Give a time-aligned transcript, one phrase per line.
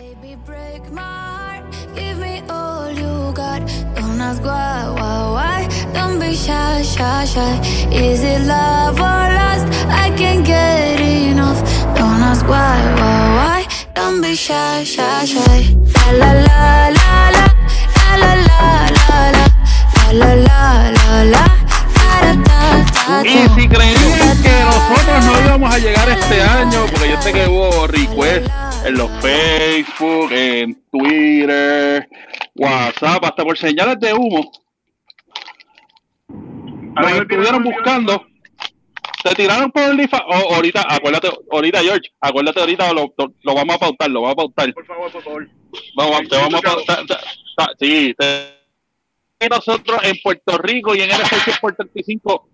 [0.00, 1.64] Baby, break my heart.
[1.94, 3.60] Give me all you got.
[3.94, 5.68] Don't ask why, why, why.
[5.92, 7.60] Don't be shy, shy, shy.
[7.92, 9.66] Is it love or lust?
[9.90, 11.60] I can't get enough.
[11.98, 13.60] Don't ask why, why, why.
[13.92, 15.76] Don't be shy, shy, shy.
[16.16, 17.46] La la la la la.
[18.00, 18.62] La la la
[18.96, 19.46] la la.
[20.20, 20.64] La la
[20.96, 21.44] la la la.
[23.22, 27.46] Y si creían que nosotros no íbamos a llegar este año, porque yo sé que
[27.48, 28.50] hubo requests
[28.84, 32.08] en los Facebook, en Twitter,
[32.54, 34.50] WhatsApp, hasta por señales de humo.
[36.28, 38.26] Nos estuvieron buscando.
[39.22, 40.22] Te tiraron por el lifa.
[40.26, 43.12] Oh, ahorita, acuérdate, ahorita, George, acuérdate ahorita, lo,
[43.42, 44.72] lo, vamos a pautar, lo vamos a pautar.
[44.72, 45.48] Por favor, por favor.
[45.94, 47.06] Vamos, te vamos a pautar.
[47.78, 51.18] Sí, te, nosotros en Puerto Rico y en el
[51.60, 52.48] por 35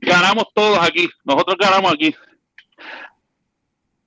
[0.00, 1.08] ganamos todos aquí.
[1.24, 2.14] Nosotros ganamos aquí.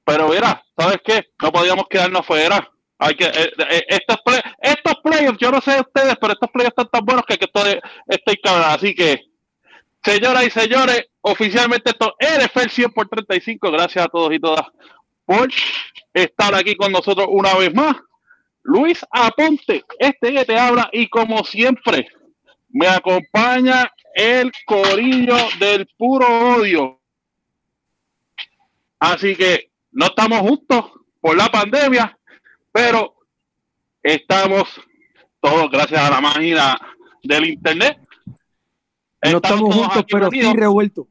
[0.05, 1.27] Pero mira, ¿sabes qué?
[1.41, 2.69] No podíamos quedarnos fuera.
[2.97, 6.49] Hay que, eh, eh, estos, play, estos playoffs, yo no sé de ustedes, pero estos
[6.51, 7.45] playoffs están tan buenos que, que
[8.07, 8.65] estoy, cabrón.
[8.67, 9.25] Así que,
[10.03, 13.71] señoras y señores, oficialmente esto es el 100 por 35.
[13.71, 14.65] Gracias a todos y todas
[15.25, 15.49] por
[16.13, 17.95] estar aquí con nosotros una vez más.
[18.63, 22.07] Luis Aponte, este que te habla, y como siempre,
[22.69, 27.01] me acompaña el corillo del puro odio.
[28.99, 30.85] Así que no estamos justos
[31.21, 32.17] por la pandemia,
[32.71, 33.15] pero
[34.01, 34.63] estamos
[35.39, 36.79] todos gracias a la máquina
[37.21, 37.99] del internet.
[39.21, 41.05] No estamos, juntos, pero sí revueltos.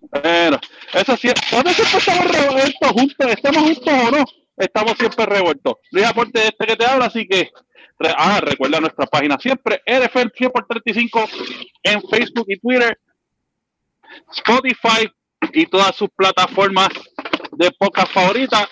[0.00, 0.60] Bueno,
[0.94, 3.26] eso sí, ¿dónde siempre estamos revueltos juntos?
[3.28, 4.24] ¿Estamos juntos o no?
[4.56, 5.74] Estamos siempre revueltos.
[5.90, 7.50] Luis Aporte este que te habla, así que
[8.16, 11.28] ah, recuerda nuestra página siempre, NFL 100 por 35
[11.82, 12.98] en Facebook y Twitter,
[14.36, 15.10] Spotify
[15.52, 16.88] y todas sus plataformas
[17.52, 18.68] de pocas favoritas.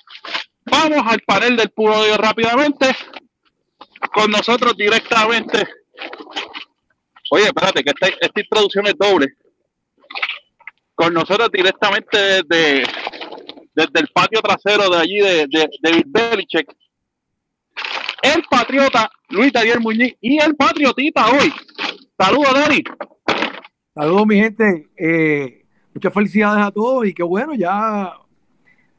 [0.65, 2.95] Vamos al panel del puro odio rápidamente.
[4.13, 5.67] Con nosotros directamente.
[7.31, 9.27] Oye, espérate, que esta, esta introducción es doble.
[10.95, 12.85] Con nosotros directamente desde,
[13.75, 16.73] desde el patio trasero de allí de, de, de Belichick.
[18.23, 21.53] El patriota Luis Daniel Muñiz y el patriotita hoy.
[22.19, 22.83] Saludos, Dani.
[23.95, 24.89] Saludos, mi gente.
[24.97, 28.15] Eh, muchas felicidades a todos y qué bueno, ya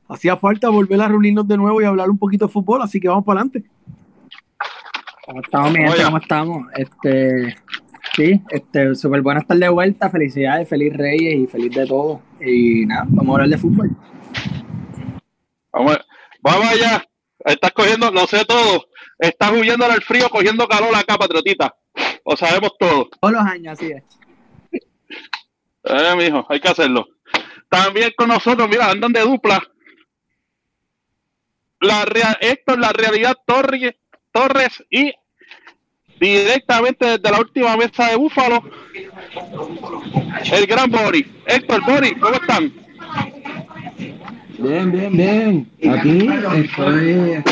[0.10, 3.08] hacía falta volver a reunirnos de nuevo y hablar un poquito de fútbol, así que
[3.08, 3.70] vamos para adelante.
[5.26, 6.04] ¿Cómo estamos, mi gente?
[6.04, 6.68] ¿Cómo estamos?
[6.76, 7.58] Este,
[8.16, 10.10] sí, este, súper buena estar de vuelta.
[10.10, 12.22] Felicidades, feliz Reyes y feliz de todo.
[12.40, 13.90] Y nada, vamos a hablar de fútbol.
[15.74, 16.00] Vamos,
[16.42, 17.04] vamos allá.
[17.40, 18.86] Estás cogiendo, lo sé todo.
[19.20, 21.76] Estás huyendo al frío, cogiendo calor acá, patriotita.
[22.26, 23.10] Lo sabemos todo.
[23.20, 24.04] Todos los años, así es.
[25.84, 27.08] Eh, mijo, hay que hacerlo.
[27.70, 29.62] También con nosotros, mira, andan de dupla
[31.82, 33.96] la real, esto es la realidad Torres,
[34.32, 35.14] Torres y
[36.20, 38.64] directamente desde la última mesa de Búfalo,
[40.52, 41.26] el gran Bori.
[41.46, 42.74] Héctor Bori, ¿cómo están?
[44.60, 45.70] Bien, bien, bien.
[45.94, 47.44] Aquí estoy,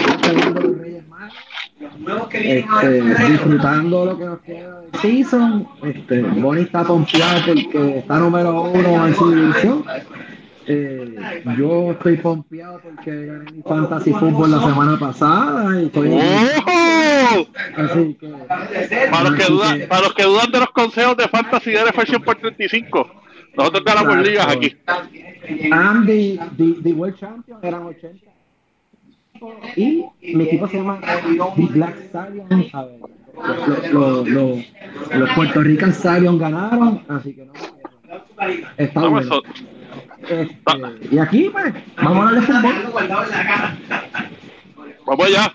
[2.33, 5.67] este, disfrutando lo que nos queda del season.
[5.83, 9.85] Este, Boni está pompeado porque está número uno en su división.
[10.67, 11.15] Eh,
[11.57, 17.47] yo estoy pompeado porque gané mi fantasy fútbol la semana pasada y estoy ¡Oh!
[17.77, 18.27] así que,
[19.11, 22.23] para, los que dudan, para los que dudan de los consejos de fantasy de NFL
[22.23, 23.11] por 35
[23.55, 24.75] nosotros ganamos ligas aquí
[25.71, 26.39] and the,
[26.81, 28.31] the, World Champion eran 80
[29.75, 30.03] y
[30.33, 30.99] mi equipo se llama
[31.55, 32.99] The Black Stallion a ver,
[33.93, 34.65] los, los,
[35.13, 37.53] los, Puerto Rican Stallion ganaron así que no
[38.77, 39.41] está bueno.
[40.27, 43.07] Este, y aquí, pues, vamos a de fútbol.
[45.05, 45.53] Vamos allá.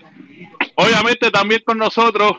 [0.75, 2.33] Obviamente también con nosotros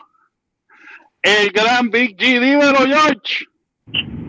[1.21, 2.39] el gran Big G.
[2.39, 3.45] Dímelo, George.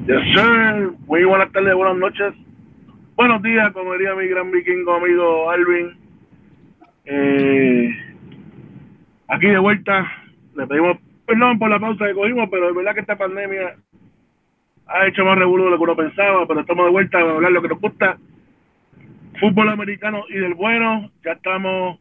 [0.06, 0.93] Yes, sir.
[1.06, 2.34] Muy buenas tardes, buenas noches.
[3.16, 5.97] Buenos días, como diría mi gran vikingo amigo Alvin.
[7.06, 7.88] Eh,
[9.29, 10.12] aquí de vuelta,
[10.56, 13.76] le pedimos perdón por la pausa que cogimos, pero es verdad que esta pandemia
[14.86, 17.52] ha hecho más revuelo de lo que uno pensaba, pero estamos de vuelta a hablar
[17.52, 18.19] lo que nos gusta.
[19.40, 21.98] Fútbol americano y del bueno, ya estamos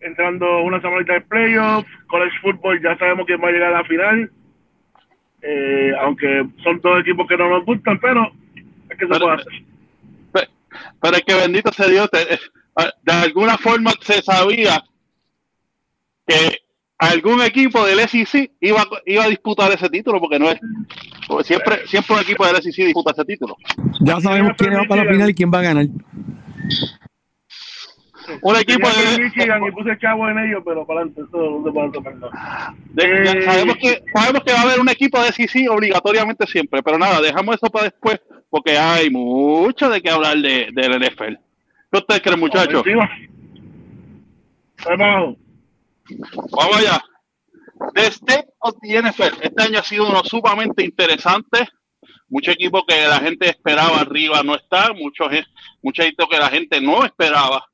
[0.00, 3.84] entrando una semanita de playoffs, college football ya sabemos quién va a llegar a la
[3.84, 4.30] final,
[5.42, 8.30] eh, aunque son todos equipos que no nos gustan, pero
[8.90, 9.52] es que se puede hacer.
[11.00, 12.38] Pero, es que bendito sea Dios, eh,
[13.02, 14.82] de alguna forma se sabía
[16.26, 16.63] que
[17.10, 20.58] algún equipo del SEC iba, iba a disputar ese título, porque no es.
[21.46, 23.56] siempre, siempre un equipo del SEC disputa ese título.
[24.00, 25.86] Ya sabemos quién va para la final y quién va a ganar.
[28.42, 31.72] un equipo de, Michigan y puse chavo en ellos, pero para adelante, eso no se
[31.72, 32.30] puede tomar, no.
[32.92, 36.98] de- sabemos que sabemos que va a haber un equipo de CC obligatoriamente siempre, pero
[36.98, 38.20] nada, dejamos eso para después
[38.54, 41.34] porque hay mucho de qué hablar de, del NFL.
[41.90, 42.84] ¿Qué ustedes creen, muchachos?
[42.86, 43.10] Encima.
[46.50, 47.02] Vamos allá.
[47.94, 49.42] The State of the NFL.
[49.42, 51.68] Este año ha sido uno sumamente interesante.
[52.28, 54.92] Mucho equipo que la gente esperaba arriba no está.
[54.92, 55.28] Muchos,
[55.82, 57.66] mucho que la gente no esperaba.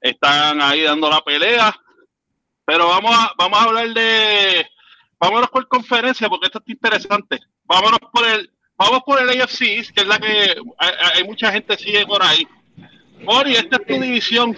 [0.00, 1.74] Están ahí dando la pelea.
[2.64, 4.66] Pero vamos a, vamos a hablar de.
[5.18, 7.40] Vámonos por conferencia porque esto está interesante.
[7.64, 8.50] Vámonos por el.
[8.76, 12.46] Vamos por el AFC, que es la que hay, hay mucha gente sigue por ahí.
[13.26, 14.56] Ori, esta es tu división.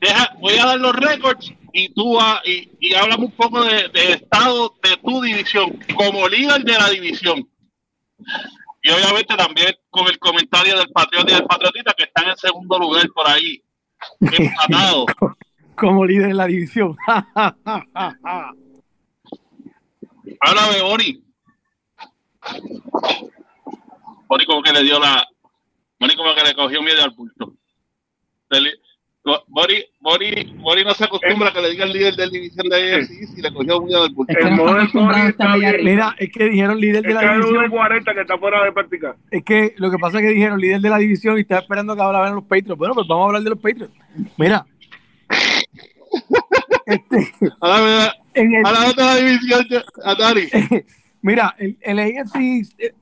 [0.00, 3.88] Deja, voy a dar los récords y tú va- y, y háblame un poco de-
[3.88, 7.48] del estado de tu división como líder de la división.
[8.82, 12.78] Y obviamente también con el comentario del Patriota y del Patriotita que están en segundo
[12.78, 13.62] lugar por ahí.
[14.20, 15.06] Empatados.
[15.76, 16.94] Como líder en la división.
[20.40, 21.24] Háblame, Bori.
[24.28, 25.26] Bori como que le dio la...
[25.98, 27.54] Bori como que le cogió miedo al bulto.
[29.22, 32.68] Bori, Bori, Bori no se acostumbra a que le diga el líder de la división
[32.68, 34.32] de AFC si le cogió miedo al bulto.
[34.32, 35.74] Es que El no modelo estamos acostumbrados a estar está allá bien.
[35.74, 35.90] arriba.
[35.90, 37.70] Mira, es que dijeron líder de Está la en división.
[37.70, 39.16] 1.40 que está fuera de práctica.
[39.30, 41.94] Es que lo que pasa es que dijeron líder de la división y estaba esperando
[41.94, 42.78] que hablaran los Patriots.
[42.78, 43.94] Bueno, pues vamos a hablar de los Patriots.
[44.36, 44.66] Mira.
[46.86, 48.60] Este, de
[48.96, 49.64] la división,
[50.04, 50.48] Atari.
[51.22, 52.36] Mira, el, el AFC,
[52.78, 52.94] eh,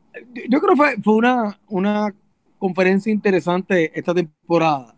[0.49, 2.13] yo creo que fue, fue una, una
[2.59, 4.95] conferencia interesante esta temporada.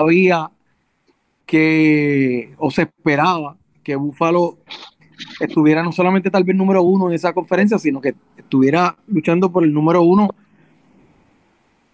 [0.00, 0.50] Había
[1.44, 4.58] que, o se esperaba que Buffalo
[5.40, 9.64] estuviera no solamente tal vez número uno en esa conferencia, sino que estuviera luchando por
[9.64, 10.30] el número uno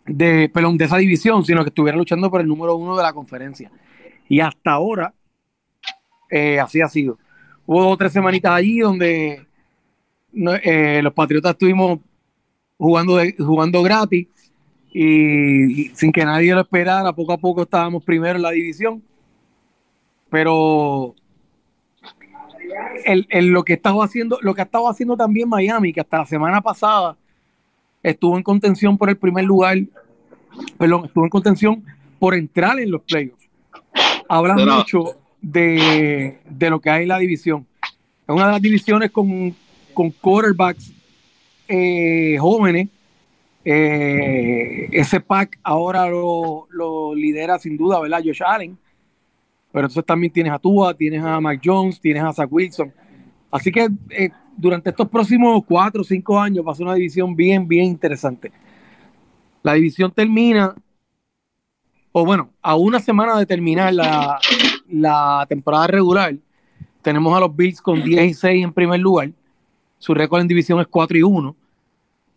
[0.07, 3.13] de, perdón, de esa división, sino que estuviera luchando por el número uno de la
[3.13, 3.71] conferencia.
[4.29, 5.13] Y hasta ahora,
[6.31, 7.19] eh, así ha sido.
[7.67, 9.47] Hubo tres semanitas allí donde
[10.63, 11.99] eh, los Patriotas estuvimos
[12.79, 14.29] jugando, jugando gratis
[14.99, 19.03] y, y sin que nadie lo esperara, poco a poco estábamos primero en la división.
[20.31, 21.15] Pero
[23.05, 26.19] el, el- lo que estaba haciendo, lo que ha estado haciendo también Miami, que hasta
[26.19, 27.17] la semana pasada
[28.03, 29.79] estuvo en contención por el primer lugar,
[30.79, 31.85] perdón, estuvo en contención
[32.19, 33.49] por entrar en los playoffs.
[34.29, 35.05] Habla Pero- mucho
[35.43, 37.67] de, de lo que hay en la división.
[37.83, 39.55] Es una de las divisiones con,
[39.95, 40.91] con quarterbacks
[41.69, 42.89] eh, jóvenes.
[43.69, 46.69] Eh, ese pack ahora lo,
[47.17, 48.23] lidera sin duda, ¿verdad?
[48.25, 48.79] Josh Allen.
[49.73, 52.93] Pero entonces también tienes a Tua, tienes a Mac Jones, tienes a Zach Wilson.
[53.51, 57.35] Así que eh, durante estos próximos cuatro o cinco años va a ser una división
[57.35, 58.53] bien, bien interesante.
[59.65, 60.73] La división termina,
[62.13, 66.37] o bueno, a una semana de terminar la, temporada regular,
[67.03, 69.33] tenemos a los Bills con 10 y 6 en primer lugar.
[69.99, 71.57] Su récord en división es 4 y 1.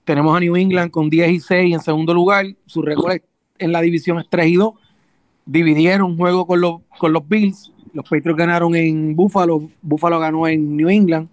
[0.10, 2.44] Tenemos a New England con 10 y 6 en segundo lugar.
[2.66, 3.22] Su récord es-
[3.60, 4.74] en la división es 3 y 2.
[5.46, 7.72] Dividieron un juego con los, con los Bills.
[7.94, 9.70] Los Patriots ganaron en Buffalo.
[9.84, 11.30] Buffalo ganó en New England.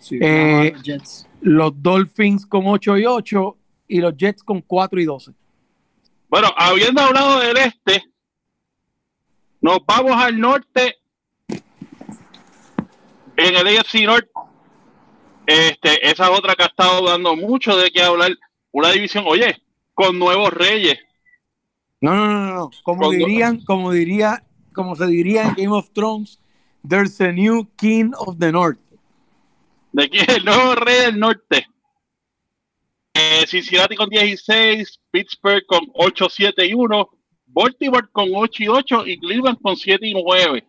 [0.00, 1.28] Sí, Eh, los Jets.
[1.40, 5.30] Los Dolphins con 8 y 8 y los Jets con 4 y 12.
[6.28, 8.02] Bueno, habiendo hablado del este,
[9.60, 10.96] nos vamos al norte.
[13.36, 14.28] En el AFC Norte,
[15.48, 18.32] este, esa es otra que ha estado dando mucho de qué hablar.
[18.70, 19.56] Una división, oye,
[19.94, 20.98] con nuevos reyes.
[22.02, 22.70] No, no, no, no.
[22.82, 26.38] Como Cuando- dirían, como diría, como se diría en Game of Thrones,
[26.86, 28.78] there's a new king of the north.
[29.92, 31.66] De aquí el nuevo rey del norte.
[33.14, 37.08] Eh, Cincinnati con 16, Pittsburgh con 8, 7 y 1,
[37.46, 40.64] Baltimore con 8 y 8 y Cleveland con 7 y 9.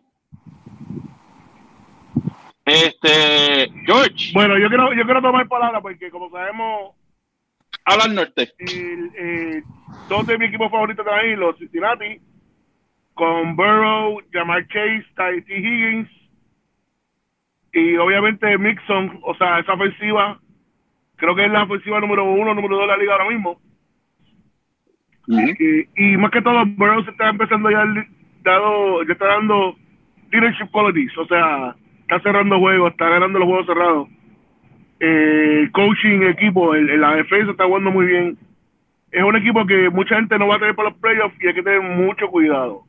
[2.70, 6.94] Este, George, Bueno, yo quiero, yo quiero tomar palabra porque, como sabemos,
[7.84, 8.52] habla al norte.
[8.58, 9.62] el, eh,
[10.08, 12.20] dos de mis equipos favoritos también, los Cincinnati,
[13.14, 15.58] con Burrow, Jamar Chase, T.
[15.58, 16.08] Higgins
[17.72, 20.40] y obviamente Mixon, o sea, esa ofensiva,
[21.16, 23.60] creo que es la ofensiva número uno, número dos de la liga ahora mismo.
[25.26, 27.84] Y, y más que todo, Burrow se está empezando ya,
[28.42, 29.76] dado, ya está dando
[30.30, 31.76] leadership qualities, o sea,
[32.10, 34.08] está cerrando juegos, está ganando los juegos cerrados.
[34.98, 38.36] Eh, coaching, equipo, el, la defensa está jugando muy bien.
[39.12, 41.54] Es un equipo que mucha gente no va a tener para los playoffs y hay
[41.54, 42.82] que tener mucho cuidado.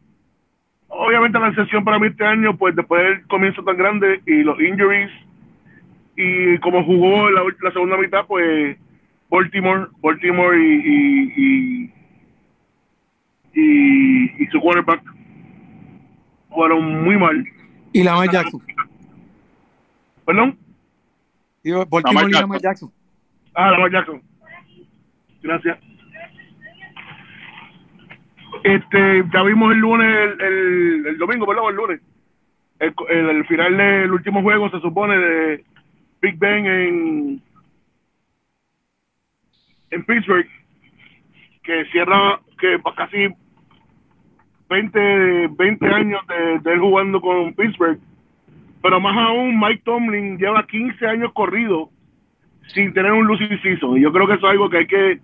[0.87, 4.59] Obviamente la excepción para mí este año, pues después del comienzo tan grande y los
[4.59, 5.11] injuries
[6.17, 8.77] y como jugó la, la segunda mitad, pues
[9.29, 11.91] Baltimore, Baltimore y,
[13.53, 13.61] y,
[14.39, 15.01] y, su quarterback
[16.49, 17.45] fueron muy mal.
[17.93, 18.61] Y Lamar Jackson.
[20.31, 20.57] ¿Perdón?
[21.61, 22.89] Digo, Baltimore y Lamar Lamar Jackson.
[23.53, 24.21] Ah, Lamar Jackson.
[25.43, 25.77] Gracias.
[28.63, 32.01] Este, ya vimos el lunes, el, el, el domingo, perdón, el lunes.
[32.79, 35.65] El, el, el final del último juego se supone de
[36.21, 37.41] Big Ben en,
[39.89, 40.47] en Pittsburgh,
[41.61, 43.27] que cierra que casi
[44.69, 47.99] 20, 20 años de, de él jugando con Pittsburgh.
[48.81, 51.89] Pero más aún, Mike Tomlin lleva 15 años corrido
[52.67, 53.97] sin tener un losing season.
[53.97, 55.19] Y yo creo que eso es algo que hay que,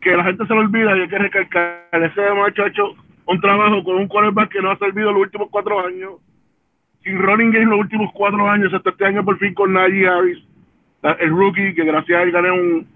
[0.00, 1.88] que la gente se lo olvida y hay que recalcar.
[1.92, 2.94] Ese macho ha hecho
[3.26, 6.14] un trabajo con un quarterback que no ha servido los últimos cuatro años,
[7.02, 10.38] sin running game los últimos cuatro años, hasta este año por fin con Najee Harris,
[11.20, 12.86] el rookie, que gracias a él gané un,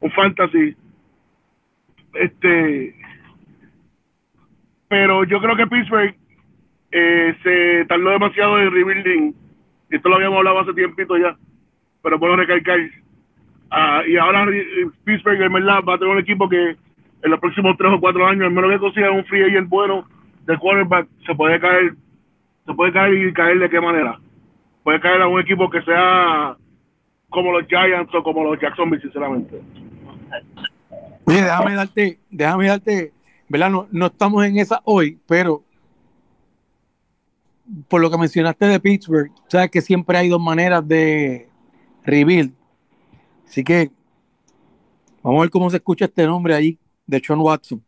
[0.00, 0.76] un fantasy.
[2.14, 2.94] Este,
[4.88, 6.14] pero yo creo que Pittsburgh
[6.90, 9.34] eh, se tardó demasiado en rebuilding.
[9.92, 11.36] Esto lo habíamos hablado hace tiempito ya,
[12.02, 12.78] pero puedo recalcar.
[13.70, 16.70] Ah, y ahora eh, Pittsburgh, en verdad, va a tener un equipo que
[17.22, 20.08] en los próximos tres o cuatro años, al menos que consiga un free agent bueno
[20.46, 21.94] de quarterback, se puede caer,
[22.66, 24.18] se puede caer y caer de qué manera.
[24.82, 26.56] Puede caer a un equipo que sea
[27.28, 29.60] como los Giants o como los Jacksonville, sinceramente.
[31.24, 33.12] Oye, déjame darte, déjame darte,
[33.48, 33.70] ¿verdad?
[33.70, 35.62] No, no estamos en esa hoy, pero
[37.88, 41.48] por lo que mencionaste de Pittsburgh, sabes que siempre hay dos maneras de
[42.04, 42.52] rebuild.
[43.46, 43.90] Así que
[45.22, 47.82] vamos a ver cómo se escucha este nombre ahí de Sean Watson.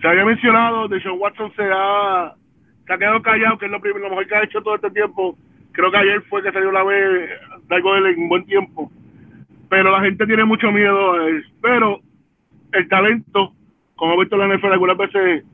[0.00, 4.04] Se había mencionado, de Sean Watson se ha, ha quedado callado, que es lo, primero,
[4.04, 5.36] lo mejor que ha hecho todo este tiempo.
[5.72, 7.30] Creo que ayer fue que salió la vez
[7.68, 8.90] de algo de en buen tiempo.
[9.68, 11.44] Pero la gente tiene mucho miedo a él.
[11.60, 12.00] Pero
[12.72, 13.52] el talento,
[13.96, 15.44] como he visto la NFL algunas veces,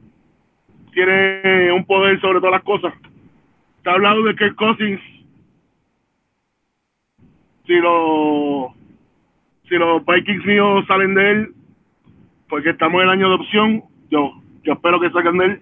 [0.94, 2.94] tiene un poder sobre todas las cosas.
[3.82, 5.00] Se ha hablado de que Cousins,
[7.66, 7.74] si
[9.68, 11.54] si los Vikings míos salen de él,
[12.48, 14.32] porque estamos en el año de opción, yo
[14.64, 15.60] espero que salgan de él.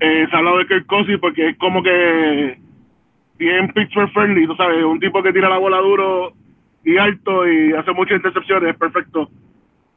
[0.00, 2.58] Eh, se ha hablado de Kirk Cousins porque es como que
[3.38, 6.32] bien Pittsburgh friendly, tú sabes, un tipo que tira la bola duro
[6.84, 9.28] y alto y hace muchas intercepciones, es perfecto.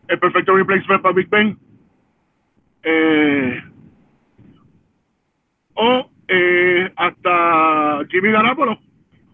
[0.08, 1.58] El perfecto replacement para Big Ben.
[2.84, 3.62] Eh,
[5.78, 8.78] o eh, hasta Jimmy Garapolo,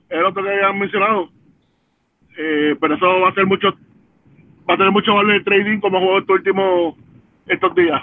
[0.10, 1.30] el otro que habían mencionado.
[2.38, 3.72] Eh, pero eso va a ser mucho,
[4.70, 6.96] va a tener mucho valor el trading como juego estos últimos
[7.48, 8.02] estos días.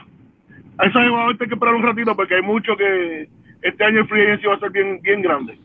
[0.79, 3.29] A eso hay que esperar un ratito porque hay mucho que
[3.63, 5.59] este año el free agency va a ser bien, bien grande.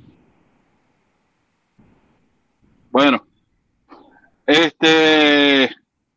[2.91, 3.25] Bueno,
[4.45, 5.69] este,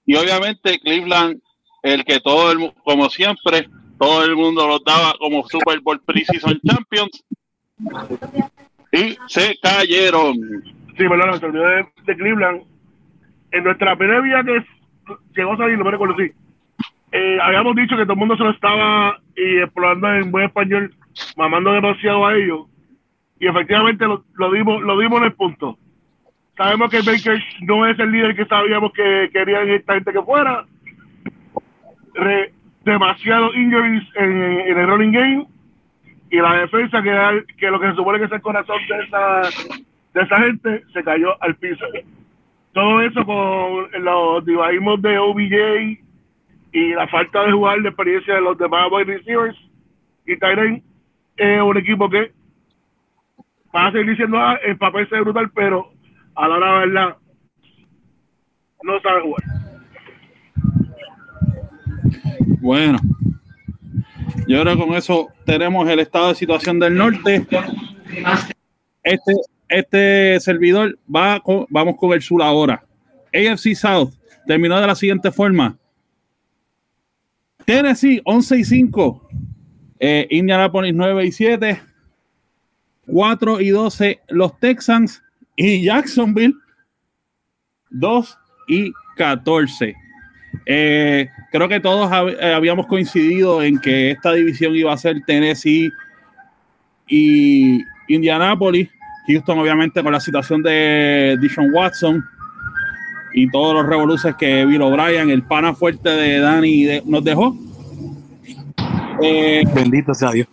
[0.06, 1.40] y obviamente Cleveland,
[1.82, 6.60] el que todo el, como siempre, todo el mundo los daba como Super Bowl Preseason
[6.64, 7.24] Champions
[8.92, 10.34] y se cayeron.
[10.96, 12.62] Sí, perdón, se olvidó de, Cleveland.
[13.50, 14.64] En nuestra previa que
[15.34, 16.32] llegó a salir, no me.
[17.12, 20.94] Eh, habíamos dicho que todo el mundo se lo estaba y explorando en buen español,
[21.36, 22.66] mamando demasiado a ellos.
[23.40, 25.78] Y efectivamente lo, lo dimos, lo dimos en el punto.
[26.56, 30.66] Sabemos que Baker no es el líder que sabíamos que querían esta gente que fuera.
[32.14, 32.52] Re,
[32.88, 35.46] demasiado injuries en, el running game.
[36.30, 39.40] Y la defensa que, que lo que se supone que es el corazón de esa,
[40.14, 41.84] de esa gente se cayó al piso.
[42.72, 45.98] Todo eso con los divaísmos de OBJ
[46.72, 49.56] y la falta de jugar de experiencia de los demás wide receivers.
[50.26, 50.82] Y Tyren
[51.36, 52.32] es un equipo que
[53.74, 55.90] va a seguir diciendo ah, el papel se brutal pero
[56.34, 57.16] a la hora de verdad
[58.82, 59.57] no sabe jugar
[62.68, 62.98] bueno,
[64.46, 67.46] y ahora con eso tenemos el estado de situación del norte.
[69.02, 69.32] Este,
[69.70, 72.84] este servidor va con, vamos con el sur ahora.
[73.32, 74.12] AFC South
[74.46, 75.78] terminó de la siguiente forma.
[77.64, 79.28] Tennessee 11 y 5.
[80.00, 81.82] Eh, Indianapolis 9 y 7.
[83.06, 85.22] 4 y 12 los Texans.
[85.56, 86.52] Y Jacksonville
[87.88, 90.07] 2 y 14.
[90.66, 95.22] Eh, creo que todos hab eh, habíamos coincidido en que esta división iba a ser
[95.26, 95.90] Tennessee
[97.06, 98.90] y Indianapolis.
[99.26, 102.24] Houston, obviamente, con la situación de Dishon Watson
[103.34, 107.54] y todos los revoluciones que Bill O'Brien, el pana fuerte de Dani, de, nos dejó.
[109.22, 110.48] Eh, Bendito sea Dios.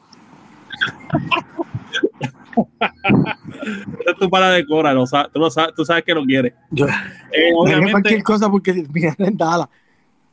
[4.19, 6.53] tú para de cora, lo sabes, tú, lo sabes, tú sabes que lo quieres.
[6.71, 9.69] Yo, eh, obviamente, cualquier cosa porque mira, Dallas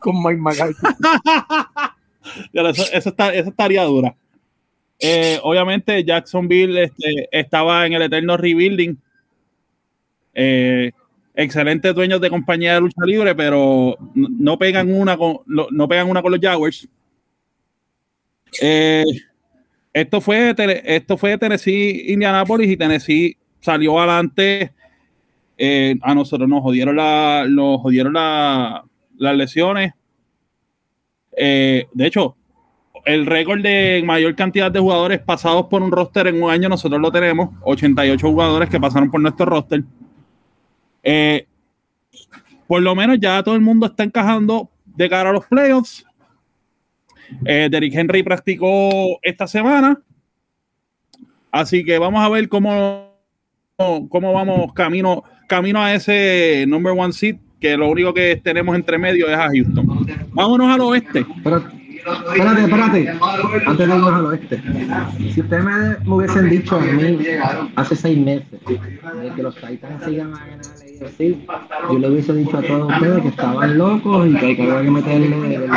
[0.02, 0.86] con Mike McCarthy.
[2.92, 4.14] eso, está, eso estaría dura.
[5.04, 8.96] Eh, obviamente Jacksonville este, estaba en el eterno rebuilding.
[10.34, 10.92] Eh,
[11.34, 16.22] excelentes dueños de compañía de lucha libre, pero no pegan una con, no pegan una
[16.22, 16.88] con los Jaguars.
[18.60, 19.04] Eh,
[19.92, 20.54] esto fue
[20.84, 24.72] esto fue Tennessee, Indianapolis y Tennessee salió adelante.
[26.00, 28.84] a nosotros nos jodieron la, nos jodieron la,
[29.22, 29.92] las lesiones.
[31.32, 32.36] de hecho,
[33.04, 37.00] el récord de mayor cantidad de jugadores pasados por un roster en un año, nosotros
[37.00, 39.82] lo tenemos, 88 jugadores que pasaron por nuestro roster.
[41.02, 41.46] Eh,
[42.66, 46.04] por lo menos ya todo el mundo está encajando de cara a los playoffs.
[47.44, 50.00] Eh, Derrick Henry practicó esta semana.
[51.50, 53.12] Así que vamos a ver cómo,
[53.76, 58.98] cómo vamos camino, camino a ese number one seat, que lo único que tenemos entre
[58.98, 60.06] medio es a Houston.
[60.32, 61.24] Vámonos al oeste.
[61.44, 63.08] Espérate, espérate.
[63.66, 64.60] Antes de irnos al oeste.
[65.32, 67.18] Si ustedes me, hubiesen dicho a mí
[67.76, 68.60] hace seis meses
[69.36, 70.58] que los Titans sigan a ganar
[71.00, 71.44] la sí,
[71.88, 75.68] yo le hubiese dicho a todos ustedes que estaban locos y que había que meterle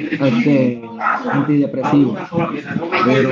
[0.00, 0.82] este,
[1.32, 2.16] antidepresivo.
[3.04, 3.30] Pero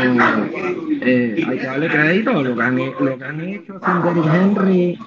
[1.03, 4.99] eh, hay que darle crédito lo que han, lo que han hecho sin Derrick Henry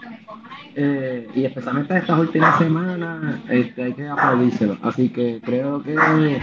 [0.79, 4.77] eh, y especialmente estas últimas semanas este, hay que aplaudírselo.
[4.83, 6.39] Así que creo que, eh,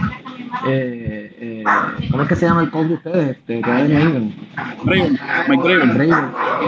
[0.67, 1.63] eh,
[2.11, 3.29] ¿cómo es que se llama el coach de ustedes?
[3.29, 4.33] Este, que Mike
[4.83, 6.15] Bravel.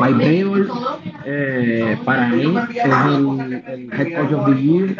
[0.01, 0.65] Mike
[1.25, 4.95] eh, para mí es el, el, head coach of the year.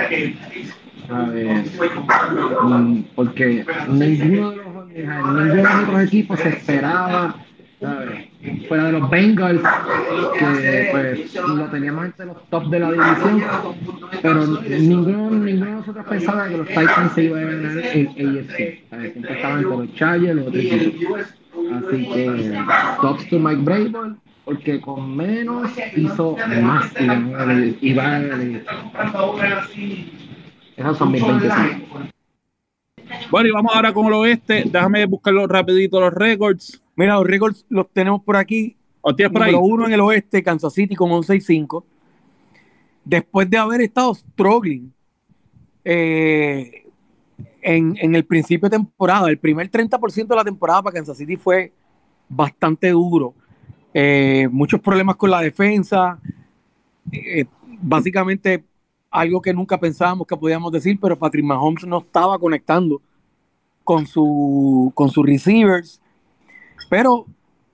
[2.63, 7.33] Mm, porque ninguno de los, ninguno de los otros equipos se esperaba
[8.67, 9.61] fuera de los Bengals,
[10.37, 13.43] que pues lo teníamos entre los top de la división,
[14.21, 18.57] pero ninguno, ninguno de nosotros pensaba que los Titans se iban a ganar el AFC.
[19.13, 21.21] Siempre estaban con los Chargers, los otros equipos.
[21.73, 22.63] Así que,
[23.01, 26.93] tops to Mike Brable, porque con menos hizo más
[27.81, 28.21] y va a
[30.77, 31.49] Esos son mis 20
[33.31, 34.63] Bueno, y vamos ahora con el oeste.
[34.65, 36.86] Déjame buscarlo rapidito los récords.
[36.97, 38.75] Mira, los récords los tenemos por aquí.
[39.01, 41.85] ¿O tienes por Número uno en el oeste, Kansas City con 11 y 5.
[43.05, 44.91] Después de haber estado struggling
[45.85, 46.85] eh,
[47.61, 51.71] en, el principio de temporada, el primer 30% de la temporada para Kansas City fue
[52.27, 53.33] bastante duro.
[53.93, 56.19] Eh, muchos problemas con la defensa.
[57.11, 57.45] Eh,
[57.79, 58.65] básicamente
[59.11, 63.01] algo que nunca pensábamos que podíamos decir, pero Patrick Mahomes no estaba conectando
[63.83, 66.01] con, su, con sus receivers.
[66.89, 67.25] Pero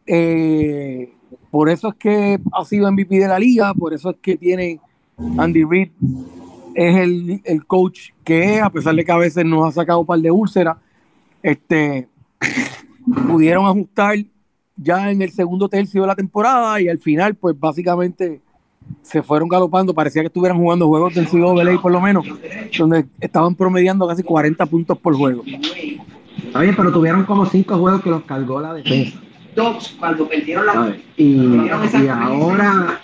[0.06, 1.14] eh,
[1.52, 4.80] por eso es que ha sido MVP de la liga, por eso es que tiene
[5.38, 5.90] Andy Reid,
[6.76, 10.06] es el, coach que es, a pesar de que a veces nos ha sacado un
[10.06, 10.78] par de úlceras,
[11.42, 12.08] este,
[13.28, 14.18] pudieron ajustar
[14.76, 18.42] ya en el segundo tercio de la temporada y al final, pues básicamente
[19.02, 22.26] se fueron galopando, parecía que estuvieran jugando juegos del CWA por lo menos,
[22.78, 25.44] donde estaban promediando casi 40 puntos por juego.
[26.38, 29.20] Está bien, pero tuvieron como cinco juegos que los cargó la defensa.
[29.56, 30.96] Dos, cuando perdieron la.
[31.16, 33.00] Y, y ahora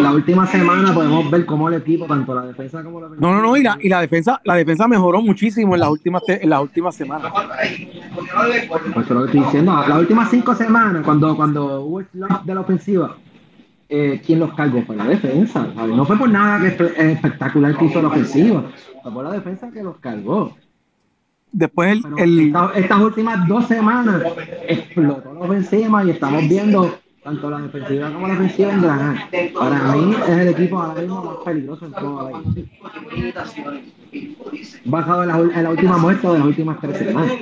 [0.00, 3.42] la última semana podemos ver cómo el equipo, tanto la defensa como la No, no,
[3.42, 6.62] no, y la, y la defensa, la defensa mejoró muchísimo en las últimas en las
[6.62, 7.32] últimas semanas.
[8.94, 12.06] Pues lo estoy diciendo, las últimas cinco semanas, cuando, cuando hubo el
[12.44, 13.16] de la ofensiva,
[13.88, 14.82] eh, ¿quién los cargó?
[14.82, 15.66] Fue la defensa.
[15.74, 18.64] No fue por nada que espectacular que hizo la ofensiva,
[19.02, 20.56] fue por la defensa que los cargó.
[21.54, 24.24] Después el, estas últimas dos semanas
[24.66, 29.28] explotó la ofensiva y estamos viendo tanto la defensiva como la ofensiva en Granada.
[29.56, 32.42] Para mí es el equipo ahora mismo más peligroso en toda la
[34.84, 37.32] Bajado en la, en la última muestra de las últimas tres semanas.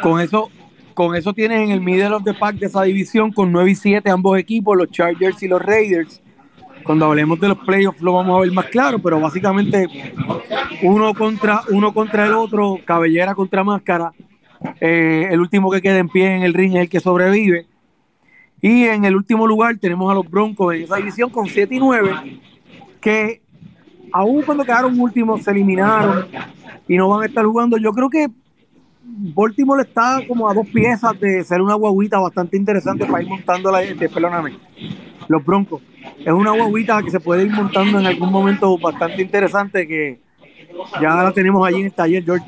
[0.00, 0.48] Con eso,
[0.94, 3.74] con eso tienes en el middle of the pack de esa división con 9 y
[3.74, 6.22] 7 ambos equipos, los Chargers y los Raiders
[6.84, 9.88] cuando hablemos de los playoffs lo vamos a ver más claro, pero básicamente
[10.82, 14.12] uno contra, uno contra el otro, cabellera contra máscara.
[14.80, 17.66] Eh, el último que queda en pie en el ring es el que sobrevive.
[18.60, 21.78] Y en el último lugar tenemos a los Broncos en esa división con 7 y
[21.78, 22.40] 9,
[23.00, 23.42] que
[24.12, 26.26] aún cuando quedaron últimos se eliminaron
[26.88, 27.76] y no van a estar jugando.
[27.76, 28.28] Yo creo que
[29.02, 33.70] Baltimore está como a dos piezas de ser una guaguita bastante interesante para ir montando
[33.70, 34.58] la, de, perdóname,
[35.28, 35.82] los Broncos.
[36.18, 40.20] Es una guaguita que se puede ir montando en algún momento bastante interesante que
[41.00, 42.44] ya la tenemos allí en el taller, George.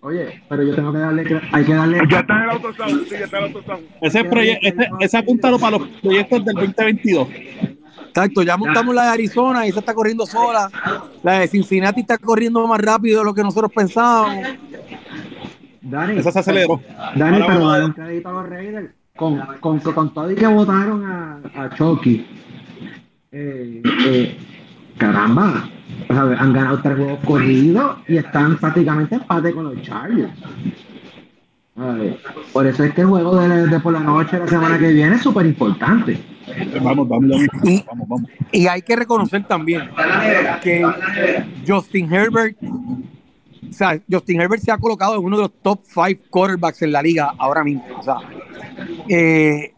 [0.00, 1.98] Oye, pero yo tengo que darle, hay que darle.
[2.10, 3.84] Ya está en el autosound, sí, ya está en el autosound.
[4.00, 4.20] Ese,
[4.62, 7.28] ese, ese apúntalo para los proyectos del 2022.
[8.08, 10.68] Exacto, ya montamos la de Arizona y se está corriendo sola.
[11.22, 14.44] La de Cincinnati está corriendo más rápido de lo que nosotros pensábamos.
[15.80, 16.80] Dani, Esa se aceleró.
[17.16, 22.26] Dani, Ahora pero vamos a- Con, con, con todo y que votaron a, a Chucky.
[23.30, 24.36] Eh, eh,
[24.98, 25.68] caramba.
[26.08, 30.32] O sea, han ganado tres juegos corridos y están prácticamente en empate con los Chargers.
[31.76, 32.18] Ver,
[32.52, 35.14] por eso es que el juego de, de por la noche la semana que viene
[35.14, 36.18] es súper importante.
[36.82, 37.46] Vamos, vamos, vamos.
[37.62, 38.30] Y- Vamos, vamos.
[38.50, 39.88] Y hay que reconocer también
[40.64, 40.84] que
[41.66, 46.18] Justin Herbert, o sea, Justin Herbert se ha colocado en uno de los top five
[46.28, 47.84] quarterbacks en la liga ahora mismo.
[47.98, 48.16] O sea,
[49.08, 49.74] eh,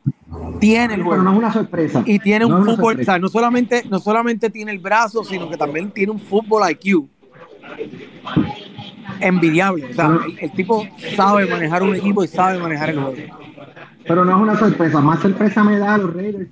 [0.61, 2.02] tiene el Pero no es juego una sorpresa.
[2.07, 5.48] y tiene No un fútbol, o sea, no solamente, no solamente tiene el brazo, sino
[5.48, 7.09] que también tiene un fútbol IQ
[9.20, 9.87] envidiable.
[9.90, 13.14] O sea, el, el tipo sabe manejar un equipo y sabe manejar el juego.
[14.07, 15.00] Pero no es una sorpresa.
[15.00, 16.48] Más sorpresa me da a los Raiders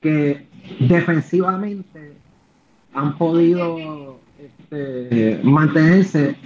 [0.00, 0.46] que
[0.80, 2.12] defensivamente
[2.94, 6.36] han podido este, mantenerse,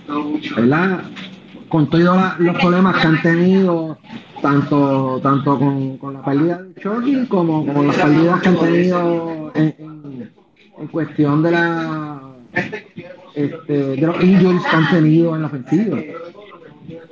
[0.57, 1.05] ¿verdad?
[1.69, 3.99] Con todos los problemas que han tenido,
[4.51, 9.53] tanto, tanto con, con la pérdida de Chucky como con las pérdidas que han tenido
[9.55, 12.21] en, en- cuestión de la
[13.35, 15.99] este, de los injuries que han tenido en la ofensiva.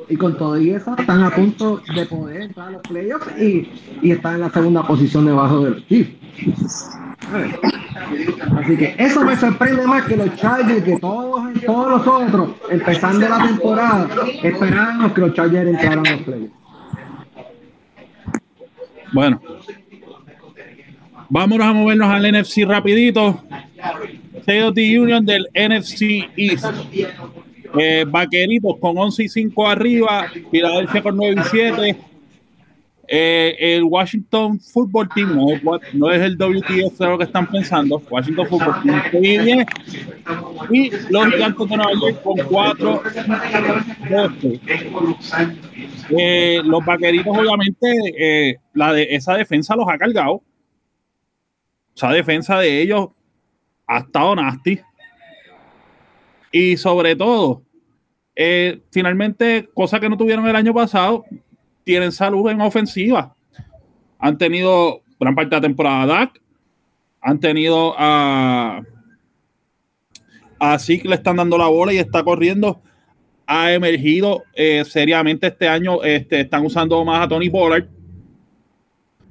[0.09, 3.69] Y con todo y eso están a punto de poder entrar a los playoffs y,
[4.03, 5.83] y están en la segunda posición debajo de los.
[8.59, 13.29] Así que eso me sorprende más que los Chargers, que todos, todos los otros, empezando
[13.29, 14.09] la temporada,
[14.43, 16.64] esperábamos que los Chargers entraran a los playoffs.
[19.15, 19.41] Bueno.
[21.31, 23.43] Vámonos a movernos al NFC rapidito.
[24.41, 26.67] State Union del NFC East.
[27.79, 30.27] Eh, Vaqueritos con 11 y 5 arriba.
[30.51, 31.97] Filadelfia con 9 y 7.
[33.07, 35.47] Eh, el Washington Football Team no
[35.93, 38.03] no es el WTF lo que están pensando.
[38.11, 39.67] Washington Football Team 6 y 10.
[40.71, 43.03] Y los Gigantes de Nueva York con 4
[44.11, 44.61] 12.
[46.11, 50.43] Eh, los vaqueritos, obviamente, eh, la de, esa defensa los ha cargado.
[51.95, 53.09] Esa defensa de ellos
[53.87, 54.81] ha estado nasty.
[56.51, 57.63] Y sobre todo,
[58.91, 61.25] finalmente, cosa que no tuvieron el año pasado,
[61.85, 63.35] tienen salud en ofensiva.
[64.19, 66.33] Han tenido gran parte de la temporada.
[67.21, 68.83] Han tenido a.
[70.59, 72.81] Así que le están dando la bola y está corriendo
[73.47, 76.03] ha emergido eh, seriamente este año.
[76.03, 77.87] Este, están usando más a Tony Pollard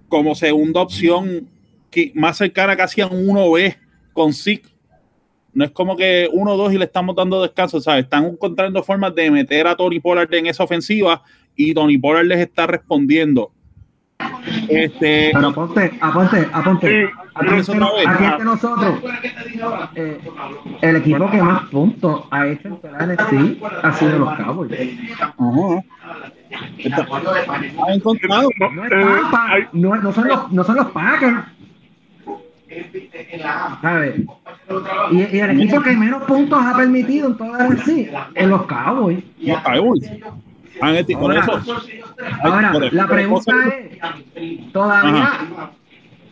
[0.08, 1.50] como segunda opción,
[1.90, 3.76] que, más cercana casi a un 1B
[4.14, 4.70] con Zeke.
[5.54, 8.06] No es como que 1-2 y le estamos dando descanso, ¿sabes?
[8.06, 11.24] Están encontrando formas de meter a Tony Pollard en esa ofensiva
[11.56, 13.52] y Tony Pollard les está respondiendo.
[14.70, 17.10] Este, Pero aponte, aponte, aponte.
[17.36, 19.00] Aquí, entre nosotros,
[19.96, 20.20] eh,
[20.82, 24.72] el equipo que más puntos ha hecho en la NFC ha sido los Cowboys.
[25.20, 25.84] ajá.
[26.78, 27.08] Está-
[27.88, 28.50] ha encontrado.
[28.60, 31.38] No es Tampa, hay- no, no son los, no son los Packers.
[33.82, 34.22] ¿Sabes?
[35.12, 38.66] Y, y el equipo que menos puntos ha permitido en toda la NFC es los
[38.66, 39.24] Cowboys.
[39.40, 40.12] los Cowboys.
[40.82, 41.62] Han por Ahora, eso,
[42.44, 43.54] Ahora, por eso- la pregunta
[44.36, 45.32] es, todavía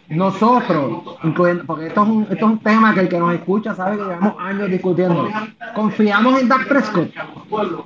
[0.10, 3.74] nosotros, incluyendo, porque esto es, un, esto es un tema que el que nos escucha
[3.76, 5.30] sabe que llevamos años discutiendo,
[5.74, 7.10] confiamos en Dak Prescott.
[7.50, 7.86] bueno,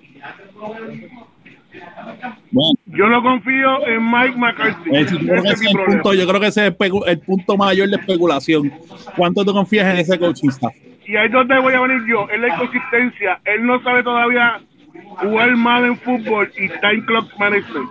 [2.85, 4.89] Yo no confío en Mike McCarthy.
[4.95, 6.01] Eh, yo, creo que Ese ese es es mi el problema.
[6.03, 6.75] punto, yo creo que ese es
[7.07, 8.71] el, punto mayor de especulación.
[9.17, 10.73] ¿Cuánto tú confías en ese coaching staff?
[11.05, 12.27] Y ahí es donde voy a venir yo.
[12.29, 13.39] Es la inconsistencia.
[13.45, 14.59] Él no sabe todavía
[15.07, 17.89] jugar mal en fútbol y time clock management.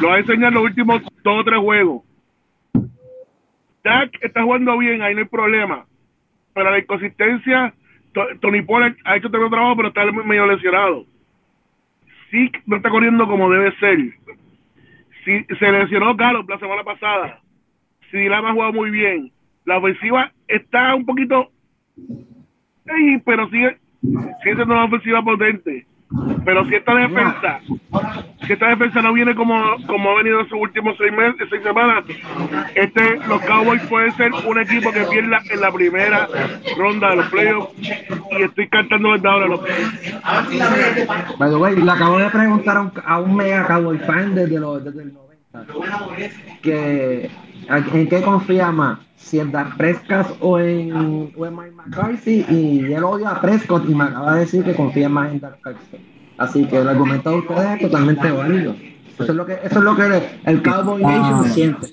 [0.00, 2.02] Lo va a enseñar los últimos dos o tres juegos.
[3.82, 5.86] Dak está jugando bien, ahí no hay problema.
[6.54, 7.74] Pero la inconsistencia,
[8.12, 11.04] To- Tony Pollard ha hecho el trabajo, pero está medio lesionado.
[12.30, 13.98] Sí, no está corriendo como debe ser.
[15.24, 17.40] Sí, se lesionó Gallup la semana pasada.
[18.10, 19.32] Sí, ha jugado muy bien.
[19.64, 21.50] La ofensiva está un poquito
[23.24, 25.86] pero sigue, sigue siendo una ofensiva potente.
[26.44, 27.60] Pero si esta defensa,
[28.46, 29.54] si esta defensa no viene como,
[29.86, 32.04] como ha venido en sus últimos seis meses, seis semanas,
[32.74, 36.28] este, los Cowboys pueden ser un equipo que pierda en la primera
[36.76, 37.74] ronda de los playoffs.
[37.78, 39.60] Y estoy cantando verdad ahora los
[41.38, 44.84] By the le acabo de preguntar a un, a un mega Cowboy fan desde, los,
[44.84, 45.34] desde el 90
[46.62, 47.30] que
[47.68, 52.92] en qué confía más, si en Dak Prescott o en, o en Mike McCarthy y
[52.92, 56.00] él odia a Prescott y me acaba de decir que confía más en Dak Prescott.
[56.36, 58.74] Así que el argumento de ustedes es totalmente válido.
[59.14, 61.86] Eso es lo que, eso es lo que el, el Cowboy Nation siente.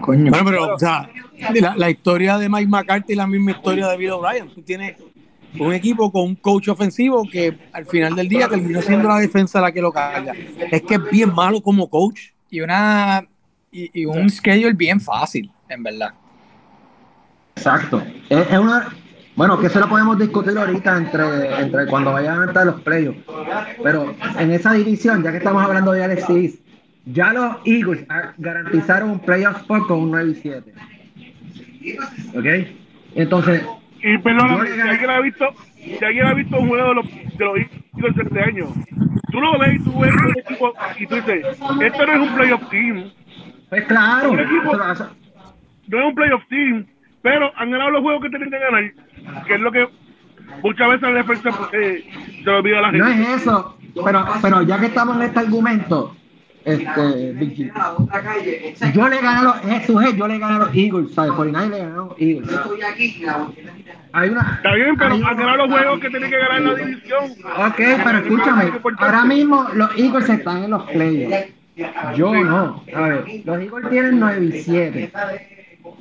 [0.00, 0.30] Coño.
[0.30, 1.08] Bueno, pero, o sea,
[1.54, 4.48] la, la historia de Mike McCarthy es la misma historia de Bill O'Brien.
[4.54, 4.96] Tú tienes
[5.58, 9.60] un equipo con un coach ofensivo que al final del día terminó siendo la defensa
[9.60, 10.32] la que lo carga.
[10.70, 12.30] Es que es bien malo como coach.
[12.50, 13.26] Y una
[13.72, 16.12] y, y un schedule bien fácil, en verdad.
[17.56, 18.02] Exacto.
[18.28, 18.88] Es, es una,
[19.34, 23.18] bueno, que eso lo podemos discutir ahorita entre, entre cuando vayan a entrar los playoffs.
[23.82, 26.60] Pero en esa división, ya que estamos hablando de Alex Smith,
[27.06, 28.06] ya los Eagles
[28.38, 30.74] garantizaron un playoff spot con un 9 y 7.
[32.36, 32.68] ¿Ok?
[33.14, 33.62] Entonces,
[34.02, 37.44] Y perdóname, si alguien ha visto, si alguien ha visto un juego de los, de
[37.44, 38.74] los Eagles de este año,
[39.30, 41.46] tú lo ves y tú ves un equipo y tú dices,
[41.82, 43.10] este no es un playoff team,
[43.72, 44.32] pues claro.
[44.32, 46.84] Un equipo- no es un playoff team,
[47.22, 48.92] pero han ganado los juegos que tienen que ganar,
[49.46, 49.88] que es lo que
[50.62, 52.04] muchas veces la defensa eh,
[52.36, 53.22] se lo olvida a la No gente.
[53.22, 56.14] es eso, pero, pero ya que estamos en este argumento,
[56.66, 61.14] este, Big G, yo le gané a los, Jesús, yo le gané a los Eagles,
[61.14, 61.32] ¿sabes?
[61.32, 62.50] Por le gané a los Eagles.
[64.12, 66.66] Hay una, Está bien, pero hay han ganado los juegos que tienen que ganar en
[66.66, 67.24] la división.
[67.56, 71.46] Ok, pero escúchame, ahora mismo los Eagles están en los playoffs.
[72.16, 72.82] Yo no.
[72.94, 75.12] A ver, los Eagles tienen 9 y 7.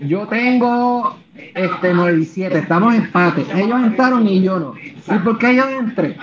[0.02, 2.58] Yo tengo este 9 y 7.
[2.58, 3.46] Estamos empate.
[3.56, 4.74] Ellos entraron y yo no.
[4.76, 6.18] ¿Y por qué yo entré?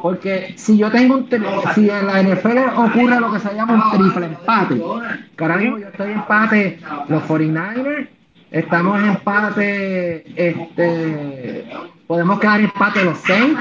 [0.00, 1.28] Porque si yo tengo un
[1.74, 6.12] si en la NFL ocurre lo que se llama un triple empate, mismo yo estoy
[6.12, 6.78] empate
[7.08, 8.08] los 49ers,
[8.50, 11.66] estamos en empate, este,
[12.06, 13.60] podemos quedar en empate los Saints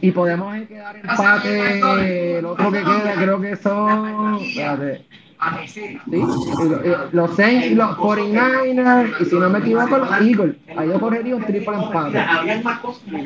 [0.00, 4.60] y podemos quedar en empate el otro que queda, creo que son, y
[7.12, 11.36] los Saints y los 49ers, y si no me equivoco, los Eagles, ahí yo correría
[11.36, 12.24] un triple empate.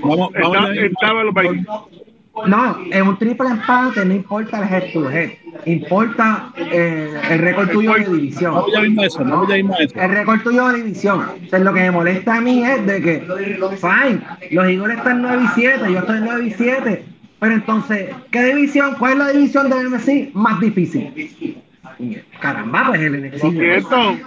[0.03, 1.67] Vamos, vamos Estaba los países.
[2.47, 5.31] No, en un triple empate no importa el head to head,
[5.67, 8.55] importa eh, el récord tuyo de división.
[8.73, 10.01] ya mismo a eso, vamos ya mismo a eso.
[10.01, 11.21] El récord tuyo de división.
[11.21, 15.23] O sea, lo que me molesta a mí es de que, fine, los Eagles están
[15.23, 17.05] 9 y 7, yo estoy 9 y 7,
[17.39, 18.95] pero entonces, ¿qué división?
[18.99, 21.63] ¿Cuál es la división del NFC más difícil?
[22.41, 23.43] Caramba, pues el NFC.
[23.43, 24.19] Lo siento.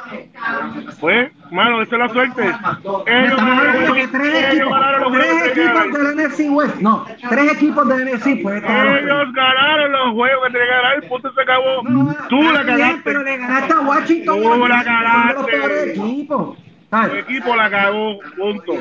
[0.99, 2.43] Pues, mano, esa es la suerte.
[2.43, 7.51] Ellos de que tres ellos equipos, ganaron los tres equipos del NFC West, no, tres
[7.53, 11.41] equipos del NFC los Ellos ganaron los juegos que tenían que ganar, el punto se
[11.41, 11.83] acabó.
[11.83, 13.01] No, Tú la está bien, cagaste.
[13.03, 14.41] Pero le ganaste a Washington.
[14.41, 16.57] Tú la de los peores equipos.
[16.93, 17.23] El ¿sabes?
[17.23, 18.73] equipo la cagó, punto.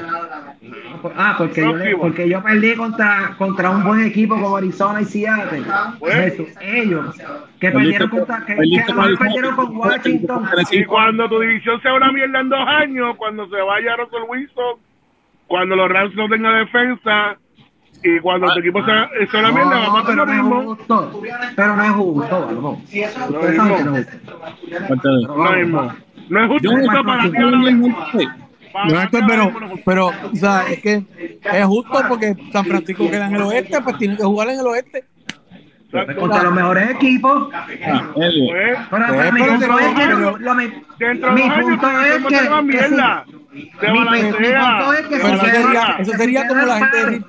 [1.16, 5.04] Ah, porque yo, le- porque yo perdí contra, contra un buen equipo como Arizona y
[5.06, 5.62] Seattle.
[5.98, 6.14] Pues.
[6.14, 7.16] Versus ellos,
[7.58, 10.46] que perdieron con- contra, que, que perdieron con Washington.
[10.72, 14.76] Y cuando tu división sea una mierda en dos años, cuando se vaya Russell Wilson,
[15.46, 17.36] cuando los Rams no tengan defensa,
[18.04, 20.32] y cuando tu equipo sea, sea una mierda, vamos a No, hacer pero lo no
[20.32, 21.22] es justo.
[21.56, 22.78] Pero no es justo, vamos.
[22.82, 23.12] Ustedes
[23.56, 25.08] saben que no es justo.
[25.12, 25.94] Lo vamos, mismo.
[26.32, 26.70] No es justo
[27.04, 29.52] para ti pero,
[29.84, 31.04] pero, o sea, es que
[31.52, 34.66] es justo porque San Francisco queda en el oeste, pues tiene que jugar en el
[34.66, 35.04] oeste.
[36.18, 37.50] Contra los mejores equipos.
[38.90, 40.06] Pero, mi punto es que
[41.32, 42.16] mi, punto es
[46.00, 47.24] eso se sería, como la gente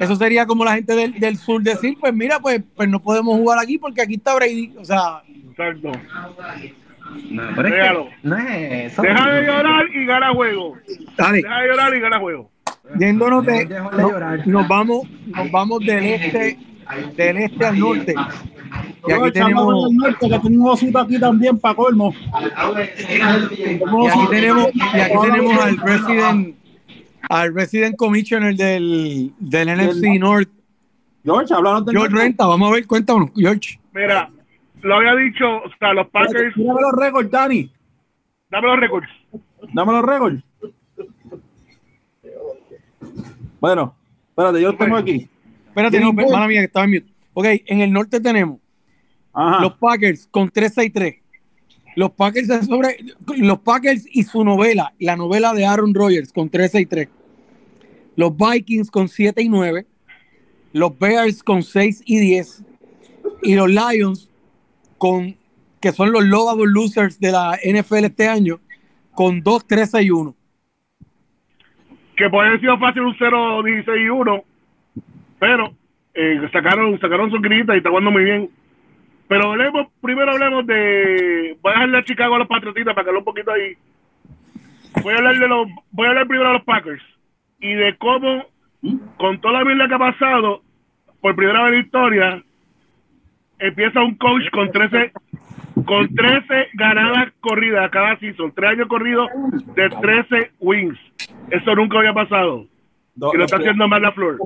[0.00, 3.36] eso sería como la gente del, del sur decir, pues mira, pues, pues no podemos
[3.36, 4.74] jugar aquí porque aquí está Brady.
[4.78, 5.90] O sea, Exacto.
[7.30, 9.02] No, pero es que no es eso.
[9.02, 10.74] Deja de llorar y gana juego.
[11.16, 12.50] dale, Deja de llorar y gana juego.
[12.98, 16.58] yéndonos de, No, de nos vamos, nos vamos del este,
[17.16, 18.14] del este al norte.
[19.06, 22.14] Y aquí tenemos, del norte, que tengo un osito aquí también para colmo.
[22.14, 26.56] y aquí tenemos, y aquí tenemos al resident,
[27.28, 30.48] al resident commissioner del, del NFC North,
[31.24, 32.14] George, hablaron del George.
[32.14, 32.46] Renta.
[32.46, 33.78] Vamos a ver, cuéntanos, George.
[33.92, 34.30] Mira,
[34.82, 37.72] lo había dicho, o sea, los Packers, Mírame los récords, Dani.
[38.50, 39.08] dame los récords.
[39.72, 40.42] Dame los récords.
[43.60, 43.94] Bueno,
[44.30, 45.28] espérate, yo los tengo aquí.
[45.68, 47.06] Espérate, no, mala mía, que estaba en mute.
[47.34, 48.58] Ok, en el norte tenemos
[49.32, 49.60] Ajá.
[49.60, 51.22] los Packers con 363.
[51.96, 52.98] Los Packers sobre
[53.36, 57.08] los Packers y su novela, la novela de Aaron Rodgers con 363.
[58.14, 59.86] Los Vikings con 7 y 9.
[60.72, 62.64] Los Bears con 6 y 10.
[63.42, 64.27] Y los Lions
[64.98, 65.36] con
[65.80, 68.58] que son los Lovable Losers de la NFL este año
[69.14, 70.34] con 2 13 y 1.
[72.16, 74.44] Que puede haber sido fácil un 0, 16 y 1,
[75.38, 75.72] pero
[76.14, 78.50] eh, sacaron, sacaron su grita y está jugando muy bien.
[79.28, 81.56] Pero hablemos, primero hablemos de.
[81.62, 83.76] Voy a dejarle a Chicago a los Patriotitas para que un poquito ahí.
[85.02, 87.02] Voy a hablar de los, voy a hablar primero de los Packers
[87.60, 88.46] y de cómo,
[89.16, 90.62] con toda la mierda que ha pasado,
[91.20, 92.44] por primera vez en la historia,
[93.58, 95.12] empieza un coach con 13,
[95.84, 99.28] con 13 ganadas corridas cada season, tres años corridos
[99.74, 100.98] de 13 wins.
[101.50, 102.66] Eso nunca había pasado.
[103.14, 104.38] Do- y lo está haciendo Matt LaFleur.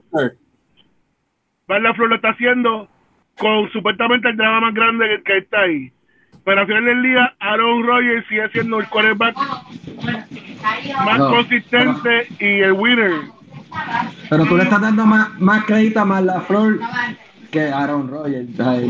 [1.68, 2.88] Matt LaFleur lo está haciendo
[3.38, 5.90] con supuestamente el drama más grande que, que está ahí.
[6.44, 9.37] Pero al final del día, Aaron Rodgers sigue siendo el quarterback
[11.05, 11.29] más No.
[11.31, 13.12] consistente y el winner.
[14.29, 16.79] Pero tú le estás dando más, más crédito a Marla Flor
[17.52, 18.48] que Aaron Rodgers.
[18.52, 18.86] O sea, Sí,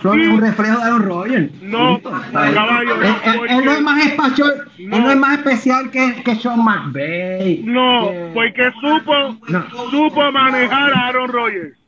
[0.00, 0.22] Flor sí.
[0.22, 1.62] es un reflejo de Aaron Rodgers.
[1.62, 2.10] No, Punto.
[2.32, 4.96] Caballo, él, él- porque- él no es más espacial, No.
[4.96, 7.62] él no es más especial que, que Sean McVay.
[7.64, 9.14] No, que- porque supo,
[9.48, 9.64] No.
[9.90, 11.78] supo manejar a Aaron Rodgers.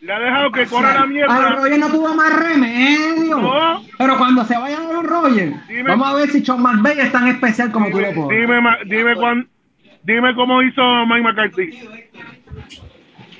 [0.00, 1.50] Le ha dejado que corra la Aaron mierda.
[1.56, 3.38] Rodgers no tuvo más remedio.
[3.40, 3.82] No.
[3.98, 5.82] Pero cuando se vaya Aaron Rodgers, Dime.
[5.88, 8.40] vamos a ver si Sean McVay es tan especial como tú lo Dime, pones.
[8.40, 9.48] dime, dime, cuán-
[10.02, 11.70] dime cómo hizo Mike McCarthy.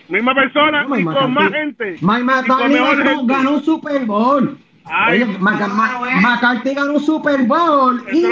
[0.09, 1.97] Misma persona No, y con más gente.
[2.01, 3.25] Mike ganó, gente.
[3.27, 4.59] ganó un Super Bowl.
[4.89, 5.23] Ay.
[5.23, 8.05] Oye, Mac- Ma- McCarthy ganó un Super Bowl.
[8.13, 8.29] Y lo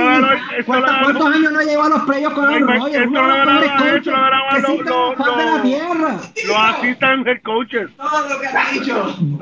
[0.67, 3.07] ¿cuántos, lo años no llevó a los playoffs con Aaron Rodgers?
[3.09, 5.45] Uno de lo los mejores coaches lo que lo- existen en lo- la faz de
[5.45, 6.17] la lo- tierra.
[6.47, 7.91] Los asistan head coaches.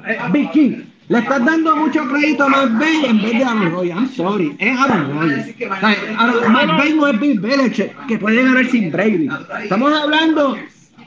[0.06, 3.94] Eh, Vicky, le estás dando mucho crédito a McVay en vez de Aaron Rodgers.
[3.94, 5.48] I'm sorry, es Aaron Rodgers.
[5.48, 9.28] O sea, Aaron- McVay no es Bill Belichick, que puede ganar sin Brady.
[9.64, 10.56] Estamos hablando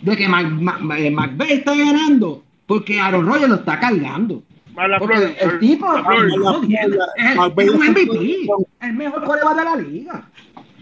[0.06, 4.42] de que eh, McVay está ganando porque Aaron Rodgers lo está cargando.
[4.76, 5.54] Más la Porque flor.
[5.54, 8.48] el tipo es, un MVP,
[8.82, 10.24] el mejor coreback de la liga.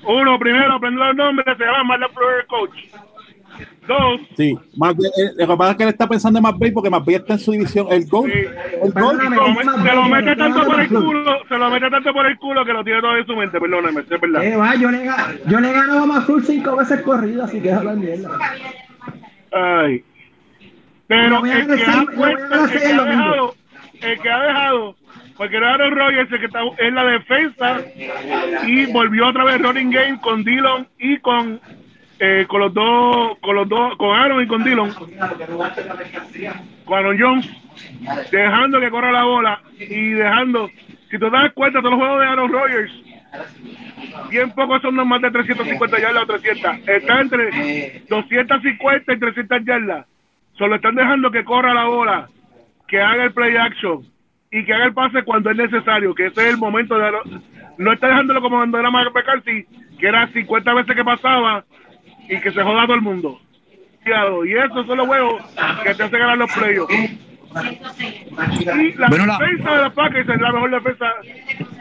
[0.06, 2.72] Uno, primero, aprende los nombres, se llama Marla Fleur Coach.
[3.88, 6.90] Dos, Sí, McVay, eh, lo que pasa es que él está pensando en McVay porque
[6.90, 7.86] McVay está en su división.
[7.92, 8.32] El gol.
[8.32, 8.40] Sí.
[8.82, 9.18] El gol.
[9.18, 12.66] Lo- se lo mete tanto por el culo, se lo mete tanto por el culo
[12.66, 14.44] que lo tiene todo en su mente, perdóname, es verdad.
[14.44, 15.06] Eh, va, yo le,
[15.48, 18.30] yo le he ganado a Mazur cinco veces corridas, así que es la mierda.
[19.54, 20.04] Ay.
[21.08, 23.56] Pero el que, ha puesto- el que ha dejado,
[24.02, 24.96] el que ha dejado,
[25.38, 27.82] porque era Aaron Rodgers el que está en la defensa
[28.68, 31.60] y volvió otra vez running game con Dillon y con
[32.20, 34.94] eh, con los dos, con los dos, con Aaron y con Dillon,
[36.86, 37.50] con Aaron Jones,
[38.32, 40.70] dejando que corra la bola y dejando,
[41.10, 42.92] si te das cuenta, todos los juegos de Aaron Rodgers,
[44.30, 50.06] bien pocos son más de 350 yardas o 300, está entre 250 y 300 yardas,
[50.58, 52.30] solo están dejando que corra la bola,
[52.88, 54.06] que haga el play action
[54.52, 57.12] y que haga el pase cuando es necesario, que ese es el momento de
[57.78, 59.66] no está dejándolo como cuando era Mark McCarthy,
[60.00, 61.66] que era 50 veces que pasaba
[62.30, 63.40] y que se joda todo el mundo.
[64.06, 65.42] Y esos son los huevos
[65.84, 66.94] que te hacen ganar los playoffs.
[67.54, 71.06] La Bueno, la- defensa de los Packers es la mejor defensa,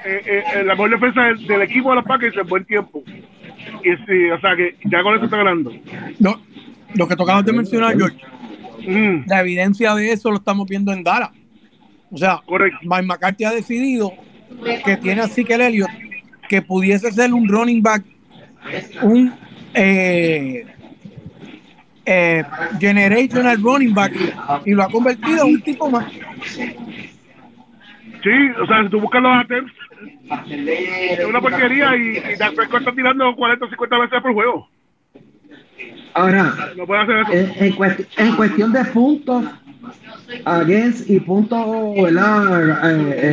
[0.05, 3.03] eh, eh, eh, la mejor defensa del, del equipo de los Packers en buen tiempo.
[3.07, 5.73] Y sí, o sea que ya con eso está ganando.
[6.19, 6.41] No,
[6.95, 8.19] lo que tocabas de mencionar, George,
[8.85, 11.31] Mm, la evidencia de eso lo estamos viendo en Dallas.
[12.11, 12.79] O sea, Correcto.
[12.83, 14.13] Mike McCarthy ha decidido
[14.85, 15.89] que tiene así que el Elliott
[16.49, 18.03] que pudiese ser un running back,
[19.03, 19.33] un
[19.73, 20.67] eh,
[22.05, 22.43] eh,
[22.81, 24.13] generational running back
[24.65, 26.07] y lo ha convertido en un tipo más.
[28.23, 28.31] Sí,
[28.63, 29.73] o sea, si tú buscas los attempts,
[30.49, 34.69] es una porquería y, y Dak Prescott está tirando 40 o 50 veces por juego.
[36.15, 37.33] Ahora, No puede hacer eso.
[37.33, 39.45] en, en cuest- en cuestión de puntos
[40.45, 41.67] against y puntos.
[41.97, 42.05] Eh,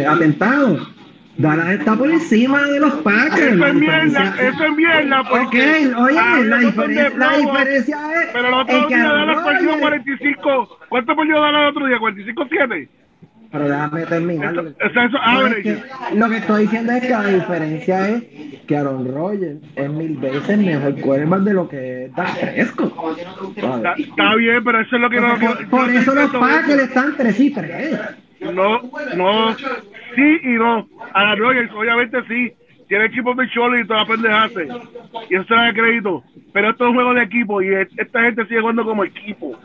[0.01, 0.89] eh, atentados,
[1.39, 3.53] Dallas está por encima de los Packers.
[3.53, 5.21] Eso es mierda, diferencia- eso es mierda.
[5.21, 8.95] Ok, oye, Ah, la, no son diferen- de la diferencia es Pero el otro que
[8.95, 10.79] día Dallas perdió 45.
[10.89, 11.97] ¿Cuánto perdió Dallas el otro día?
[11.99, 12.89] ¿45-7?
[13.51, 14.53] Pero déjame terminar.
[14.53, 15.57] Lo que, O sea, eso no, abre.
[15.57, 18.23] es que- lo que estoy diciendo es que la diferencia es
[18.67, 22.93] que Aaron Rodgers es mil veces mejor quarterback de lo que es Dak Prescott.
[23.55, 25.39] Está, está bien, pero eso es lo que no.
[25.39, 27.97] Por, por eso los Packers están 3 y 3.
[28.53, 28.81] No,
[29.15, 29.55] no.
[30.15, 30.87] Sí y no.
[31.13, 32.53] A la Rogers, obviamente sí.
[32.87, 34.67] Tiene equipo de Cholo y toda pendeja hace.
[35.29, 36.23] Y eso se da crédito.
[36.51, 39.59] Pero esto es un juego de equipo y es- esta gente sigue jugando como equipo.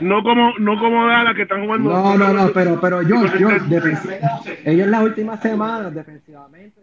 [0.00, 1.90] No como, no como Dallas que están jugando.
[1.90, 4.18] No, no, no, pero, pero yo, yo, defensi-
[4.64, 6.80] ellos las últimas semanas defensivamente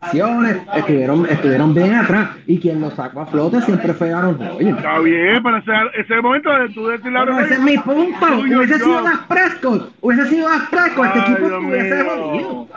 [0.00, 4.76] estuvieron, estuvieron bien atrás y quien lo sacó a flote siempre fue Aaron Rodgers.
[4.76, 7.60] Está bien, pero ese, ese es el momento de tú decirle a Pero Rogers, ese
[7.60, 8.26] es mi punto.
[8.38, 9.02] Hubiese sido.
[9.02, 9.92] Dak Prescott.
[10.00, 11.06] Hubiese sido Dak Prescott.
[11.06, 12.68] Este equipo Dios estuviese jodido.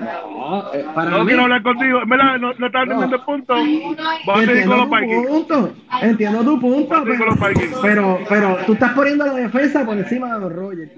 [0.00, 2.00] No, eh, para No mí, quiero hablar contigo.
[2.06, 3.54] Verdad, no, no estás entendiendo el punto.
[3.54, 5.26] Vamos a seguir con entiendo los tu Vikings.
[5.28, 5.72] punto.
[6.00, 6.60] Entiendo tu
[7.26, 10.90] los Pero, pero, pero tú estás poniendo la defensa por encima de Aaron Rodgers.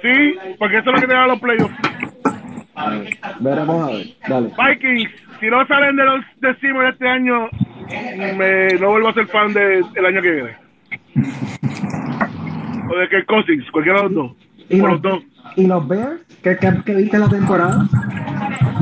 [0.00, 1.74] Sí, porque eso es lo que te da los playoffs.
[3.40, 4.06] Veremos a ver.
[4.28, 4.50] Dale.
[4.56, 5.10] Vikings,
[5.40, 7.48] si no salen de los decimos este año,
[8.36, 10.56] me, no vuelvo a ser fan del año que viene.
[12.92, 14.32] O de que Cousins, cualquiera de los dos.
[14.68, 15.22] ¿Y los, los dos.
[15.56, 16.20] ¿Y los Bears?
[16.42, 17.86] ¿Qué, qué, qué viste la temporada?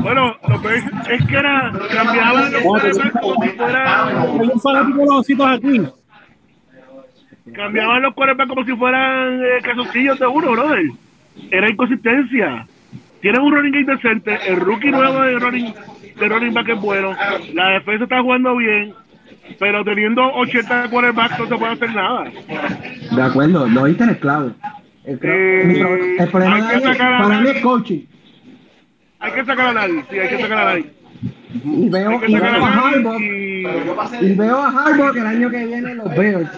[0.01, 4.97] Bueno, lo que es, que era, cambiaban los quarterbacks como si fueran, Hay un fanático
[4.97, 5.81] de los ositos aquí.
[7.53, 10.83] cambiaban los quarterbacks como si fueran eh, de uno, brother.
[11.51, 12.67] Era inconsistencia.
[13.21, 15.73] Tienen un running game decente, el rookie nuevo de running,
[16.19, 17.15] de running back es bueno,
[17.53, 18.93] la defensa está jugando bien,
[19.59, 22.31] pero teniendo 80 quarterbacks no se puede hacer nada.
[23.15, 24.51] De acuerdo, lo viste en el clavo.
[25.05, 27.99] El, Eh, el problema hay que sacar a para mí es coaching.
[29.19, 30.85] Hay que sacar a nadie, sí, hay que sacar a nadie.
[31.63, 35.65] Y veo, y veo a Harbaugh, y y veo a Harbaugh que el año que
[35.65, 36.49] viene los Bears.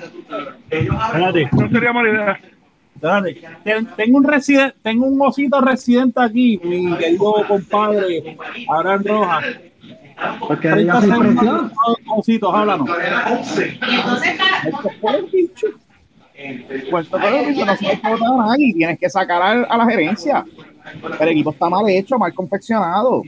[0.69, 2.39] Espérate, no sería mala idea.
[3.63, 8.37] Ten- Tengo un residen- tengo un osito residente aquí, mi querido compadre
[8.69, 9.45] Abraham Rojas.
[10.47, 11.71] Porque 30 diga su segundos,
[12.15, 12.87] ositos, háblanos.
[16.89, 20.45] Puerto Rico no se puede votar a nadie, tienes que sacar al- a, la gerencia.
[21.19, 23.17] El equipo está mal hecho, mal confeccionado.
[23.19, 23.23] O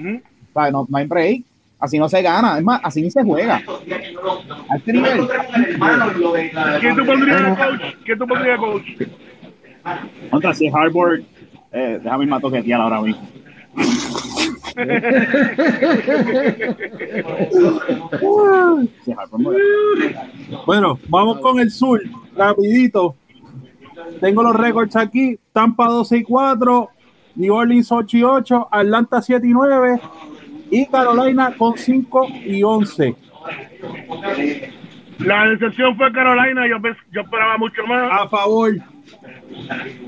[0.54, 1.42] sea, no, no hay break.
[1.80, 2.58] Así no se gana.
[2.58, 3.62] Es más, así ni se juega.
[4.70, 5.28] A este nivel.
[6.80, 7.82] ¿Quién tú pondrías coach?
[8.06, 8.84] ¿Quién tú pondrías coach?
[10.32, 10.74] Contra si es
[11.72, 13.28] eh, déjame irme a toquetear ahora mismo.
[20.66, 21.00] Bueno.
[21.08, 22.02] Vamos con el sur,
[22.36, 23.16] rapidito.
[24.20, 25.40] Tengo los récords aquí.
[25.52, 26.90] Tampa 12 y 4,
[27.36, 30.00] New Orleans 8 y 8, Atlanta 7 y 9
[30.70, 33.16] y Carolina con 5 y 11.
[35.20, 36.78] La decepción fue Carolina, yo,
[37.12, 38.12] yo esperaba mucho más.
[38.12, 38.74] A favor.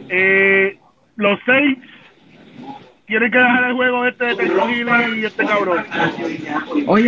[0.10, 0.78] Eh,
[1.16, 1.78] los seis
[3.06, 5.84] tienen que dejar el juego este de Hill y este cabrón.
[6.88, 7.04] Oye,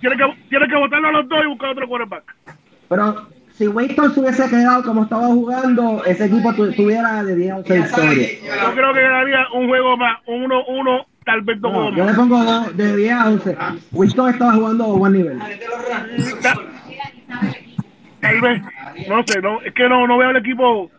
[0.00, 2.24] Tienen que, tienen que, botarlo a los dos y buscar otro quarterback.
[2.88, 7.52] pero si Wayton se hubiese quedado como estaba jugando, ese equipo tu- tuviera de 10
[7.52, 8.30] a 11 victorias.
[8.42, 12.14] Yo creo que quedaría un juego más, uno, uno, tal vez dos No, yo le
[12.14, 13.56] pongo dos, de 10 a 11.
[13.92, 15.38] Winston estaba jugando a buen nivel.
[16.42, 16.58] Ta-
[18.20, 18.62] Tal vez,
[19.08, 20.90] no sé, no, es que no, no veo el equipo,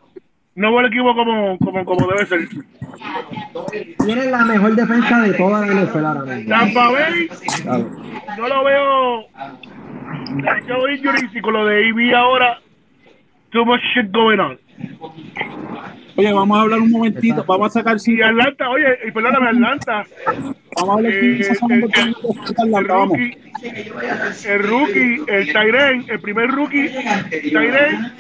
[0.55, 2.47] no veo el equipo como, como, como debe ser.
[4.05, 6.49] Tiene la mejor defensa de toda la NFL ahora mismo.
[6.49, 7.27] Tampa Bay,
[7.61, 7.89] Claro.
[8.37, 9.25] no lo veo.
[10.67, 12.59] Yo injuries y con lo de EB ahora,
[13.51, 14.57] too much shit going on.
[16.17, 17.43] Oye, vamos a hablar un momentito.
[17.45, 20.03] Vamos a sacar Y si Atlanta, oye, y perdóname, Atlanta,
[20.76, 21.82] Vamos a hablar eh, 15 el,
[22.76, 23.38] el rookie,
[24.47, 26.89] el rookie, el Tyren, el primer rookie,
[27.30, 28.11] Tyren,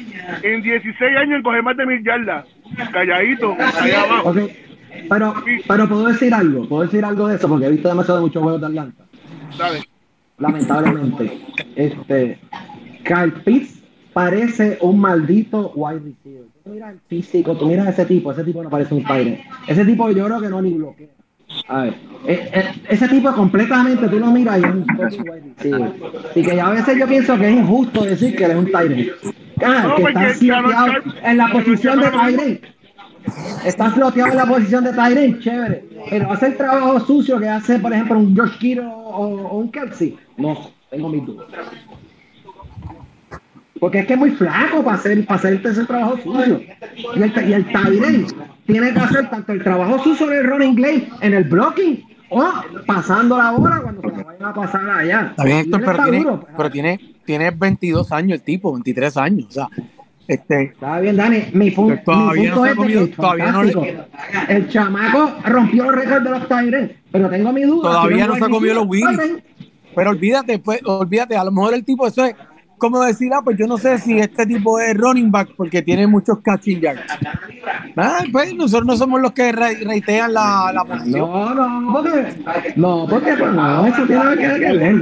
[0.41, 2.45] en 16 años en coger más de mil yardas,
[2.91, 4.29] calladito, allá abajo.
[4.29, 4.37] Ok,
[5.09, 5.33] pero,
[5.67, 8.61] pero puedo decir algo, puedo decir algo de eso, porque he visto demasiado muchos juegos
[8.61, 9.03] de Atlanta.
[9.57, 9.83] ¿sabes?
[10.37, 11.39] Lamentablemente.
[11.75, 12.39] Este,
[13.03, 13.74] Kyle Pitts
[14.15, 16.45] parece un maldito wide receiver.
[16.63, 19.03] Tú miras el físico, tú miras a ese tipo, ese tipo no parece un.
[19.67, 21.09] Ese tipo yo creo que no ni bloquea.
[21.67, 21.93] A ver,
[22.25, 25.91] eh, eh, ese tipo completamente tú lo miras y es un wide receiver.
[26.33, 28.71] Y que ya a veces yo pienso que es injusto decir que él es un
[28.71, 29.11] Tyre.
[29.61, 32.61] Ah, que está en la posición de Tyre.
[33.65, 35.83] Está floteado en la posición de Tyren, chévere.
[36.09, 39.69] Pero hace el trabajo sucio que hace, por ejemplo, un George Kittle o, o un
[39.71, 40.17] Kelsey.
[40.37, 41.47] No, tengo mis dudas.
[43.85, 46.59] Porque es que es muy flaco para hacer, para hacer ese trabajo sucio.
[47.15, 48.25] Y el, y el
[48.65, 52.49] tiene que hacer tanto el trabajo sucio en el running en el blocking, o
[52.87, 55.27] pasando la bola cuando se la vayan a pasar allá.
[55.29, 56.45] Está bien, Héctor, pero tiene, duro.
[56.57, 59.45] pero tiene, tiene 22 años el tipo, 23 años.
[59.49, 59.67] O sea,
[60.27, 61.43] este, Está bien, Dani.
[61.53, 63.97] Mi, pu- Todavía mi no punto se ha es comido- todavía no le-.
[64.49, 67.91] El chamaco rompió los récords de los Tyrens, pero tengo mi duda.
[67.91, 69.19] Todavía si no se ha comido los Willis.
[69.95, 72.33] pero olvídate, pues, olvídate, a lo mejor el tipo, eso es
[72.77, 76.05] como decir, ah, pues yo no sé si este tipo es running back porque tiene
[76.07, 77.01] muchos catching yards.
[77.97, 81.29] Ah, pues nosotros no somos los que re- reitean la, la posición.
[81.31, 82.33] No, no, porque.
[82.75, 85.01] No, porque pues, no, eso tiene que ver,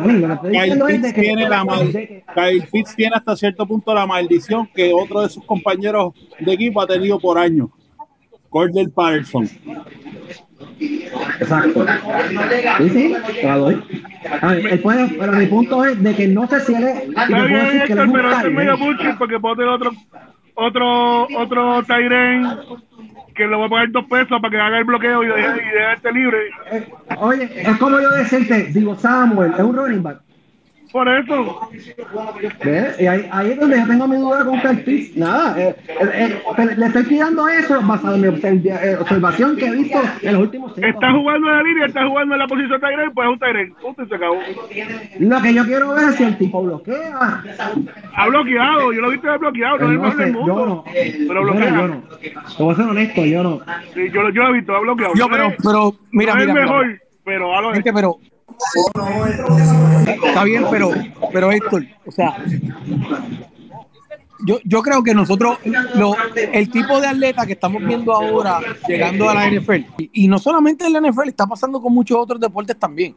[0.51, 4.93] Kyle tiene la mal- de que- Kyle Pitts tiene hasta cierto punto la maldición que
[4.93, 7.69] otro de sus compañeros de equipo ha tenido por años.
[8.49, 9.49] Cordell Patterson.
[11.39, 11.85] Exacto.
[12.77, 13.83] Sí, sí, te la doy.
[14.41, 17.03] A ver, él puede, pero mi punto es de que no sé si él es.
[17.03, 19.55] Está bien, decir que él Héctor, es un pero esto es medio bullshit porque puedo
[19.55, 19.91] tener otro,
[20.55, 22.47] otro, otro Tyren
[23.35, 25.73] que le voy a pagar dos pesos para que haga el bloqueo y deje, y
[25.73, 26.37] dejarte libre.
[26.71, 26.87] Eh,
[27.17, 30.21] Oye, es como yo decirte, digo, Samuel, es un running back.
[30.93, 31.59] Por eso,
[32.63, 33.01] ¿Ves?
[33.01, 35.17] Y ahí, ahí es donde yo tengo mi duda con Pitts.
[35.17, 39.65] Nada, eh, eh, eh, pero le estoy tirando eso basado en mi eh, observación que
[39.65, 42.47] he visto en los últimos cinco está jugando en la línea, está jugando en la
[42.47, 43.73] posición de Tyren, pues es un Tyren.
[43.81, 44.37] Punto y se acabó.
[45.19, 47.43] Lo que yo quiero ver es si el tipo bloquea.
[48.15, 50.65] Ha bloqueado, yo lo he visto bloqueado, no es el No mejor del yo mundo.
[50.67, 50.83] no.
[50.93, 51.69] Pero Yo no, bloquea.
[51.71, 52.03] yo no.
[52.55, 53.61] Te voy a ser honesto, yo no.
[53.95, 55.13] Sí, yo, lo- yo lo he visto, ha bloqueado.
[55.15, 57.73] Yo, No pero, es- pero, mira, no es mira, el mira, mejor, pero a lo
[57.73, 58.17] Gente, pero
[60.25, 60.91] está bien, pero,
[61.31, 62.37] pero Héctor, o sea,
[64.45, 65.57] yo, yo creo que nosotros,
[65.95, 70.37] lo, el tipo de atleta que estamos viendo ahora llegando a la NFL, y, no
[70.39, 73.15] solamente en la NFL, está pasando con muchos otros deportes también,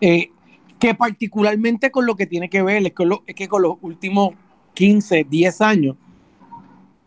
[0.00, 0.30] eh,
[0.78, 2.92] que particularmente con lo que tiene que ver es,
[3.26, 4.34] es que con los últimos
[4.74, 5.96] 15, 10 años,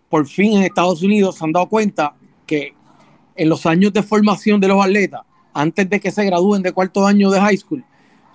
[0.09, 2.73] por fin en Estados Unidos se han dado cuenta que
[3.35, 5.21] en los años de formación de los atletas,
[5.53, 7.83] antes de que se gradúen de cuarto año de high school,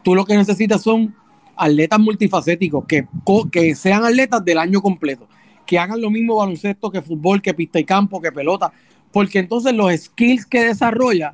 [0.02, 1.14] tú lo que necesitas son
[1.56, 3.06] atletas multifacéticos, que,
[3.50, 5.26] que sean atletas del año completo,
[5.64, 8.72] que hagan lo mismo baloncesto que fútbol, que pista y campo, que pelota,
[9.12, 11.32] porque entonces los skills que desarrolla,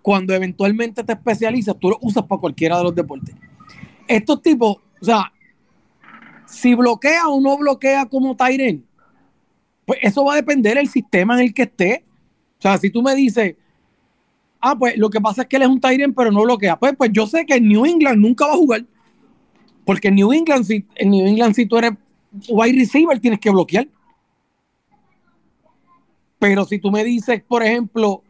[0.00, 3.34] cuando eventualmente te especializas, tú los usas para cualquiera de los deportes.
[4.06, 5.32] Estos tipos, o sea,
[6.46, 8.84] si bloquea o no bloquea como Tyren,
[9.86, 12.04] pues eso va a depender del sistema en el que esté.
[12.58, 13.56] O sea, si tú me dices,
[14.64, 16.76] ah, pues lo que pasa es que él es un Tyren, pero no bloquea.
[16.76, 18.84] Pues, pues yo sé que en New England nunca va a jugar.
[19.84, 21.92] Porque en New England, si, en New England, si tú eres
[22.48, 23.86] wide receiver, tienes que bloquear.
[26.38, 28.22] Pero si tú me dices, por ejemplo,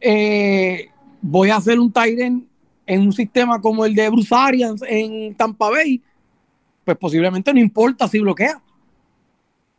[0.00, 0.88] eh,
[1.20, 2.46] voy a hacer un Tyren
[2.86, 6.00] en un sistema como el de Bruce Arians en Tampa Bay,
[6.84, 8.62] pues posiblemente no importa si bloquea.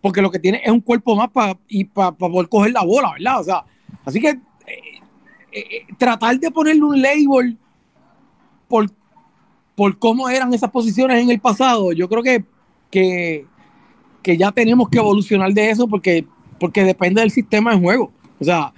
[0.02, 3.14] Porque lo que tiene es un cuerpo más para y para poder coger la bola,
[3.14, 3.40] ¿verdad?
[3.40, 3.66] O sea,
[4.04, 4.97] así que eh,
[5.52, 7.58] eh, tratar de ponerle un label
[8.68, 8.86] por,
[9.76, 12.44] por cómo eran esas posiciones en el pasado, yo creo que,
[12.92, 13.46] que,
[14.22, 16.26] que ya tenemos que evolucionar de eso porque,
[16.60, 18.12] porque depende del sistema de juego.
[18.40, 18.74] O sea,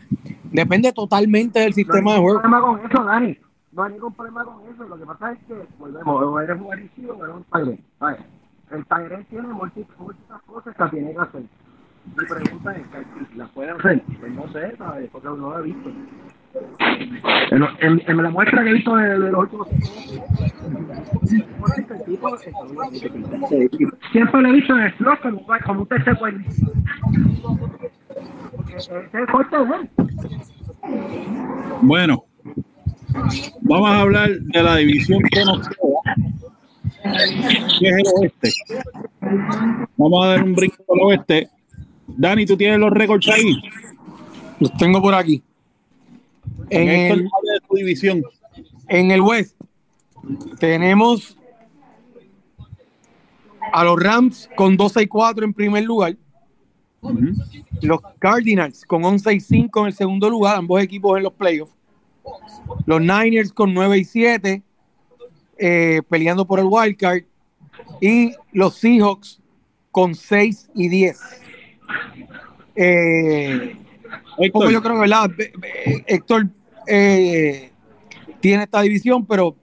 [0.51, 2.41] depende totalmente del sistema de no hay juego.
[2.41, 3.37] problema con eso, Dani.
[3.71, 4.83] No hay ningún problema con eso.
[4.87, 7.45] Lo que pasa es que, volvemos, o eres un agresivo o eres un
[7.99, 8.19] ver,
[8.71, 11.43] El Tyrant tiene múltiples, múltiples cosas que tiene que hacer.
[12.05, 14.03] Mi pregunta es, ¿que ¿las puede hacer?
[14.19, 15.09] Pues no sé, ¿sabes?
[15.11, 15.91] Porque no lo he visto.
[17.51, 19.67] En, en- en la muestra que he visto de, de los últimos
[24.11, 26.37] Siempre le he visto en el slot como, como usted se puede.
[28.75, 29.89] Ese es el corte de él.
[31.81, 32.25] Bueno,
[33.61, 36.15] vamos a hablar de la división que nos queda,
[37.79, 38.51] que es el oeste.
[39.97, 41.49] Vamos a dar un brinco al oeste.
[42.07, 43.61] Dani, ¿tú tienes los récords ahí?
[44.59, 45.43] Los tengo por aquí.
[46.69, 48.23] En el, de tu división.
[48.87, 49.55] en el West
[50.59, 51.37] tenemos
[53.71, 56.15] a los Rams con 12 y 4 en primer lugar.
[57.81, 61.73] Los Cardinals con 11 y 5 en el segundo lugar, ambos equipos en los playoffs.
[62.85, 64.63] Los Niners con 9 y 7
[65.57, 67.23] eh, peleando por el wild card.
[68.01, 69.39] Y los Seahawks
[69.91, 71.19] con 6 y 10.
[72.75, 73.75] Eh,
[74.37, 75.31] un poco Héctor, yo creo ¿verdad?
[76.05, 76.47] Héctor
[76.89, 77.71] eh,
[78.39, 79.55] tiene esta división, pero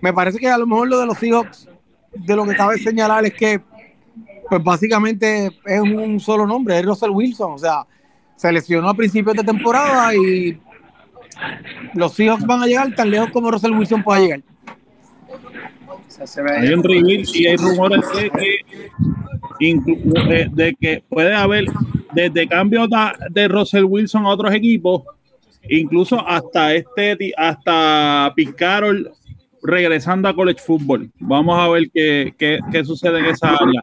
[0.00, 1.68] me parece que a lo mejor lo de los Seahawks,
[2.12, 3.60] de lo que cabe señalar es que,
[4.48, 7.52] pues básicamente es un solo nombre, es Russell Wilson.
[7.52, 7.86] O sea,
[8.36, 10.58] se lesionó a principios de temporada y
[11.94, 14.42] los Seahawks van a llegar tan lejos como Russell Wilson pueda llegar.
[16.60, 18.64] hay un reveal y hay rumores de que,
[20.52, 21.64] de, que puede haber
[22.12, 25.02] desde cambios da- de Russell Wilson a otros equipos,
[25.68, 28.66] incluso hasta este hasta Pete
[29.62, 31.10] regresando a college football.
[31.20, 33.82] Vamos a ver qué, qué, qué sucede en esa área.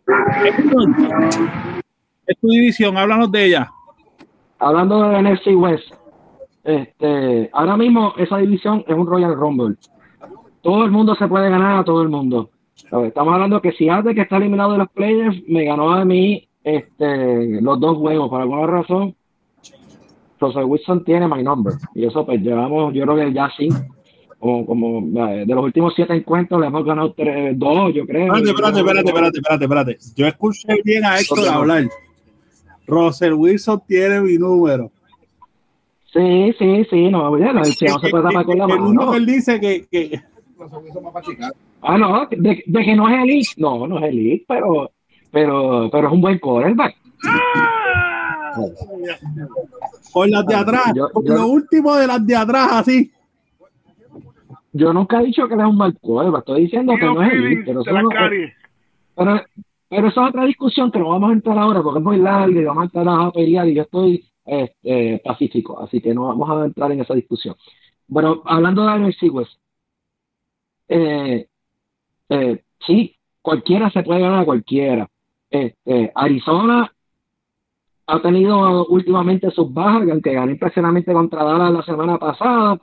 [2.27, 3.71] Es tu división, háblanos de ella.
[4.57, 5.93] hablando de NFC West,
[6.63, 9.75] este, ahora mismo esa división es un Royal Rumble.
[10.61, 12.49] Todo el mundo se puede ganar a todo el mundo.
[12.75, 16.47] Estamos hablando que si antes que está eliminado de los players, me ganó a mí
[16.63, 18.29] este, los dos juegos.
[18.29, 19.15] Por alguna razón,
[20.47, 21.73] Russell Wilson tiene my number.
[21.93, 23.69] Y eso pues llevamos, yo creo que ya sí,
[24.39, 28.35] como, como eh, de los últimos siete encuentros le hemos ganado tres, dos, yo creo.
[28.35, 29.97] Espérate, espérate, espérate, espérate, espérate, espérate.
[30.15, 31.83] Yo escuché bien a Héctor hablar.
[32.87, 34.91] Russell Wilson tiene mi número.
[36.13, 38.87] Sí, sí, sí, no, oye, no, si no se puede tapar con la El mano.
[38.87, 39.11] único ¿no?
[39.11, 40.21] que él dice que, que
[41.81, 44.91] Ah, no, de, de que no es elite, no, no es elite, pero,
[45.29, 46.95] pero, pero es un buen quarterback.
[50.15, 53.11] Por las de atrás, Yo- por yo- lo último de las de atrás, así.
[54.71, 57.33] Yo nunca he dicho que él es un mal quarterback, estoy diciendo que no es
[57.33, 58.49] elite, pero no- Cari.
[59.13, 59.41] pero,
[59.89, 62.61] pero eso es otra discusión que no vamos a entrar ahora porque es muy larga
[62.61, 66.49] y vamos a entrar a pelear y yo estoy este, pacífico, así que no vamos
[66.49, 67.55] a entrar en esa discusión.
[68.07, 69.53] Bueno, hablando de NFC West,
[70.87, 71.47] eh,
[72.29, 75.09] eh, sí, cualquiera se puede ganar a cualquiera.
[75.49, 76.91] Este, Arizona
[78.07, 82.79] ha tenido últimamente sus bajas, que aunque ganó impresionantemente contra Dallas la semana pasada,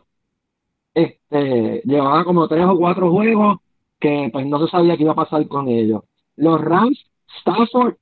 [0.95, 3.59] este, llevaba como tres o cuatro juegos
[4.01, 6.03] que pues no se sabía qué iba a pasar con ellos.
[6.37, 6.99] Los Rams,
[7.41, 7.95] Stafford,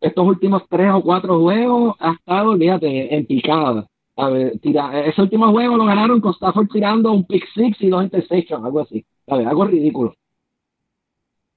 [0.00, 3.86] estos últimos tres o cuatro juegos ha estado, olvídate, en picada.
[4.16, 7.88] A ver, tira, ese último juego lo ganaron con Stafford tirando un pick six y
[7.88, 9.04] dos interceptions, algo así.
[9.26, 10.14] A ver, algo ridículo.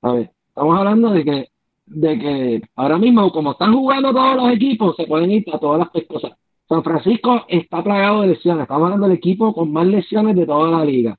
[0.02, 1.50] A ver, estamos hablando de que,
[1.88, 5.80] de que ahora mismo, como están jugando todos los equipos, se pueden ir a todas
[5.80, 6.34] las cosas.
[6.68, 8.64] San Francisco está plagado de lesiones.
[8.64, 11.18] Estamos hablando del equipo con más lesiones de toda la liga.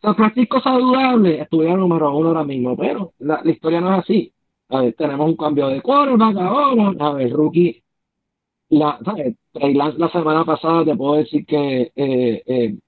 [0.00, 4.32] San Francisco saludable, estuviera número uno ahora mismo, pero la, la historia no es así.
[4.96, 6.92] Tenemos un cambio de quarterback ahora.
[6.98, 7.82] A ver, rookie.
[8.70, 9.36] La, ¿sabes?
[9.52, 12.78] La semana pasada te puedo decir que eh, eh,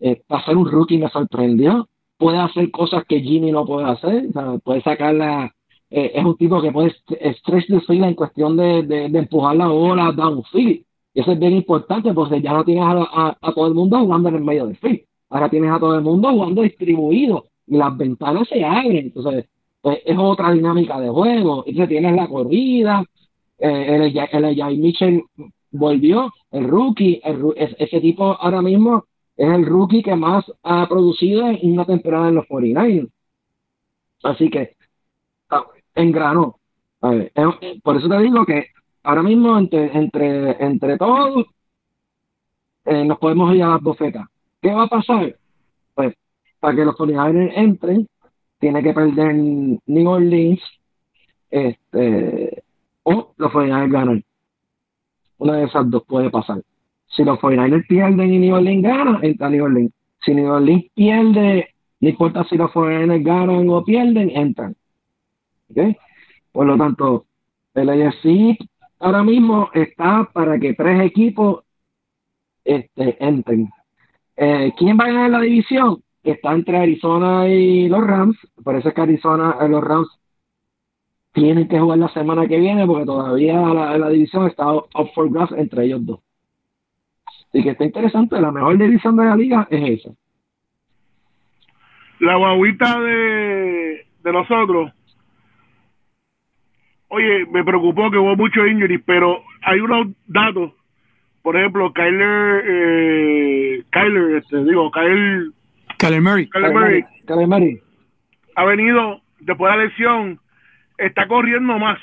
[0.00, 1.88] eh, ser un rookie me sorprendió.
[2.16, 4.28] Puede hacer cosas que Jimmy no puede hacer.
[4.64, 5.52] Puede sacarla.
[5.96, 9.68] Eh, es un tipo que puede stretch the field en cuestión de, de, empujar la
[9.68, 10.84] bola downfield.
[11.14, 14.34] Eso es bien importante porque ya no tienes a, a- todo el mundo jugando en
[14.34, 15.00] el medio del field.
[15.30, 19.06] Ahora tienes a todo el mundo jugando distribuido y las ventanas se abren.
[19.06, 19.46] Entonces,
[19.80, 21.64] pues, es otra dinámica de juego.
[21.66, 23.02] Entonces tienes la corrida,
[23.58, 25.22] eh, el, el Elijah Mitchell
[25.70, 29.04] volvió, el rookie, el ese tipo ahora mismo
[29.36, 33.08] es el rookie que más ha producido en una temporada en los 49ers.
[34.22, 34.75] Así que
[35.96, 36.56] engranó.
[37.82, 38.66] Por eso te digo que
[39.02, 41.46] ahora mismo entre, entre, entre todos
[42.84, 44.26] eh, nos podemos ir a las bofetas.
[44.62, 45.36] ¿Qué va a pasar?
[45.94, 46.14] Pues
[46.60, 48.06] para que los 49ers entren,
[48.58, 50.60] tiene que perder New Orleans
[51.50, 52.62] este,
[53.02, 54.24] o los 49ers ganan.
[55.38, 56.62] Una de esas dos puede pasar.
[57.08, 59.92] Si los 49ers pierden y New Orleans gana, entra New Orleans.
[60.24, 61.68] Si New Orleans pierde,
[62.00, 64.74] no importa si los 49ers ganan o pierden, entran.
[66.52, 67.26] Por lo tanto,
[67.74, 68.58] el AFC
[68.98, 71.64] ahora mismo está para que tres equipos
[72.64, 73.70] este, entren.
[74.36, 76.02] Eh, ¿Quién va a ganar la división?
[76.22, 78.36] Está entre Arizona y los Rams.
[78.62, 80.08] Por eso es que Arizona, eh, los Rams
[81.32, 85.52] tienen que jugar la semana que viene porque todavía la, división está up for grabs
[85.52, 86.20] entre ellos dos.
[87.48, 88.40] Así que está interesante.
[88.40, 90.10] La mejor división de la liga es esa.
[92.18, 94.95] la guaguita de nosotros.
[97.08, 100.72] Oye, me preocupó que hubo muchos injuries, pero hay unos datos.
[101.42, 105.50] Por ejemplo, Kyler, eh, Kyler, este, digo, Kyler,
[105.98, 106.48] Kyler Murray.
[106.48, 107.80] Kyler Murray Kyler Murray.
[108.56, 110.40] ha venido después de la lesión,
[110.98, 111.98] está corriendo más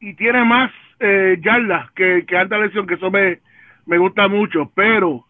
[0.00, 3.40] y tiene más eh, yardas que, que antes de la lesión, que eso me,
[3.86, 5.24] me gusta mucho, pero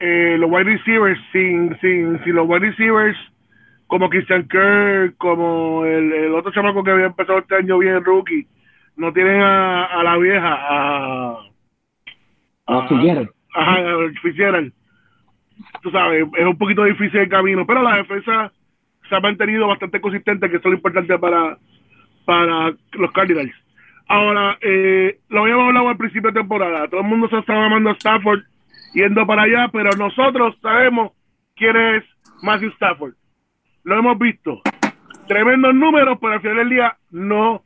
[0.00, 3.16] eh, los wide receivers, sin, sin, sin los wide receivers
[3.90, 8.46] como Christian Kirk, como el, el otro chamaco que había empezado este año bien rookie,
[8.96, 11.40] no tienen a, a la vieja, a,
[12.66, 13.28] A Figueroa.
[13.52, 14.72] Ajá, a Fitzgerald.
[15.82, 18.52] Tú sabes, es un poquito difícil el camino, pero la defensa
[19.08, 21.58] se ha mantenido bastante consistente, que eso es lo importante para,
[22.24, 23.52] para los Cardinals.
[24.06, 27.90] Ahora, eh, lo habíamos hablado al principio de temporada, todo el mundo se estaba llamando
[27.90, 28.42] a Stafford
[28.94, 31.10] yendo para allá, pero nosotros sabemos
[31.56, 32.04] quién es
[32.40, 33.14] Matthew Stafford.
[33.84, 34.60] Lo hemos visto.
[35.28, 37.62] Tremendos números, pero al final del día no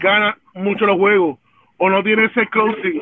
[0.00, 1.38] gana mucho los juegos
[1.78, 3.00] o no tiene ese closing.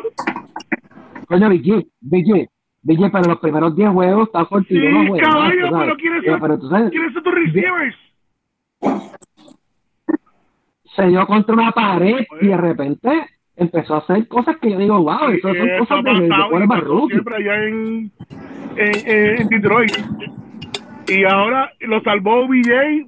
[1.27, 2.49] Coño, BG, BG,
[2.83, 5.85] BG, pero los primeros 10 juegos está Sí, fortito, no caballo, sabes.
[5.85, 7.97] pero ¿quiénes son, pero tú sabes, ¿quiénes son tus receivers?
[10.97, 13.27] se dio contra una pared y de repente
[13.57, 16.29] empezó a hacer cosas que yo digo, wow, eso son cosas de, de
[16.69, 17.13] pasó rookie.
[17.15, 18.13] siempre allá en,
[18.77, 19.91] en, en- en Detroit.
[21.09, 23.07] Y ahora lo salvó OBJ.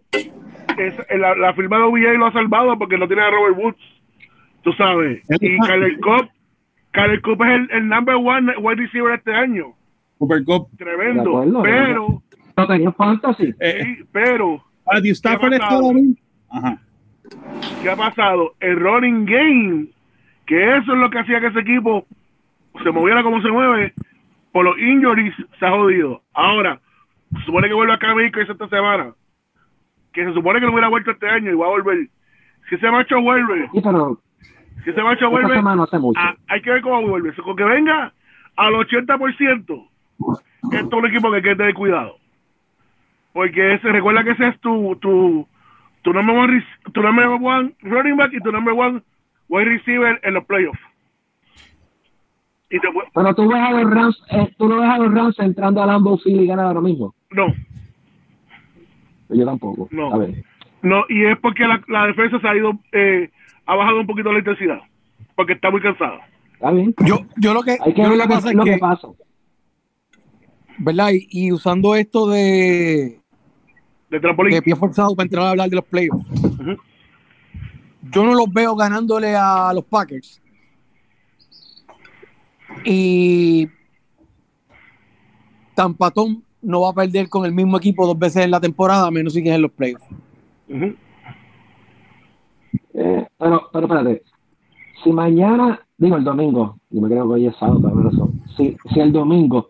[0.77, 3.81] Es, la, la firma de OBJ lo ha salvado porque no tiene a Robert Woods.
[4.63, 5.23] Tú sabes.
[5.41, 6.29] Y Kyler Cup,
[6.91, 9.75] Kyler Cup es el, el number one wide receiver este año.
[10.19, 10.69] Cooper Cup.
[10.77, 11.39] Tremendo.
[11.39, 12.23] acuerdo, pero,
[12.57, 13.55] No tenía fantasy.
[13.61, 16.19] Eh, sí, pero, Matthew Stafford bien.
[16.51, 16.79] Ajá.
[17.83, 18.55] ¿qué ha pasado?
[18.61, 19.87] El running game,
[20.47, 22.07] que eso es lo que hacía que ese equipo
[22.83, 23.95] se moviera como se mueve,
[24.53, 26.23] por los injuries se ha jodido.
[26.33, 26.81] Ahora,
[27.39, 29.12] se supone que vuelve a Cam Akers esta semana,
[30.12, 32.09] que se supone que no hubiera vuelto este año y va a volver.
[32.68, 34.18] Si ese macho vuelve, Sí, pero
[34.84, 36.20] si ese macho esta vuelve, semana hace mucho.
[36.20, 37.32] ah, hay que ver cómo vuelve.
[37.34, 38.12] Con que venga
[38.57, 39.89] al 80%, esto
[40.72, 42.16] es un equipo que hay que tener cuidado.
[43.32, 45.47] Porque ese, recuerda que ese es tu, tu,
[46.03, 49.03] tu number one, tu number one running back y tu number one
[49.49, 50.80] wide receiver en los playoffs.
[52.70, 52.89] Y te
[53.37, 56.18] tú ves a los Rams, eh, tú no ves a los Rams entrando a Lambeau
[56.18, 57.14] Field y ganar ahora mismo.
[57.31, 57.55] No,
[59.29, 59.89] Yo tampoco.
[59.91, 60.12] No.
[60.14, 60.45] A ver.
[60.83, 63.31] no, y es porque la, la defensa se ha ido, eh,
[63.66, 64.81] ha bajado un poquito la intensidad,
[65.35, 66.20] porque está muy cansada.
[66.55, 66.95] Está bien.
[67.05, 68.79] Yo, yo lo que, Hay que yo ver lo que pasa es lo que que
[68.79, 69.09] pasa.
[70.79, 71.11] ¿verdad?
[71.12, 73.20] Y, y usando esto de,
[74.11, 74.55] De trampolín.
[74.55, 76.27] de pie forzado para entrar a hablar de los playoffs.
[78.12, 80.41] Yo no los veo ganándole a los Packers.
[82.85, 83.68] Y
[85.74, 89.11] Tampatón no va a perder con el mismo equipo dos veces en la temporada, a
[89.11, 90.05] menos si que es en los playoffs.
[92.95, 94.23] Eh, pero, pero espérate.
[95.05, 98.33] Si mañana, digo el domingo, yo me creo que hoy es sábado, pero razón.
[98.57, 99.69] Si, si el domingo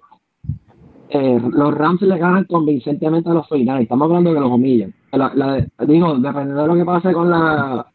[1.08, 4.92] eh, los Rams le ganan convincentemente a los 49 estamos hablando de los humillan.
[5.12, 7.86] La- la- digo, dependiendo de lo que pase con la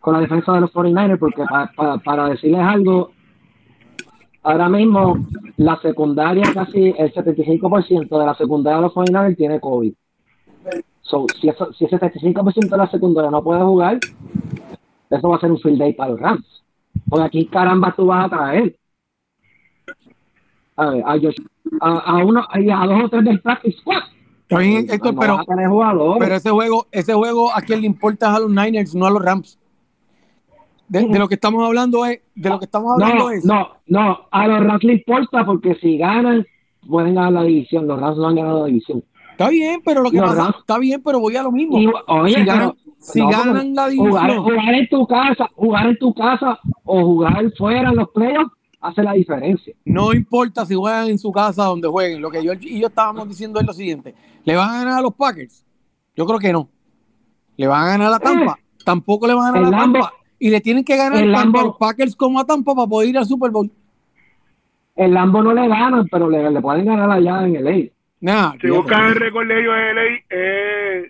[0.00, 3.10] con la defensa de los 49ers, porque pa- pa- para decirles algo,
[4.46, 5.18] ahora mismo
[5.56, 9.92] la secundaria, casi el 75% de la secundaria de los 49ers tiene COVID.
[11.02, 13.98] So, si, eso, si ese 75% de la secundaria no puede jugar,
[15.10, 16.62] eso va a ser un field day para los Rams.
[17.08, 18.76] Porque aquí, caramba, tú vas a traer
[20.76, 21.46] a, ver, a, Josh-
[21.80, 24.02] a, a uno, y a dos o tres del practice squad.
[24.94, 25.36] Héctor, No pero,
[26.36, 29.22] ese juego, ese juego a quien le importa es a los Niners, no a los
[29.22, 29.58] Rams.
[30.88, 33.44] De, de lo que estamos hablando es, de lo que estamos hablando no, es.
[33.44, 36.46] no, no, a los Rams le importa porque si ganan,
[36.88, 37.86] pueden ganar la división.
[37.88, 39.02] Los Rams no han ganado la división.
[39.32, 41.78] Está bien, pero lo que Los pasa, Rams- está bien, pero voy a lo mismo.
[41.78, 45.86] Y, oye, si ganan, pero- si no, ganan la división, jugar en tu casa, jugar
[45.88, 49.74] en tu casa o jugar fuera en los playoffs hace la diferencia.
[49.84, 52.22] no importa si juegan en su casa donde jueguen.
[52.22, 54.14] Lo que yo y yo estábamos diciendo es lo siguiente:
[54.44, 55.64] ¿le van a ganar a los Packers?
[56.14, 56.68] Yo creo que no.
[57.56, 58.58] ¿Le van a ganar a Tampa?
[58.84, 59.76] Tampoco le van a ganar Eh.
[59.76, 60.12] A Lambo- Tampa.
[60.38, 63.18] Y le tienen que ganar el Lambo- los Packers como a Tampa para poder ir
[63.18, 63.70] al Super Bowl.
[64.94, 67.90] El Lambo no le ganan, pero le, le pueden ganar allá en el A.
[68.20, 71.02] Nah, Si buscas el récord de ellos de LA, eh,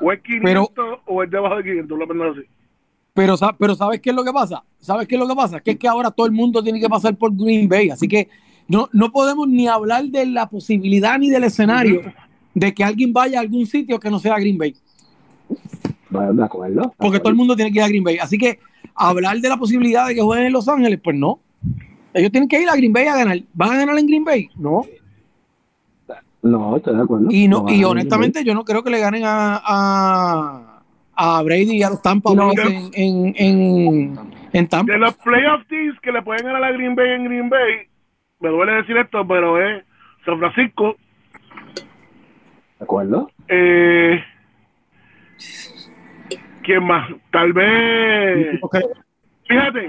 [0.00, 2.46] o es 500 o es debajo de 500, lo menos así.
[3.12, 4.64] Pero, sa- pero ¿sabes qué es lo que pasa?
[4.78, 5.60] ¿Sabes qué es lo que pasa?
[5.60, 7.90] Que es que ahora todo el mundo tiene que pasar por Green Bay.
[7.90, 8.28] Así que
[8.66, 12.00] no, no podemos ni hablar de la posibilidad ni del escenario
[12.54, 14.74] de que alguien vaya a algún sitio que no sea Green Bay.
[16.14, 16.94] De acuerdo.
[16.96, 18.18] Porque todo el mundo tiene que ir a Green Bay.
[18.18, 18.58] Así que
[18.94, 21.40] hablar de la posibilidad de que jueguen en Los Ángeles, pues no.
[22.12, 23.38] Ellos tienen que ir a Green Bay a ganar.
[23.52, 24.48] ¿Van a ganar en Green Bay?
[24.56, 24.82] No.
[26.42, 27.26] No, estoy de acuerdo.
[27.30, 30.82] Y no, van a y honestamente yo no creo que le ganen a, a,
[31.14, 32.48] a Brady y a los Tampa No.
[32.54, 34.18] Bay en, en, en,
[34.52, 34.92] en Tampa.
[34.92, 37.88] De los playoff teams que le pueden ganar a Green Bay en Green Bay,
[38.40, 39.82] me duele decir esto, pero es
[40.26, 40.96] San Francisco,
[42.78, 43.30] ¿De acuerdo?
[43.48, 44.20] eh,
[46.64, 47.08] ¿quién más?
[47.30, 48.60] Tal vez,
[49.46, 49.88] fíjate,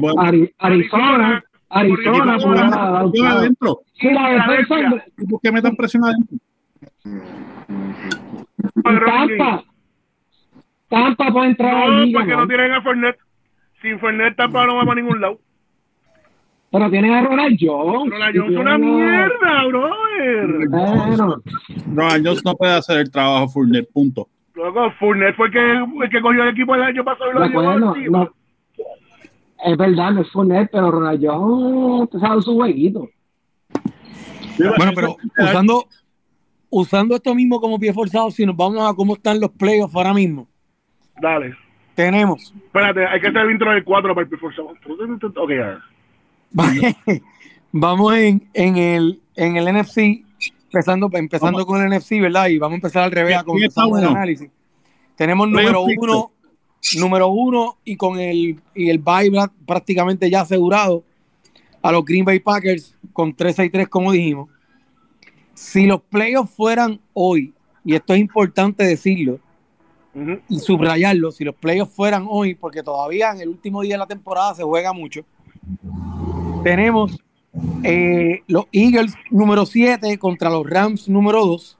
[0.00, 3.12] pueden- Ari- Arizona, Arizona, chavo.
[3.26, 3.80] adentro.
[3.94, 5.04] Sí, la defensa.
[5.16, 6.36] Equipos que metan presión adentro.
[8.82, 9.64] Tampa.
[10.88, 12.40] Tampa puede entrar a la no, liga, porque ¿no?
[12.40, 13.16] no tienen a Fernet.
[13.82, 15.38] Sin Fernet Tampa no va para ningún lado.
[16.70, 18.10] Pero tienes a Ronald Jones.
[18.12, 20.68] Ronald Jones es una mierda, brother.
[20.68, 21.36] Bueno,
[21.94, 24.28] Ronald Jones no puede hacer el trabajo Fournette, punto.
[24.58, 27.40] Luego, Fournette fue el que, el que cogió el equipo el año pasado y lo
[27.42, 28.34] de llevó no.
[29.64, 33.08] Es verdad, no es Fournette, pero Ronald Jones te sabe su jueguito.
[34.76, 35.84] Bueno, pero usando,
[36.70, 40.12] usando esto mismo como pie forzado, si nos vamos a cómo están los playoffs ahora
[40.12, 40.48] mismo,
[41.20, 41.56] Dale.
[41.94, 44.80] tenemos Espérate, hay que hacer el intro del 4 para el performance.
[45.36, 47.20] Ok, ya.
[47.70, 50.24] vamos en, en el en el NFC,
[50.70, 52.48] empezando, empezando con el NFC, ¿verdad?
[52.48, 54.50] Y vamos a empezar al revés a empezamos el análisis.
[55.16, 56.32] Tenemos número uno,
[56.98, 59.30] número uno y con el y el bye
[59.66, 61.02] prácticamente ya asegurado
[61.82, 64.48] a los Green Bay Packers con 13 y 3, como dijimos.
[65.54, 67.52] Si los playoffs fueran hoy,
[67.84, 69.40] y esto es importante decirlo,
[70.48, 74.06] y subrayarlo, si los playoffs fueran hoy, porque todavía en el último día de la
[74.06, 75.24] temporada se juega mucho,
[76.62, 77.18] tenemos
[77.82, 81.78] eh, los Eagles número 7 contra los Rams número 2,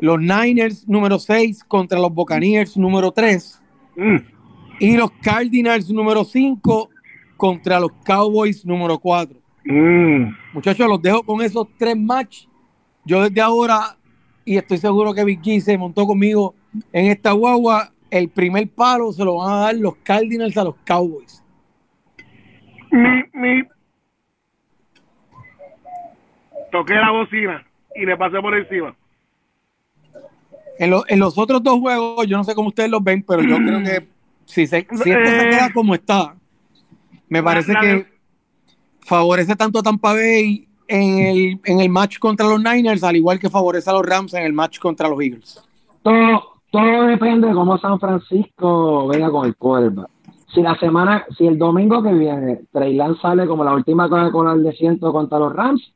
[0.00, 3.58] los Niners número 6 contra los Buccaneers número 3
[3.94, 4.16] Mm.
[4.80, 6.88] y los Cardinals número 5
[7.36, 9.38] contra los Cowboys número 4.
[9.64, 10.34] Mm.
[10.54, 12.48] Muchachos, los dejo con esos tres matches.
[13.04, 13.96] Yo desde ahora,
[14.44, 16.54] y estoy seguro que Big G se montó conmigo
[16.92, 20.74] en esta guagua, el primer palo se lo van a dar los Cardinals a los
[20.86, 21.42] Cowboys.
[22.90, 23.62] Mi, mi.
[26.72, 27.64] Toqué la bocina
[27.94, 28.94] y le pasé por encima.
[30.78, 33.42] En, lo- en los otros dos juegos, yo no sé cómo ustedes los ven, pero
[33.42, 34.08] yo creo que
[34.46, 35.48] si, se, si se Eh.
[35.50, 36.34] queda como está,
[37.28, 38.06] me parece la- que
[39.00, 43.38] favorece tanto a Tampa Bay en el, en el match contra los Niners, al igual
[43.38, 45.62] que favorece a los Rams en el match contra los Eagles.
[46.02, 50.08] Todo, todo depende de cómo San Francisco venga con el quarterback.
[50.54, 54.52] Si la semana, si el domingo que viene Trey Lance sale como la última Coca-Cola
[54.54, 55.92] del desierto contra los Rams,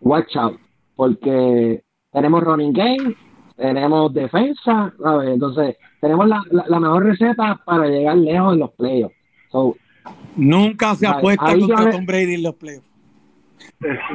[0.00, 0.58] watch out,
[0.96, 1.82] porque
[2.12, 3.14] tenemos running game,
[3.56, 5.30] tenemos defensa, ¿sabes?
[5.30, 9.14] Entonces, tenemos la, la, la mejor receta para llegar lejos en los playoffs.
[9.50, 9.76] So,
[10.36, 12.88] Nunca se Ahí- apuesta ahí contra Tom Brady en los playoffs.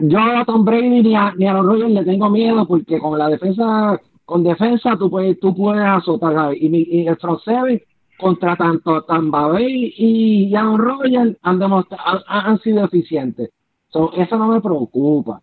[0.01, 3.17] yo a Tom Brady ni a, ni a los Rogers le tengo miedo porque con
[3.19, 6.61] la defensa, con defensa tú puedes, tú puedes azotar, ¿sabes?
[6.61, 7.81] Y, mi- y el front seven
[8.17, 11.83] contra tanto Tampa Bay y Aaron Rodgers han, han,
[12.27, 13.49] han sido eficientes.
[13.89, 15.41] So, eso no me preocupa.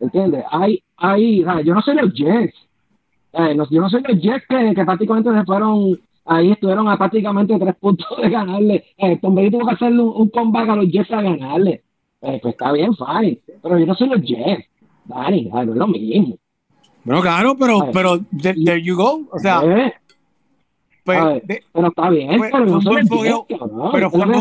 [0.00, 0.44] ¿Entiendes?
[0.50, 2.54] Hay, hay, yo no soy los Jets.
[3.32, 6.96] Eh, no- yo no soy los Jets que, que prácticamente se fueron, ahí estuvieron a
[6.98, 8.84] prácticamente tres puntos de ganarle.
[8.98, 11.82] Eh, Tom Brady tuvo que hacerle un, un comeback a los Jets a ganarle.
[12.22, 13.38] Eh, pues está bien, fine.
[13.62, 14.66] Pero yo no soy los Jets.
[15.04, 16.36] Dani, no es lo mismo.
[17.04, 19.28] Bueno, claro, pero, pero there, there you go.
[19.30, 19.92] O sea, Eh,
[21.04, 23.46] pues, de- pero está bien, fue- pero no un buen fogueo,
[23.92, 24.34] pero fue un,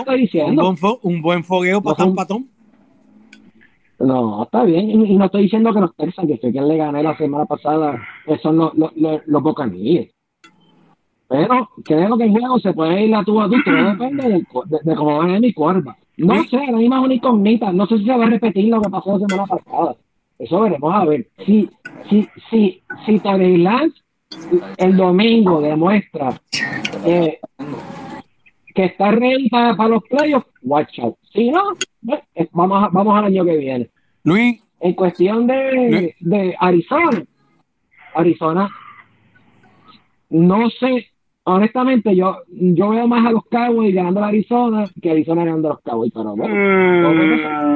[1.04, 2.46] un buen, fogueo para No fue un- Tampa Tom.
[4.00, 4.90] No, está bien.
[4.90, 7.46] Y, y no estoy diciendo que los Texans, que fue quien le gané la semana
[7.46, 9.44] pasada, que son los, los, los, los.
[11.28, 14.64] Pero creo que el juego se puede ir a tu a tú, todo depende co-
[14.66, 15.98] de, de cómo va mi cuerva.
[16.18, 17.74] No sé, la misma es una incógnita.
[17.74, 19.96] No sé si se va a repetir lo que pasó la semana pasada.
[20.38, 21.28] Eso veremos a ver.
[21.46, 21.70] Si,
[22.10, 24.00] si, si, si Terry Lance
[24.78, 26.40] el domingo demuestra
[27.06, 27.40] eh,
[28.74, 31.16] que está ready para, para los playoffs, watch out.
[31.34, 31.64] Si no,
[32.52, 33.90] vamos, a- vamos al año que viene.
[34.24, 37.24] Luis, En cuestión de, de Arizona,
[38.14, 38.70] Arizona,
[40.30, 41.08] no sé,
[41.44, 45.72] honestamente, yo yo veo más a los Cowboys ganando a Arizona que Arizona ganando a
[45.74, 46.54] los Cowboys, pero bueno.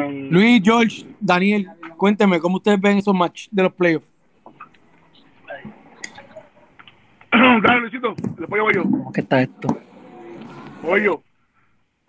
[0.09, 1.67] Mm, Luis, George, Daniel,
[1.97, 4.11] cuénteme cómo ustedes ven esos matches de los playoffs.
[7.31, 8.83] Dale, Luisito, después voy yo.
[8.83, 9.67] ¿Cómo que está esto?
[10.83, 11.21] Voy yo.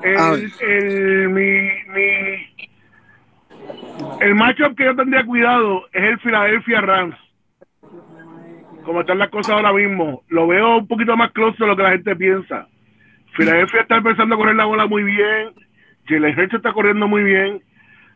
[0.03, 0.41] A ver.
[0.61, 2.67] El, el, mi, mi,
[4.21, 7.17] el matchup que yo tendría cuidado es el Philadelphia Rams.
[8.85, 11.83] Como están las cosas ahora mismo, lo veo un poquito más close de lo que
[11.83, 12.67] la gente piensa.
[13.37, 15.51] Philadelphia está empezando a correr la bola muy bien.
[16.07, 17.63] Jalen Hurts está corriendo muy bien.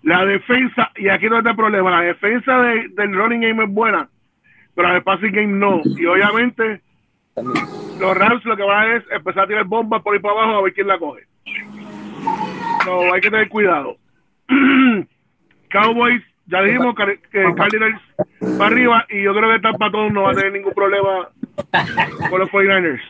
[0.02, 3.70] La defensa, y aquí no está el problema, la defensa de- del running game es
[3.70, 4.08] buena,
[4.74, 5.80] pero el passing game no.
[5.84, 6.80] Y obviamente
[8.00, 10.58] los Rams lo que van a es empezar a tirar bombas por ahí para abajo
[10.58, 11.22] a ver quién la coge.
[12.86, 13.96] No, hay que tener cuidado.
[15.70, 18.00] Cowboys, ya dijimos que Cardinals
[18.58, 21.28] para arriba y yo creo que Tampa Tom no va a tener ningún problema
[22.30, 23.00] con los 49ers.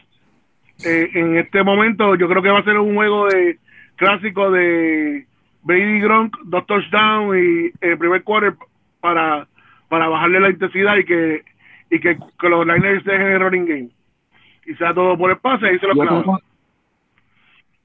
[0.85, 3.59] Eh, en este momento yo creo que va a ser un juego de
[3.97, 5.27] clásico de
[5.63, 8.55] Brady Gronk, dos touchdowns y el primer quarter
[9.01, 9.47] para,
[9.89, 11.43] para bajarle la intensidad y que
[11.91, 13.89] y que, que los Niners dejen el running game
[14.67, 16.25] y sea todo por el pase y se lo clavan.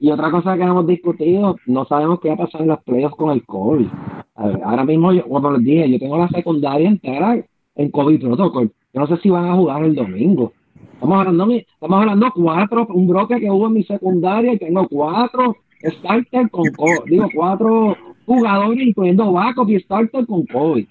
[0.00, 3.16] Y otra cosa que hemos discutido, no sabemos qué va a pasar en los playoffs
[3.16, 3.86] con el COVID.
[3.86, 7.36] Ver, ahora mismo, yo, como les dije, yo tengo la secundaria entera
[7.76, 8.72] en COVID protocol.
[8.94, 10.54] Yo no sé si van a jugar el domingo.
[10.94, 15.56] Estamos hablando, estamos hablando cuatro, un bloque que hubo en mi secundaria y tengo cuatro
[15.84, 17.10] starters con COVID.
[17.10, 17.94] Digo, cuatro
[18.24, 20.86] jugadores, incluyendo backup y starter con COVID.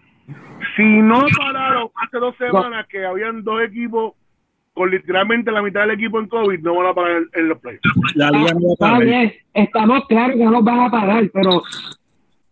[0.76, 4.14] Si no pararon hace dos semanas que habían dos equipos
[4.80, 8.16] con literalmente la mitad del equipo en COVID, no van a parar en, los playoffs.
[8.16, 9.04] La liga no va a Está parar.
[9.04, 11.62] bien, estamos claros que no nos van a parar, pero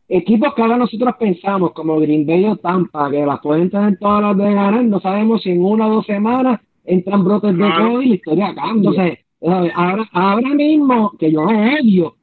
[0.10, 4.22] equipos que ahora nosotros pensamos, como Green Bay o Tampa, que las pueden tener todas
[4.24, 7.92] las de ganar, no sabemos si en una o dos semanas entran brotes de Claro.
[7.94, 8.90] COVID y la historia cambia.
[8.90, 9.26] Entonces,
[9.74, 12.14] ahora, ahora mismo, que yo lo odio,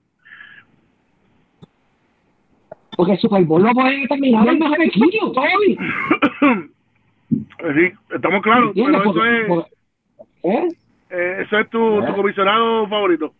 [2.96, 5.78] porque el Super Bowl lo puede terminar el mejor equipo, COVID.
[7.30, 9.00] sí, estamos claros, ¿Entiendes?
[9.00, 9.73] pero eso Porque- es, porque-
[10.44, 10.68] ¿eh?
[11.10, 13.32] eh, eso es tu, tu comisionado favorito.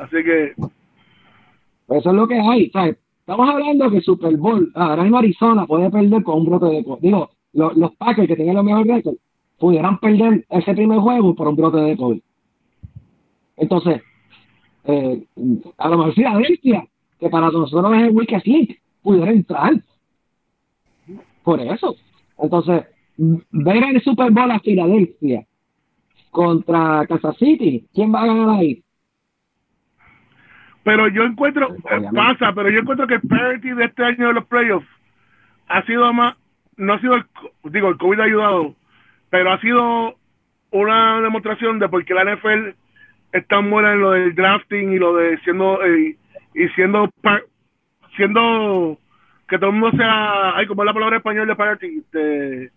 [0.00, 0.52] Así que,
[1.88, 2.70] eso es lo que hay.
[2.70, 2.96] ¿sabes?
[3.20, 6.84] Estamos hablando que Super Bowl, ah, ahora mismo Arizona puede perder con un brote de
[6.84, 7.00] COVID.
[7.02, 9.18] Digo, lo- los Packers que tienen los mejores récords
[9.58, 12.20] pudieran perder ese primer juego por un brote de COVID.
[13.56, 14.02] Entonces,
[14.84, 15.22] eh,
[15.78, 16.84] a lo mejor Filadelfia,
[17.20, 18.70] que para nosotros es el weakest link,
[19.02, 19.74] pudiera entrar.
[21.44, 21.94] Por eso.
[22.38, 22.84] Entonces,
[23.16, 25.46] ver el Super Bowl a Filadelfia
[26.32, 28.82] contra Kansas City, ¿quién va a ganar ahí?
[30.84, 32.16] pero yo encuentro, Obviamente.
[32.16, 34.88] pasa, pero yo encuentro que el parity de este año de los playoffs
[35.68, 36.36] ha sido más,
[36.76, 37.24] no ha sido, el,
[37.64, 38.74] digo, el COVID ha ayudado,
[39.30, 40.16] pero ha sido
[40.70, 42.74] una demostración de por qué la NFL
[43.32, 46.16] es tan buena en lo del drafting y lo de siendo, eh,
[46.54, 47.08] y siendo,
[48.16, 48.98] siendo,
[49.48, 52.70] que todo el mundo sea, ay, como es la palabra en español de parity, de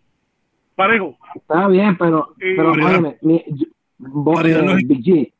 [0.75, 1.15] parejo.
[1.35, 3.67] Está bien, pero, Y- pero óyeme, mi- yo-
[3.97, 5.31] vos, eh, no es- Big G,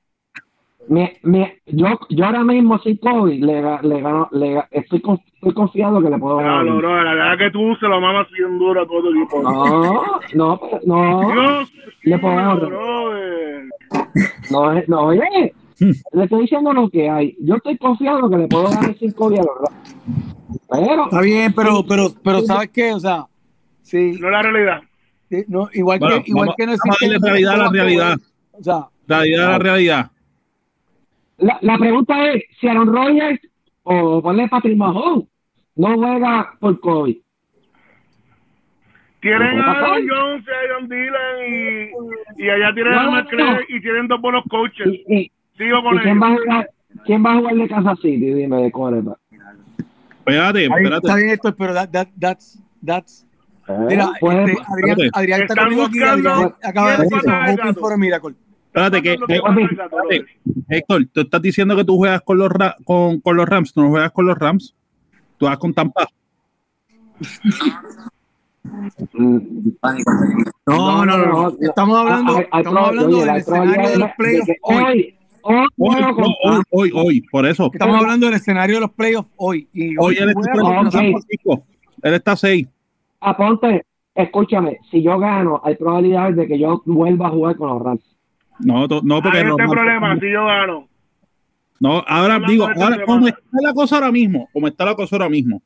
[0.88, 5.54] mi- mi- yo, yo ahora mismo sin COVID le, le gano, le, estoy, con- estoy
[5.54, 6.62] confiado que le puedo ganar.
[6.64, 9.42] Claro, bro, la verdad que tú se lo mamas bien duro a todo tu equipo.
[9.42, 11.74] No, no, no, Dios
[12.04, 13.64] le podemos brother.
[14.52, 15.54] no, es- no, oye,
[16.14, 17.36] le estoy diciendo lo que hay.
[17.42, 19.96] Yo estoy confiado que le puedo ganar sin COVID a los Rams.
[20.70, 22.94] Pero, Está bien, pero, pero, pero ¿sabes qué?
[22.94, 23.26] O sea,
[23.82, 24.82] sí, No es la realidad.
[25.48, 27.06] No, igual Bueno, que, igual vamos- que no vamos a existe.
[27.14, 28.18] darle realidad a la realidad.
[28.52, 30.12] O sea, Realidad la realidad.
[31.38, 33.40] la, la pregunta es, si Aaron Rodgers
[33.84, 35.26] o ponle Patrick Mahomes
[35.76, 37.18] no juega por COVID.
[39.22, 39.72] Tienen ¿Qué a?
[39.72, 41.38] Aaron Jones, a Aaron Dylan
[42.38, 43.60] y, y allá tienen No, a no, McCray no.
[43.70, 44.88] y tienen dos buenos coaches.
[44.88, 46.70] ¿Y, y, Sigo y con quién, va a jugar,
[47.06, 48.34] quién va a jugar de Kansas City?
[48.34, 49.18] Dime, de quarterback.
[50.20, 50.96] Espérate, espérate.
[50.96, 53.26] está bien esto, pero that, that, that's, that's,
[53.88, 55.10] mira, pues, este, Adrián, espérate.
[55.14, 58.36] Adrián está conmigo aquí, buscando Adrián acaba de decir, for a miracle.
[58.68, 60.26] Espérate, que, brother,
[60.70, 63.82] Héctor, tú estás diciendo que tú juegas con los, Ra- con, con los Rams, tú
[63.82, 64.76] no juegas con los Rams,
[65.38, 66.06] tú vas con Tampa.
[69.14, 69.38] mm,
[70.68, 75.16] No, no, no, estamos hablando, estamos hablando del escenario de los playoffs hoy.
[75.48, 77.70] Hoy, hoy, Hoy, no, por eso.
[77.72, 79.70] Estamos hablando del escenario de los playoffs hoy.
[79.74, 80.92] Y Hoy él está juega con contra ok.
[80.92, 81.64] San Francisco.
[82.02, 82.68] Él está 6.
[83.26, 87.82] Aponte, escúchame, si yo gano, hay probabilidades de que yo vuelva a jugar con los
[87.82, 88.16] Rams.
[88.60, 89.52] No, to- no, porque Hay no.
[89.52, 90.88] este no, problema, si yo gano.
[91.80, 95.30] No, ahora digo, este como está la cosa ahora mismo, como está la cosa ahora
[95.30, 95.62] mismo,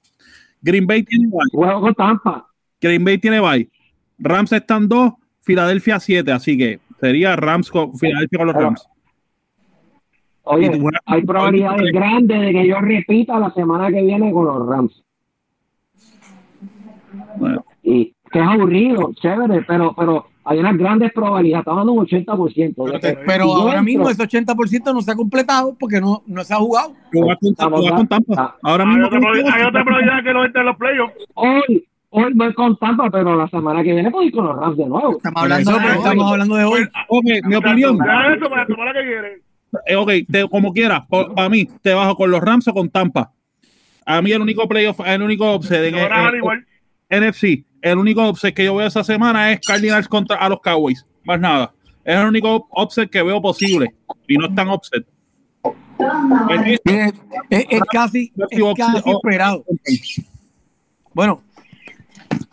[0.61, 2.47] Green Bay tiene bye, Juego con Tampa.
[2.81, 3.69] Green Bay tiene bye,
[4.17, 8.89] Rams están 2, Filadelfia 7, así que sería Rams con Filadelfia con los Rams.
[10.43, 10.71] Oye,
[11.05, 15.03] hay probabilidades grandes de que yo repita la semana que viene con los Rams.
[17.37, 21.61] Bueno, Y que es aburrido, chévere, pero, pero hay unas grandes probabilidades.
[21.63, 22.85] Estamos dando un 80%.
[22.85, 25.99] de Pero, te- pero si ahora entro- mismo ese 80% no se ha completado porque
[25.99, 26.93] no, no se ha jugado.
[27.11, 28.57] con, Tampa.
[28.63, 29.07] Ahora Hay mismo.
[29.07, 29.19] otra,
[29.55, 31.13] hay otra probabilidad que no entre en los playoffs.
[31.35, 34.77] Hoy, hoy voy con Tampa, pero la semana que viene puedo ir con los Rams
[34.77, 35.17] de nuevo.
[35.17, 36.81] Estamos hablando, eso, de, pero- estamos hablando de hoy.
[37.07, 37.97] Ok, mi opinión.
[38.35, 39.41] Eso para tomar la que quieren.
[39.87, 41.03] Eh, ok, te- como quieras,
[41.35, 43.31] para mí, te bajo con los Rams o con Tampa.
[44.05, 45.99] A mí el único playoff, el único upset en, Te
[47.09, 47.19] a.
[47.19, 51.05] NFC, el único upset que yo veo esa semana es Cardinals contra a los Cowboys.
[51.23, 51.73] Más nada.
[52.03, 53.93] Es el único upset que veo posible.
[54.27, 55.05] Y no es tan upset.
[56.49, 57.13] Es- Es,
[57.49, 59.65] es- es casi, es casi esperado.
[61.13, 61.41] Bueno,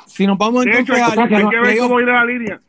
[0.07, 2.61] si nos vamos hecho, entonces hay al, que al ver playoff, cómo irá la línea.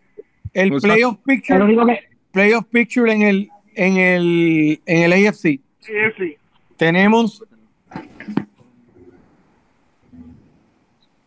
[0.53, 1.99] el playoff picture, único que
[2.31, 5.59] playoff picture en el, en el, en el AFC.
[5.79, 6.35] Sí.
[6.75, 7.43] Tenemos.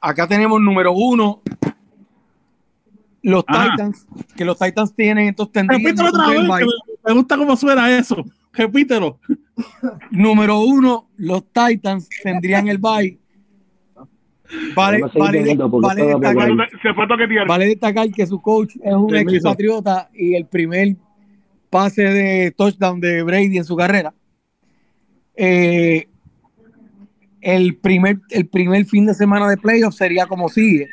[0.00, 1.42] Acá tenemos número uno.
[3.22, 3.70] Los Ajá.
[3.72, 6.40] Titans, que los Titans tienen, entonces tendrían Repítelo otra vez,
[7.04, 8.24] que me- gusta cómo suena eso.
[8.52, 9.18] Repítelo.
[10.10, 13.18] Número uno, los Titans tendrían el bye.
[14.74, 16.50] Vale, vale, vale destacar,
[17.46, 19.36] vale destacar que su coach es un Permiso.
[19.36, 20.96] ex patriota y el primer
[21.68, 24.12] pase de touchdown de Brady en su carrera.
[25.36, 26.08] Eh,
[27.40, 30.88] el, primer, el primer fin de semana de playoff sería como sigue.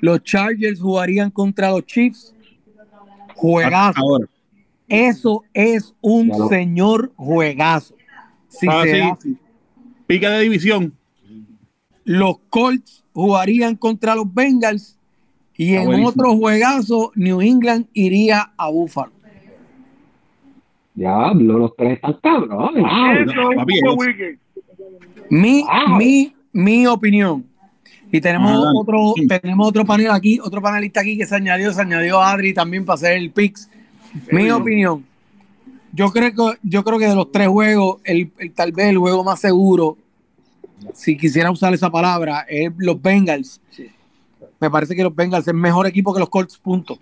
[0.00, 2.34] Los Chargers jugarían contra los Chiefs.
[3.34, 4.00] Juegazo.
[4.00, 4.26] Ahora.
[4.88, 7.94] Eso es un señor juegazo.
[8.48, 9.36] Si Ah, se sí.
[10.06, 10.92] Pica de división.
[12.04, 14.98] los Colts jugarían contra los Bengals
[15.56, 16.08] y Ah, en buenísimo.
[16.08, 19.12] otro juegazo New England iría a Buffalo.
[20.94, 22.84] Diablo, los tres están cabrones.
[23.26, 24.38] Eso papi, es-.
[25.30, 25.96] Mi, Wow.
[25.96, 27.44] mi, mi opinión.
[28.10, 29.26] Y tenemos Ah, otro, Sí.
[29.26, 32.94] tenemos otro panel aquí, otro panelista aquí que se añadió, se añadió Adri también para
[32.96, 33.70] hacer el picks.
[34.30, 35.04] Mi opinión.
[35.94, 38.98] Yo creo que, yo creo que de los tres juegos, el, el- tal vez el
[38.98, 39.96] juego más seguro,
[40.94, 43.60] si quisiera usar esa palabra, es los Bengals.
[44.60, 46.98] Me parece que los Bengals es mejor equipo que los Colts, punto.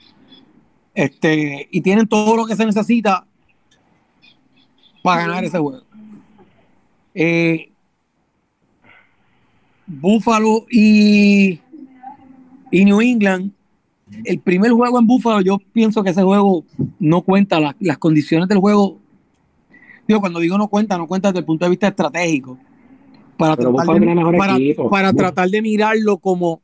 [0.94, 3.24] Este, y tienen todo lo que se necesita
[5.02, 5.82] para ganar ese juego.
[7.14, 7.69] Eh,
[10.00, 11.60] Buffalo y,
[12.70, 13.50] y New England.
[14.24, 16.64] El primer juego en Buffalo, yo pienso que ese juego
[16.98, 18.98] no cuenta, la- las condiciones del juego.
[20.06, 22.58] Digo, cuando digo no cuenta, no cuenta desde el punto de vista estratégico.
[23.36, 26.60] Para, Pero tratar de, para, tratar de mirarlo como,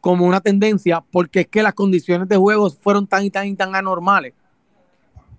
[0.00, 3.54] como una tendencia, porque es que las condiciones de juego fueron tan y tan y
[3.54, 4.34] tan anormales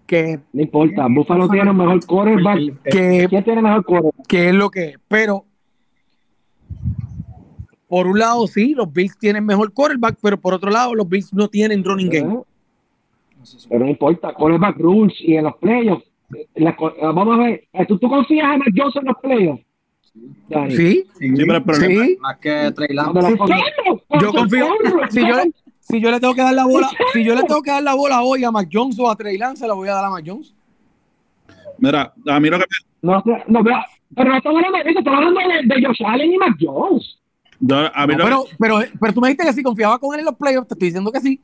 [0.07, 2.81] que, No importa, Buffalo tiene mejor quarterback.
[2.89, 4.25] que ¿Quién tiene mejor quarterback?
[4.27, 4.95] que es lo que es.
[5.07, 5.45] Pero,
[7.89, 11.33] por un lado, sí, los Bills tienen mejor quarterback, pero por otro lado, los Bills
[11.33, 12.39] no tienen running game.
[13.67, 16.05] Pero no importa, quarterback rules y en los playoffs
[16.55, 16.75] la
[17.13, 19.63] vamos a ver, ¿tú, tú confías en Mac Jones en los playoffs?
[20.49, 20.75] Dani.
[20.75, 22.17] Sí, Sí, pero el problema- sí.
[22.19, 23.13] Más que Trey Lance.
[23.13, 24.21] ¿Dónde la ¿Por confías?
[24.21, 24.67] Yo confío.
[25.09, 27.61] Si yo, le- si yo le tengo que dar la bola, si yo le tengo
[27.61, 29.87] que dar la bola hoy a Mac Jones o a Trey Lance, se la voy
[29.87, 30.53] a dar a Mac Jones.
[31.77, 32.65] Mira, a mí lo que
[33.01, 33.77] No, no, pero,
[34.15, 37.17] pero no estamos hablando de eso, estamos hablando de, de Josh Allen y Mac Jones.
[37.59, 40.13] Yo- a mí No, lo- pero, pero, pero tú me dijiste que si confiaba con
[40.13, 41.41] él en los playoffs, te estoy diciendo que sí.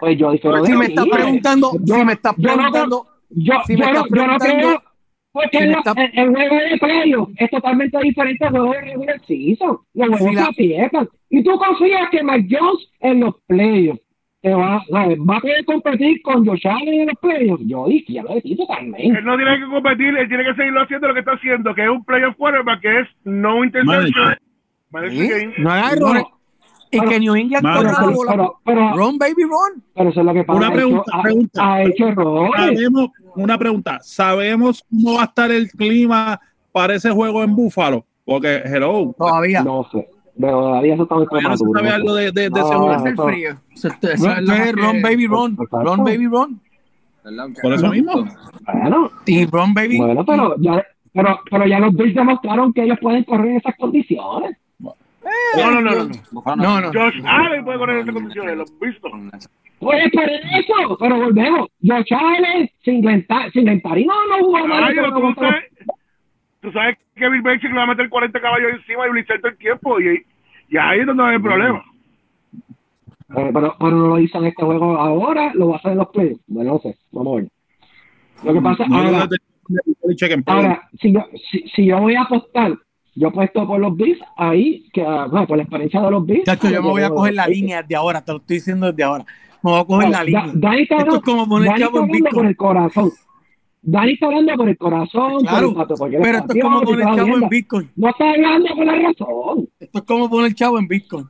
[0.00, 3.72] Pues yo Si me estás preguntando, Yo- si me estás yo no- preguntando, Yo, Si
[3.76, 4.82] me yo, no, estás yo no preguntando- creo,
[5.32, 8.80] porque si la- estás- el, el juego de playoff es totalmente diferente al juego de
[8.82, 9.78] regular season.
[9.94, 11.08] Los juegos Si la- se aprietan.
[11.30, 14.00] Y tú confías que Mac Jones en los playoffs
[14.44, 15.18] te va, ¿sabes?
[15.20, 17.62] va a poder competir con Josh Allen en los playoffs.
[17.66, 19.18] Yo difiero de ti totalmente.
[19.18, 21.82] Él no tiene que competir, él tiene que seguirlo haciendo lo que está haciendo, que
[21.84, 25.54] es un playoff quarterback, que es no game.
[25.56, 26.24] no hagas errores.
[26.90, 28.32] Y Pero- que New England corra la pero, bola.
[28.32, 29.82] pero, pero, Run, baby, run.
[29.94, 30.56] pero eso es lo que pasa.
[30.58, 31.72] Una ha hecho- pregunta, ha, pregunta.
[31.72, 32.52] ha hecho errores.
[32.66, 36.38] sabemos, una pregunta, ¿sabemos cómo va a estar el clima
[36.70, 38.04] para ese juego en Búfalo?
[38.26, 39.62] Porque, hello, Todavía.
[39.62, 40.06] No sé.
[40.40, 42.92] Pero todavía eso está muy todavía sabe no algo de, de- de ese No, juego.
[42.94, 43.50] Es el pero- frío.
[43.74, 45.24] Eso, eso es más run, que- baby.
[45.24, 45.84] Exacto.
[45.84, 46.26] Run, baby.
[46.26, 47.46] ¿verdad?
[47.62, 48.12] Por eso mismo.
[48.72, 49.96] Bueno, Y run, baby.
[49.98, 53.76] Bueno, pero ya, pero, pero ya los Bills demostraron que ellos pueden correr en esas
[53.76, 54.56] condiciones.
[54.80, 56.04] No, no, no, no.
[56.04, 56.56] no.
[56.56, 56.88] No, no.
[56.92, 59.08] Josh Allen puede correr en esas condiciones, lo he visto.
[59.78, 61.68] Pues por eso, pero volvemos.
[61.82, 64.94] Josh Allen, Singletary, Singletary no, no jugó mal.
[66.64, 69.50] Tú, sabes, que Bill Belichick le va a meter 40 caballos encima y blitzar todo
[69.50, 70.24] el tiempo, y,
[70.70, 71.84] y ahí es donde hay el problema.
[73.36, 75.98] Eh, pero, pero no lo hizo en este juego ahora, lo va a hacer en
[75.98, 76.40] los playoffs.
[76.46, 77.50] Bueno, no sé, vamos a ver.
[78.44, 78.96] Lo que pasa, No,
[80.46, 82.72] ahora, si, yo, si, si yo voy a apostar,
[83.14, 86.44] yo apuesto por los Bills ahí, que, ah, bueno, por la experiencia de los Bills.
[86.44, 89.02] Chacho, yo me voy a coger la línea desde ahora, te lo estoy diciendo desde
[89.04, 89.26] ahora.
[89.62, 90.50] Me voy a coger la Da- línea.
[90.54, 93.10] Dani está Esto es como poner chavo en el corazón.
[93.86, 96.62] Dani está hablando por el corazón, Claro, por el pato, porque él pero esto es
[96.62, 97.48] como poner chavo en.
[97.48, 97.90] Bitcoin.
[97.96, 99.68] No está hablando por la razón.
[99.78, 101.26] Esto es como poner chavo en Bitcoin.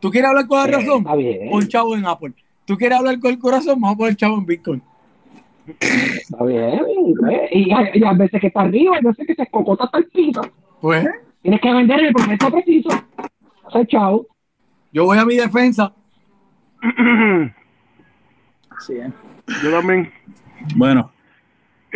[0.00, 0.98] ¿Tú quieres hablar con la Eh, razón?
[0.98, 1.50] está bien.
[1.50, 2.32] Pon chavo en Apple.
[2.64, 3.80] ¿Tú quieres hablar con el corazón?
[3.80, 4.82] Vamos a poner chavo en Bitcoin.
[5.80, 6.80] Está bien.
[7.50, 9.98] y, Y, hay- y a veces que está arriba, hay veces que se cocota hasta
[9.98, 10.42] el piso.
[10.80, 11.06] Pues
[11.42, 12.88] Tienes que vender en el momento preciso.
[13.64, 14.26] O sea, chao.
[14.92, 15.92] yo voy a mi defensa.
[18.80, 19.10] Sí, eh.
[19.62, 20.12] Yo también.
[20.76, 21.10] Bueno,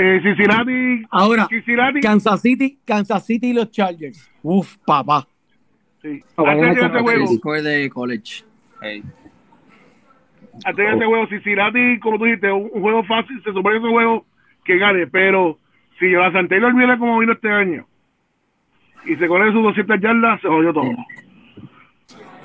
[0.02, 4.30] Eh, Cincinnati, Ahora, Cincinnati, Kansas City, Kansas City y los Chargers.
[4.42, 5.26] Uf, papá.
[6.00, 6.20] sí.
[6.36, 8.44] Antes de eso ese juego, de college.
[8.80, 9.02] Hey.
[10.64, 13.78] antes de ese juego, Cincinnati, como tú dijiste, un, un juego fácil, se supone que
[13.78, 14.24] es un juego
[14.64, 15.58] que gane, pero
[15.98, 17.86] si Jonathan Taylor viene como vino este año
[19.04, 20.90] y se corre sus 200 yardas, se jodió todo.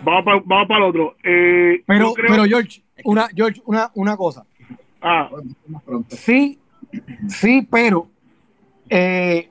[0.04, 1.16] Vamos para vamos el otro.
[1.24, 4.46] Eh, Pero, creo- pero George, una, George, una, una cosa.
[5.02, 5.30] ah,
[6.10, 6.60] Sí,
[7.28, 8.08] sí, pero,
[8.90, 9.50] eh,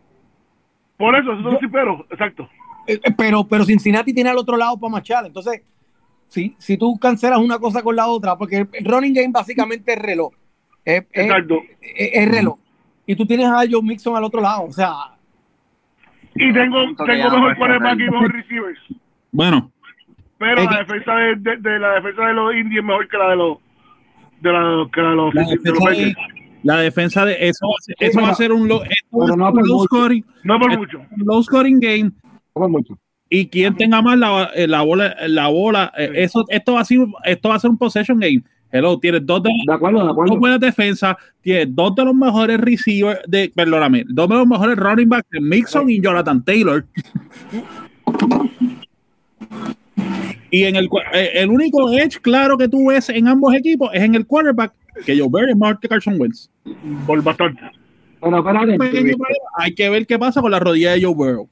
[0.96, 2.48] por eso, eso es sí, pero, exacto.
[2.86, 5.26] eh, pero, pero Cincinnati tiene al otro lado para marchar.
[5.26, 5.62] Entonces,
[6.28, 9.98] si, si tú cancelas una cosa con la otra, porque el running game básicamente es
[9.98, 10.32] reloj.
[10.84, 11.60] Es, Exacto.
[11.80, 12.58] es- es reloj.
[13.06, 14.64] Y tú tienes a Joe Mixon al otro lado.
[14.64, 14.92] O sea,
[16.34, 18.80] Y tengo, tengo mejor quarterback y mejor receivers.
[19.32, 19.70] bueno,
[20.38, 23.08] Pero Es la que- defensa de, de, de la defensa de los indios es mejor
[23.08, 23.58] que la de los
[24.40, 26.14] de la, que la de los, la de los.
[26.64, 28.80] La defensa de eso, va a ser- eso va a ser un low,
[29.12, 30.98] no low scoring, No por es mucho.
[30.98, 32.10] un low scoring game
[32.56, 32.98] No mucho.
[33.28, 36.84] y quien tenga más la, eh, la bola, la bola, eh, eso, esto va a
[36.84, 38.42] ser, esto va a ser un possession game.
[38.72, 40.32] Hello, tienes dos de, De acuerdo, de acuerdo.
[40.32, 44.76] dos buenas defensas, tienes dos de los mejores receivers de, perdóname, dos de los mejores
[44.76, 46.84] running backs de Mixon y Jonathan Taylor.
[50.50, 54.02] Y en el, eh, el único edge claro que tú ves en ambos equipos es
[54.02, 54.72] en el quarterback,
[55.04, 56.50] que Joe Barry es mejor que Carson Wentz.
[57.06, 57.60] Por bastante.
[58.20, 58.76] Pero espérate.
[58.76, 59.26] Problema,
[59.58, 61.48] Hay que ver qué pasa con la rodilla de Joe Burrow.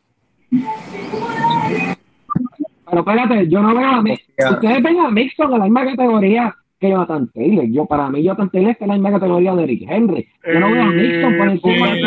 [2.86, 4.54] Pero espérate, yo no veo a Mixon.
[4.54, 7.64] Ustedes ven a Mixon en la misma categoría que Jonathan Taylor.
[7.66, 10.28] Yo, para mí, Jonathan Taylor está en la misma categoría de Eric Henry.
[10.52, 12.04] Yo no veo a Mixon por encima de Eh,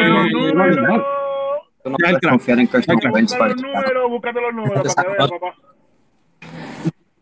[0.87, 1.03] backs.
[1.83, 4.95] Tú no puedes confiar en Carson Wentz búscate para los números, búscate los números Te
[4.95, 5.39] para que veas, sacó.
[5.39, 5.55] papá.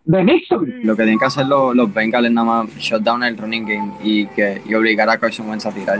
[0.06, 0.66] De Mixon.
[0.84, 3.92] Lo que tienen que hacer los, los Bengals es nada más shutdown el running game
[4.04, 5.98] y, que, y obligar a Carson Wentz a tirar.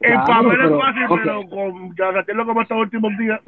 [0.00, 1.20] El Claro, papel pero- es fácil, ok.
[1.22, 3.40] pero con hacerlo como estos últimos días.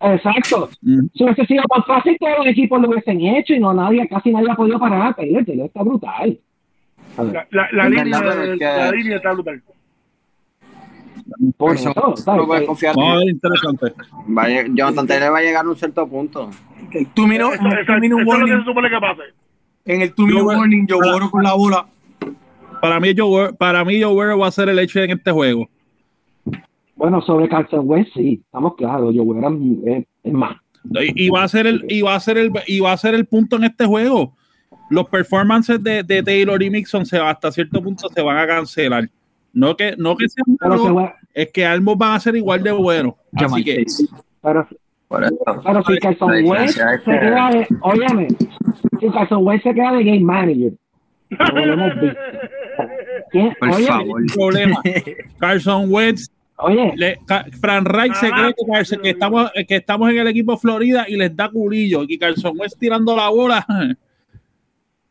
[0.00, 0.68] Exacto.
[0.82, 1.06] Mm.
[1.14, 4.30] Si hubiese sido tan fácil, todos los equipos lo hubiesen hecho y no nadie, casi
[4.30, 5.44] nadie ha podido parar a Taylor.
[5.44, 6.38] Taylor está brutal.
[7.16, 9.62] La, la, la línea, es que- la línea está brutal.
[11.56, 11.92] Por eso,
[12.26, 12.94] no puedes confiar.
[12.98, 13.92] A ver, interesante.
[14.36, 16.50] Va Jonathan Taylor va a llegar a un cierto punto.
[16.92, 19.22] el two minute, Eso, en eso- el two minute eso es lo que se pase.
[19.86, 21.86] en el two minute warning, yo borro con la bola.
[22.80, 25.68] Para mí, Joe, para mí, Joe Burrow va a ser el hecho en este juego.
[26.96, 29.14] Bueno, sobre Carson Wentz, sí, estamos claros.
[29.14, 29.48] Yo era
[29.86, 30.56] es, es más.
[31.00, 33.14] Y, y va a ser el, y va a ser el, y va a ser
[33.14, 34.34] el punto en este juego.
[34.90, 39.08] Los performances de, de Taylor y Mixon se, hasta cierto punto se van a cancelar.
[39.54, 43.14] No que, no que sean malos, es que ambos van a ser igual de buenos.
[43.34, 43.84] Así que
[44.42, 44.66] pero,
[45.08, 48.28] pero si Carson es se que- queda de, óyeme,
[49.00, 50.72] si Carson Wentz se queda de game manager,
[51.38, 52.18] como lo hemos visto.
[53.30, 54.22] ¿Quién- Por oye, favor.
[54.34, 54.76] problema.
[55.38, 60.10] Carson Wentz, oye, le- Ca- Fran Reich se cree que, Carson- que estamos, que estamos
[60.10, 62.02] en el equipo Florida y les da culillo.
[62.08, 63.64] Y Carson Wentz tirando la bola.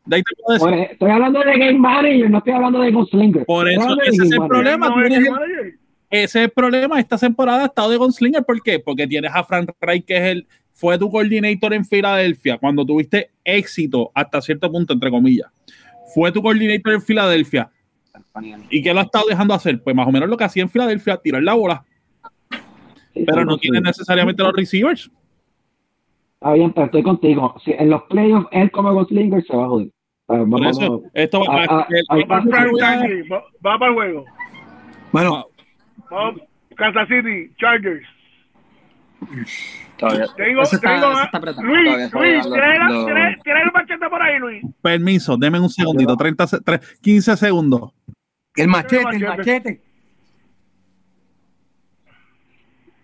[0.06, 2.90] De ahí te puedo decir, por- estoy hablando de game manager, no estoy hablando de
[2.92, 3.46] gunslinger.
[3.46, 4.48] Por eso, ese es el manager.
[4.48, 4.88] problema.
[4.88, 5.28] No, eres
[6.10, 7.00] ese es el problema.
[7.00, 8.44] Esta temporada ha estado de Gunslinger.
[8.44, 8.78] ¿Por qué?
[8.78, 13.30] Porque tienes a Frank Reich, que es el, fue tu coordinator en Filadelfia cuando tuviste
[13.42, 15.48] éxito hasta cierto punto, entre comillas.
[16.14, 17.68] Fue tu coordinator en Filadelfia.
[18.70, 19.82] ¿Y qué lo ha estado dejando hacer?
[19.82, 21.84] Pues más o menos lo que hacía en Filadelfia, tirar la bola.
[23.12, 25.10] Sí, Pero no tiene necesariamente los receivers.
[26.34, 27.56] Está bien, pero estoy contigo.
[27.64, 29.88] Si en los playoffs él como gunslinger se va a joder.
[30.26, 32.24] Ah, Por vamos- eso, esto va, Ah, el- ah, el-
[33.30, 34.24] va, va para juego.
[35.12, 35.46] Bueno,
[36.10, 36.40] Vamos,
[36.76, 38.06] Kansas City, Chargers.
[39.98, 40.26] Todavía.
[40.36, 41.62] Tengo, está, está.
[41.62, 44.62] Luis, Todavía Luis, tira el machete por ahí, Luis.
[44.82, 47.92] permiso, denme un segundito, 30, se- tre- 15 segundos.
[48.56, 49.80] el machete, el machete.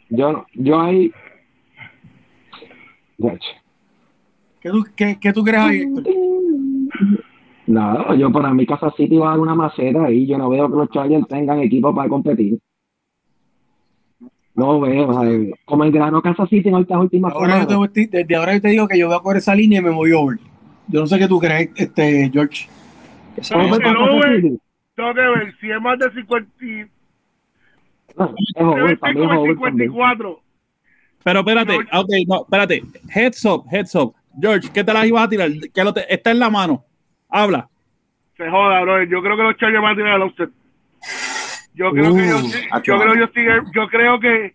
[0.09, 1.12] Yo, yo ahí.
[4.60, 6.05] ¿Qué tú, qué, qué tú crees ahí, Héctor?
[7.70, 10.68] Nada, yo para mí Casa City va a dar una maceta y yo no veo
[10.68, 12.59] que los Chargers tengan equipo para competir.
[14.56, 15.09] No veo,
[15.64, 18.68] como el grano Kansas City en estas últimas Ahora yo te, desde ahora yo te
[18.68, 20.38] digo que yo voy a correr esa línea y me voy over.
[20.88, 22.68] Yo no sé qué tú crees, este, George.
[23.52, 24.40] ¿Cómo fue el con Kansas over.
[24.42, 24.59] City?
[24.97, 26.84] Tengo que ver si es más de 50 y-
[28.18, 29.88] No, es over, para mí es como el over también.
[29.90, 30.40] 54.
[31.22, 31.90] Pero espérate, George.
[31.97, 32.82] ok, no, espérate.
[33.14, 34.14] Heads up, heads up.
[34.40, 35.51] George, ¿qué te las ibas a tirar?
[35.72, 36.84] Que lo te- está en la mano.
[37.31, 37.69] Habla.
[38.36, 39.02] Se joda, bro.
[39.05, 40.51] Yo creo que los Chargers van a tirar el offset.
[41.74, 43.27] Yo creo que yo, Uh, yo creo yo,
[43.74, 44.55] yo creo que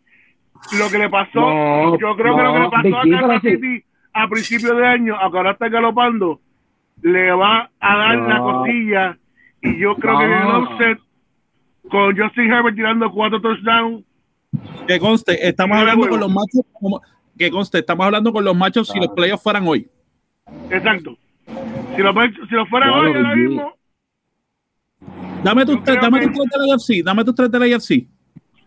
[0.80, 3.42] lo que le pasó, No, yo creo que lo que le pasó a Kansas.
[3.42, 3.84] City
[4.14, 6.40] a principios de año, a que ahora está galopando,
[7.02, 8.28] le va a dar No.
[8.28, 9.18] la costilla.
[9.62, 11.00] Y yo creo que en el offset,
[11.90, 14.04] con Justin Herbert tirando cuatro touchdowns,
[14.88, 16.62] Que conste, estamos hablando con los machos.
[16.74, 17.02] como-
[17.38, 19.88] que conste, estamos hablando con los machos si los playoffs fueran hoy.
[20.70, 21.18] exacto.
[21.96, 22.14] Si lo,
[22.48, 23.74] si lo fuera hoy ahora mismo,
[25.44, 27.04] Dame tus tres, dame tus tres de la UFC.
[27.06, 27.90] Dame tus tres de la UFC.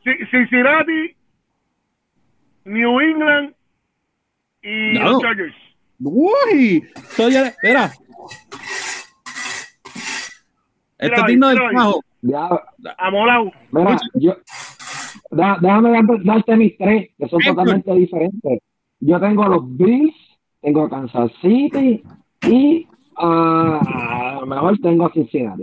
[0.05, 1.17] Ci- Cincinnati,
[2.65, 3.55] New England
[4.63, 5.13] y No.
[5.13, 5.55] los Chargers.
[6.01, 6.85] Uy,
[7.17, 7.91] todavía, espera.
[10.99, 12.01] Este digno del trabajo.
[12.23, 12.49] Ya,
[12.99, 13.53] Amolao.
[13.71, 14.37] mira, yo,
[15.31, 18.61] da- déjame dar- darte mis tres, que son totalmente diferentes.
[19.01, 20.15] Yo tengo los Bills,
[20.61, 22.03] tengo Kansas City
[22.43, 22.87] y
[23.19, 25.62] ah, a lo mejor tengo a Cincinnati.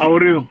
[0.00, 0.48] Aburrido.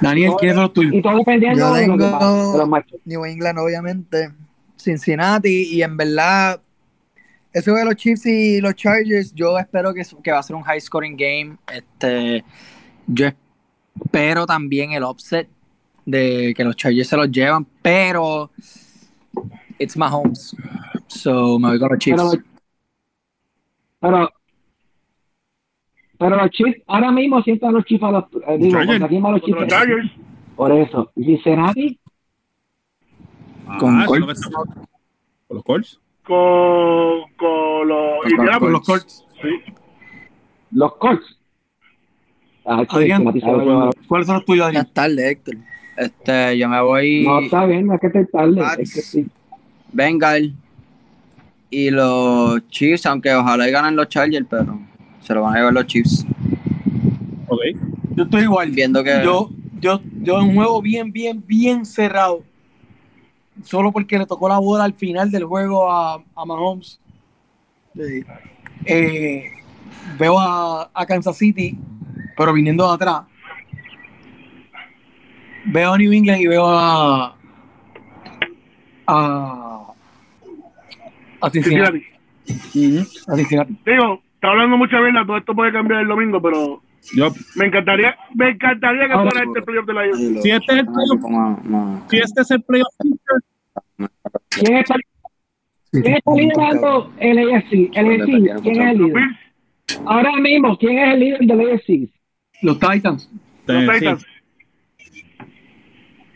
[0.00, 0.94] Daniel, ¿quiénes son los tuyos?
[0.94, 3.00] Y todo dependiendo Yo de, lo que tengo- pasa, de los matches.
[3.04, 4.30] New England, obviamente.
[4.76, 5.64] Cincinnati.
[5.74, 6.60] Y en verdad,
[7.52, 10.62] eso de los Chiefs y los Chargers, yo espero que, que va a ser un
[10.62, 11.56] high scoring game.
[11.72, 12.44] Este,
[13.08, 13.26] yo
[14.04, 15.48] espero también el upset
[16.06, 18.50] de que los Chargers se los llevan, pero
[19.78, 20.56] it's Mahomes.
[21.06, 22.22] So me voy con los Chiefs.
[22.22, 22.42] Pero,
[24.00, 24.28] pero,
[26.18, 28.86] pero los Chiefs, ahora mismo sientan los Chiefs a los, eh, digo, Chargers.
[28.92, 29.66] contra quién van los los Chiefs.
[29.68, 30.10] Chargers.
[30.56, 31.12] Por eso.
[31.16, 32.00] Y Cincinnati,
[33.70, 34.40] Ah, Con Colts.
[35.46, 36.00] Con los Colts.
[36.24, 38.58] Con, con los Con Indianapolis.
[38.60, 39.24] Con los Colts.
[39.42, 39.48] Sí.
[40.72, 41.38] los Colts.
[42.64, 43.24] Ah, Adrián.
[44.08, 44.86] ¿cuáles son los tuyos, Ya Adrián?
[44.86, 45.54] es tarde, Héctor.
[45.98, 48.56] Este, yo me voy No, está bien, no es que esté tarde.
[48.60, 48.78] Pats.
[48.80, 49.26] Es que sí.
[49.92, 50.54] Bengal
[51.70, 54.78] y los Chiefs, aunque ojalá y ganen los Chargers, pero
[55.22, 56.24] se lo van a llevar los Chiefs.
[57.46, 57.60] Ok.
[58.14, 58.70] Yo estoy igual.
[58.70, 59.50] Viendo que Yo,
[59.80, 62.42] yo, yo un juego bien, bien, bien cerrado.
[63.64, 67.00] Solo porque le tocó la bola al final del juego a, a Mahomes.
[68.84, 69.44] Eh,
[70.18, 71.76] veo a, a Kansas City,
[72.36, 73.22] pero viniendo de atrás.
[75.66, 77.36] Veo a New England y veo a.
[79.06, 79.77] a.
[81.40, 82.02] a Cincinnati.
[82.44, 83.08] Cincinnati.
[83.28, 83.76] A Cincinnati.
[83.86, 86.82] Digo, está hablando mucha verdad, todo esto puede cambiar el domingo, pero
[87.14, 90.42] Yo, me encantaría, me encantaría que Ahora, fuera este playoff de la UFC.
[90.42, 92.88] si este es el playoff, Más- más- si este es el playoff
[94.50, 94.94] ¿Quién está?
[95.90, 97.90] ¿Quién está liderando el AFC?
[97.94, 99.22] El AFC, ¿quién es el líder?
[100.04, 102.10] Ahora mismo, ¿quién es el líder del AFC?
[102.62, 103.30] Los Titans.
[103.66, 103.94] Los.
[103.98, 104.26] Titans.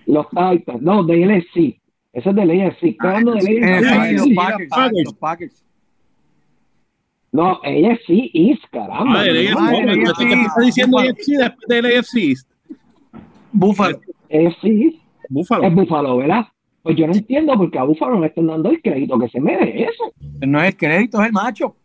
[0.06, 1.80] Los Titans, no, del AFC.
[2.12, 2.82] Ese es del AFC.
[2.84, 4.12] Estoy hablando del Eh, AFC.
[4.12, 4.68] los sí, Packers.
[4.70, 5.04] Packers.
[5.04, 5.64] Los Packers.
[7.32, 9.20] No, AFC East, caramba.
[9.20, 10.46] Ah, el AFC, el ¿qué AFC.
[10.46, 12.36] está diciendo AFC después del AFC?
[13.52, 13.96] Buffalo.
[14.30, 14.96] AFC East
[15.30, 15.64] Búfalo.
[15.66, 16.46] es Buffalo, ¿verdad?
[16.82, 19.28] Pues yo no entiendo por qué a Buffalo no le están dando el crédito que
[19.28, 19.88] se merece.
[20.46, 21.76] No es el crédito, es el macho.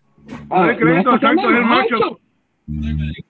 [0.50, 2.20] Ah, No es crédito, es que exacto, es el macho.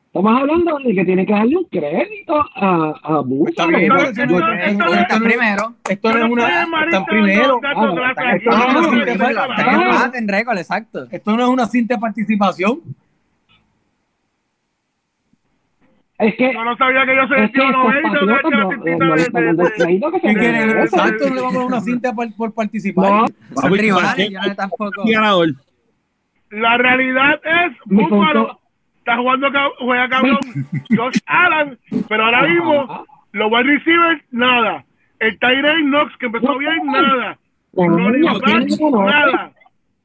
[0.08, 3.78] Estamos hablando de que tiene que darle un crédito a, a Buffalo.
[3.78, 4.40] Está no-
[4.94, 5.76] Está primero.
[5.88, 6.48] Esto no es una.
[6.48, 7.60] de primero.
[7.62, 9.86] esto no es una cinta- de la Está calle.
[9.86, 11.08] empate en récord, exacto.
[11.12, 12.80] Esto no es una simple participación.
[16.18, 17.92] Es que Yo no sabía que yo soy el Es que no-
[20.20, 20.66] ¿Qué quiere?
[20.66, 20.96] merece.
[20.96, 23.12] Exacto, no le vamos a dar una cinta por, por participar.
[23.12, 23.26] No,
[23.62, 25.04] Son rivales, yo no tampoco.
[26.50, 28.60] La realidad es Búfalo
[29.08, 29.48] está jugando
[29.80, 30.38] juega cabrón
[30.98, 31.80] Josh Allen,
[32.10, 34.84] pero ahora mismo los wide receivers nada.
[35.20, 37.38] El Tyrone Knox que empezó bien nada.
[37.74, 38.22] Ronnie
[38.80, 39.52] uno, nada.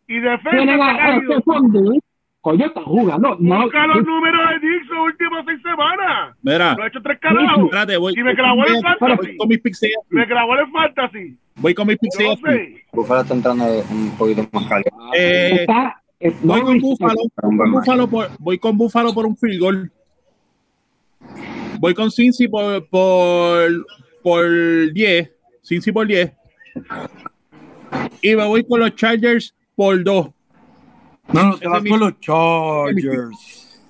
[0.06, 2.00] Y defensa este.
[2.40, 3.36] Coño, está jugando.
[3.38, 6.36] No, Busca los números de Dix las últimas seis semanas.
[6.42, 7.64] Mira, Lo ha hecho tres carajos.
[7.64, 9.36] espérate, voy, Y me clavó el voy fantasy.
[9.36, 9.94] con mis pixels.
[10.10, 11.38] Me grabó el fantasy.
[11.56, 12.84] Voy con mis sé.
[12.92, 14.90] Búfalo está entrando un poquito más caliente.
[15.16, 16.01] Eh, está,
[16.42, 19.92] voy no, con Búfalo, voy con Búfalo por, voy con Búfalo por un field goal.
[21.78, 23.68] Voy con Cincy por, por,
[24.22, 25.30] por 10.
[25.64, 26.32] Cincy por 10.
[28.22, 30.30] Y me voy con los Chargers por 2.
[31.32, 33.80] No, no, te vas con los Chargers.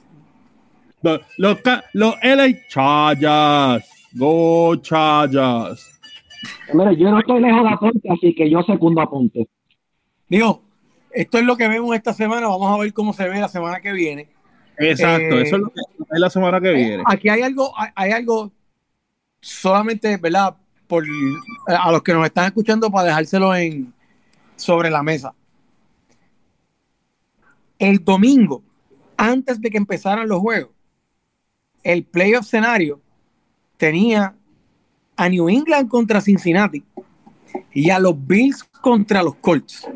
[1.02, 3.86] Los, los, ca- los LA Chargers.
[4.14, 6.00] Go Chargers.
[6.72, 9.48] Mira, yo no estoy lejos de apunte, así que yo secundo apunte.
[10.28, 10.62] Digo,
[11.14, 12.48] esto es lo que vemos esta semana.
[12.48, 14.28] Vamos a ver cómo se ve la semana que viene.
[14.78, 17.02] Exacto, Eh, eso es lo que es la semana que viene.
[17.06, 18.52] Aquí hay algo, hay, hay algo
[19.40, 20.56] solamente, ¿verdad?
[20.86, 21.04] Por
[21.66, 23.92] a los que nos están escuchando para dejárselo en
[24.56, 25.34] sobre la mesa.
[27.78, 28.62] El domingo,
[29.16, 30.70] antes de que empezaran los juegos,
[31.82, 33.00] el playoff escenario
[33.76, 34.36] tenía
[35.16, 36.84] a New England contra Cincinnati
[37.72, 39.88] y a los Bills contra los Colts.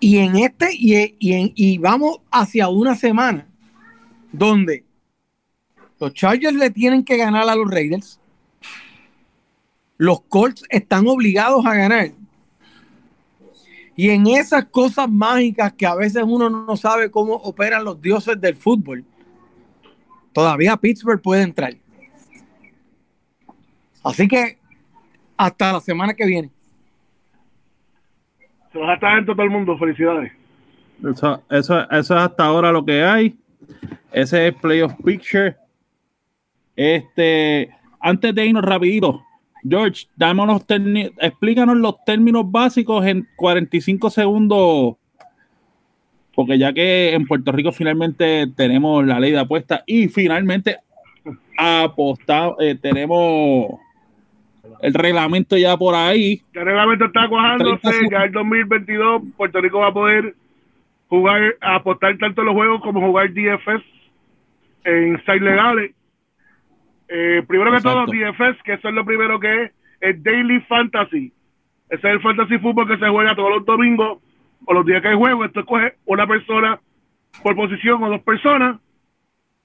[0.00, 3.46] Y en este, y, y, en- y vamos hacia una semana
[4.32, 4.84] donde
[5.98, 8.20] los Chargers le tienen que ganar a los Raiders.
[9.96, 12.12] Los Colts están obligados a ganar.
[13.96, 18.38] Y en esas cosas mágicas que a veces uno no sabe cómo operan los dioses
[18.38, 19.06] del fútbol,
[20.34, 21.74] todavía Pittsburgh puede entrar.
[24.04, 24.58] Así que
[25.38, 26.50] hasta la semana que viene.
[29.00, 29.76] Se dentro todo el mundo.
[29.78, 30.32] Felicidades.
[31.08, 33.36] Eso, eso, eso es hasta ahora lo que hay.
[34.12, 35.56] Ese es Playoff Picture.
[36.74, 37.70] Este,
[38.00, 39.22] antes de irnos rapidito,
[39.68, 40.06] George,
[40.66, 44.96] terni- explícanos los términos básicos en 45 segundos.
[46.34, 50.76] Porque ya que en Puerto Rico finalmente tenemos la ley de apuestas y finalmente
[51.58, 53.80] apostado, eh, tenemos
[54.80, 56.40] el reglamento ya por ahí.
[56.52, 57.80] El reglamento está cuajándose.
[57.80, 60.34] 30 Ya el 2022 Puerto Rico va a poder
[61.08, 63.84] jugar, apostar tanto los juegos como jugar DFS
[64.84, 65.92] en sites legales.
[67.08, 68.06] Eh, primero que Exacto.
[68.06, 71.32] todo, DFS, que eso es lo primero que es, es Daily Fantasy.
[71.88, 74.18] Ese es el fantasy fútbol que se juega todos los domingos
[74.64, 75.44] o los días que hay juego.
[75.44, 76.80] Esto escoge una persona
[77.42, 78.80] por posición o dos personas.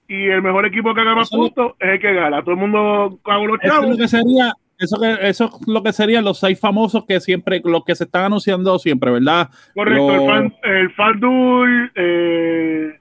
[0.08, 2.42] Y el mejor equipo que haga más puntos es el que gana.
[2.42, 3.90] Todo el mundo cago los Eso es chavos.
[3.92, 7.62] lo que sería, eso que, eso es lo que serían los seis famosos que siempre,
[7.64, 9.50] los que se están anunciando siempre, ¿verdad?
[9.74, 13.00] Correcto, Los- el, fan, el FanDuel, eh,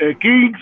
[0.00, 0.58] eh, Kings,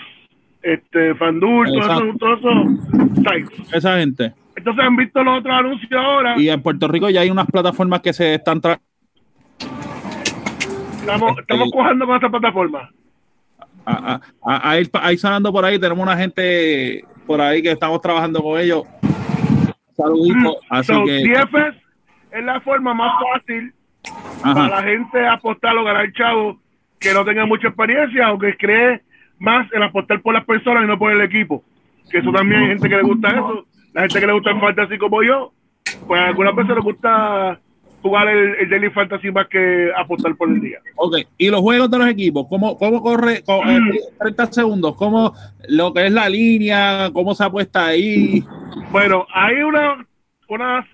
[0.61, 2.03] este, FanDuel, todos Exacto.
[2.05, 3.73] esos, todos esos sites.
[3.73, 4.33] esa gente.
[4.55, 6.37] Entonces han visto los otros anuncios ahora.
[6.37, 8.79] Y en Puerto Rico ya hay unas plataformas que se están tra-
[10.99, 12.89] Estamos, este- estamos cojando con esta plataforma.
[13.85, 15.79] a, a- a- a ir, pa- a ir sonando por ahí.
[15.79, 18.83] Tenemos una gente por ahí que estamos trabajando con ellos.
[20.03, 20.55] Saluditos.
[20.69, 21.23] Así So, que.
[21.27, 21.75] DFS
[22.31, 23.73] es la forma más fácil
[24.43, 26.59] para la gente apostar o ganar chavo
[26.99, 29.01] que no tenga mucha experiencia o que cree
[29.39, 31.63] más en apostar por las personas y no por el equipo.
[32.11, 33.65] Que eso también hay gente que le gusta eso.
[33.93, 35.51] La gente que le gusta el fantasy como yo,
[36.07, 37.59] pues a algunas veces le gusta
[38.01, 40.79] jugar el, el Daily Fantasy más que apostar por el día.
[40.95, 43.43] Ok, y los juegos de los equipos, ¿cómo, cómo corre?
[43.43, 43.79] co- eh,
[44.19, 45.33] 30 segundos, ¿cómo
[45.67, 47.09] lo que es la línea?
[47.13, 48.43] ¿Cómo se apuesta ahí?
[48.91, 50.05] Bueno, hay una,
[50.47, 50.85] unas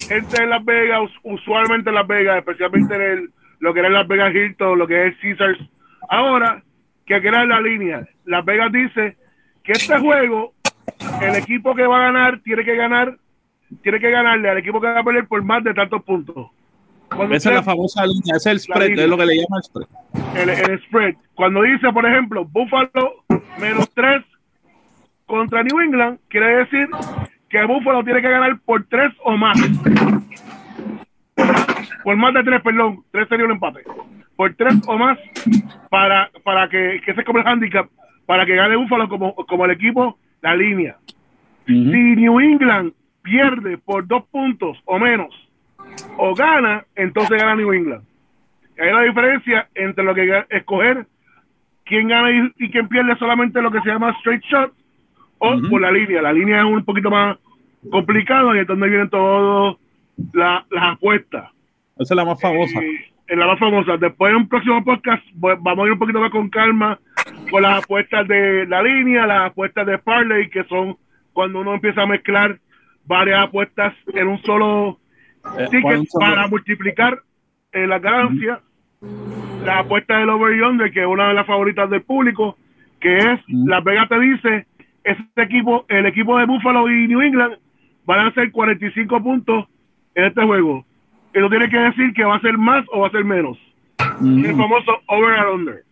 [0.00, 3.30] gente en Las Vegas, us- usualmente en Las Vegas, especialmente en el,
[3.60, 5.58] lo que era Las Vegas Hilton, lo que es Caesars,
[6.08, 6.62] ahora
[7.06, 8.06] que era la línea.
[8.24, 9.16] Las Vegas dice
[9.62, 10.54] que este juego,
[11.22, 13.16] el equipo que va a ganar tiene que ganar,
[13.82, 16.50] tiene que ganarle al equipo que va a perder por más de tantos puntos.
[17.14, 19.04] Cuando Esa es la famosa línea, ese es el spread, línea.
[19.04, 20.36] es lo que le llaman el spread.
[20.36, 21.14] el, el spread.
[21.34, 23.24] Cuando dice, por ejemplo, Buffalo
[23.60, 24.22] menos 3
[25.26, 26.88] contra New England, quiere decir
[27.48, 29.58] que Buffalo tiene que ganar por 3 o más.
[32.02, 33.04] Por más de 3, perdón.
[33.12, 33.80] 3 sería un empate.
[34.36, 35.18] Por 3 o más
[35.90, 37.88] para, para que, que ese es como el handicap,
[38.26, 40.96] para que gane Buffalo como, como el equipo, la línea.
[41.66, 42.92] Si New England
[43.24, 45.34] pierde por 2 puntos o menos,
[46.18, 48.04] o gana, entonces gana New England.
[48.78, 51.06] Hay la diferencia entre lo que escoger
[51.84, 54.72] quién gana y, y quién pierde solamente lo que se llama straight shot
[55.38, 56.22] o por la línea.
[56.22, 57.36] La línea es un poquito más
[57.90, 59.76] complicado y es donde vienen todas
[60.32, 61.50] la- las apuestas.
[61.98, 62.80] Esa es la más famosa.
[62.80, 63.96] Eh, en la más famosa.
[63.96, 66.98] Después en un próximo podcast vamos a ir un poquito más con calma
[67.50, 70.96] con las apuestas de la línea, las apuestas de parlay, que son
[71.32, 72.58] cuando uno empieza a mezclar
[73.06, 74.98] varias apuestas en un solo
[75.58, 77.20] Eh, ticket para multiplicar
[77.72, 78.60] eh, las ganancias.
[79.64, 82.56] La apuesta del over y under, que es una de las favoritas del público,
[83.00, 84.66] que es Las Vegas te dice,
[85.02, 87.56] este equipo, el equipo de Buffalo y New England
[88.06, 89.66] van a hacer 45 puntos
[90.14, 90.84] en este juego.
[91.32, 93.58] Eso tiene que decir que va a ser más o va a ser menos.
[94.20, 95.84] El famoso over and under.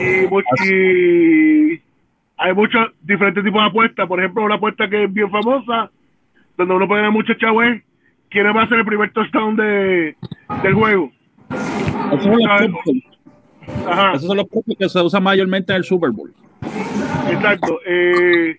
[0.00, 0.26] Y,
[0.70, 1.82] y
[2.38, 4.06] hay muchos diferentes tipos de apuestas.
[4.06, 5.90] Por ejemplo, una apuesta que es bien famosa,
[6.56, 7.64] donde uno puede ganar mucho chavos,
[8.30, 10.16] quién va a ser el primer touchdown de,
[10.62, 11.10] del juego.
[12.12, 13.86] Esos son los.
[13.86, 14.12] Ajá.
[14.12, 14.46] Esos son los
[14.78, 16.32] que se usan mayormente en el Super Bowl.
[17.30, 17.80] Exacto.
[17.84, 18.56] Eh,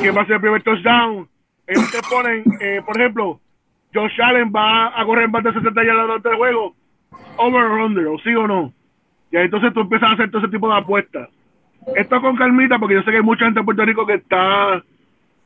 [0.00, 1.28] ¿Quién va a ser el primer touchdown?
[1.66, 3.40] Ellos te ponen, eh, por ejemplo,
[3.94, 6.74] Josh Allen va a correr más de 60 yardas durante el juego.
[7.36, 8.72] Over or under, o sí o no.
[9.32, 11.28] Y ahí entonces tú empiezas a hacer todo ese tipo de apuestas.
[11.96, 14.82] Esto con calmita, porque yo sé que hay mucha gente en Puerto Rico que está,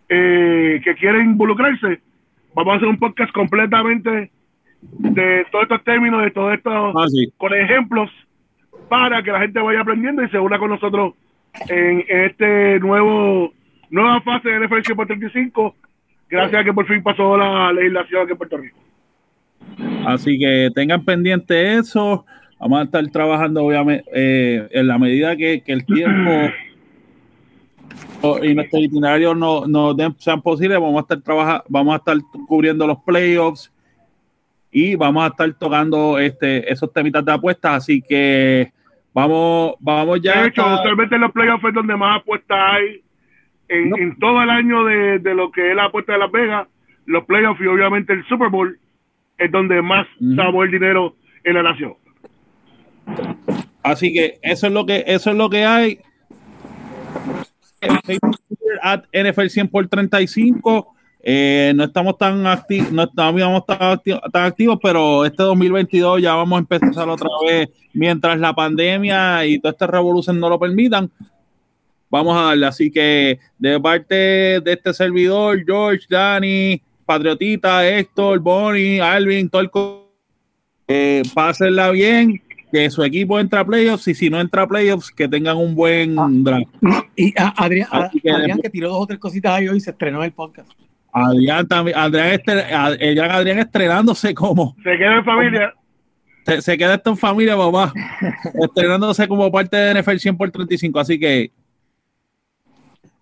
[0.09, 2.01] eh, que quiere involucrarse.
[2.55, 4.31] Vamos a hacer un podcast completamente
[4.83, 7.33] de todos estos términos, de todo esto, Ah, sí.
[7.37, 8.11] con ejemplos,
[8.89, 11.15] para que la gente vaya aprendiendo y se una con nosotros
[11.69, 13.53] en, en este nuevo
[13.91, 15.75] nueva fase de NFL 135,
[16.29, 18.77] gracias a que por fin pasó la legislación aquí en Puerto Rico.
[20.07, 22.27] Así que tengan pendiente eso.
[22.61, 26.31] Vamos a estar trabajando, obviamente, eh, en la medida que, que el tiempo
[28.43, 30.79] y nuestros itinerarios no, no den- sean posibles.
[30.81, 32.17] Vamos a estar trabajando, vamos a estar
[32.47, 33.71] cubriendo los playoffs
[34.73, 37.75] y vamos a estar tocando este esos temitas de apuestas.
[37.77, 38.73] Así que
[39.13, 40.43] vamos, vamos ya.
[40.43, 43.03] de hecho, usualmente en los playoffs es donde más apuestas hay
[43.69, 46.67] en, en todo el año de, de lo que es la apuesta de Las Vegas,
[47.07, 48.79] los playoffs y obviamente el Super Bowl
[49.37, 50.07] es donde más
[50.39, 51.15] va a mover dinero
[51.45, 51.95] en la nación.
[53.83, 55.99] Así que eso es lo que eso es lo que hay.
[58.83, 60.95] At NFL 100 por 35.
[61.27, 66.35] Eh, no estamos tan activos, no estamos tan, acti- tan activos, pero este 2022 ya
[66.35, 71.11] vamos a empezar otra vez mientras la pandemia y toda esta revolución no lo permitan.
[72.11, 72.67] Vamos a darle.
[72.67, 74.15] Así que de parte
[74.61, 79.71] de este servidor, George, Dani, Patriotita, Héctor, Bonnie, Alvin, todo el
[80.87, 82.43] eh, pásenla bien,
[82.75, 85.77] que su equipo entra a playoffs y si no entra a playoffs, que tengan un
[85.77, 86.67] buen draft.
[87.15, 89.81] Y a- Adrián, a- que Adrián que tiró dos o tres cositas ahí hoy y
[89.81, 90.69] se estrenó en el podcast.
[91.13, 95.73] Adrián también, Adrián, estre- Ad- el gran Adrián estrenándose como Se queda en familia.
[96.45, 97.93] se, se queda esto en familia, mamá,
[98.61, 100.99] estrenándose como parte de NFL 100 por 35.
[100.99, 101.53] Así que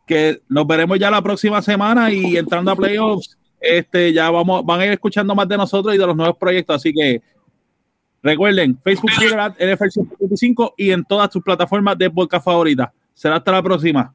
[0.06, 4.80] que nos veremos ya la próxima semana y entrando a playoffs, este ya vamos, van
[4.80, 6.76] a ir escuchando más de nosotros y de los nuevos proyectos.
[6.76, 7.20] Así que
[8.22, 12.90] recuerden, Facebook, Twitter, at NFL 135 y en todas sus plataformas de podcast favoritas.
[13.14, 14.14] Será hasta la próxima.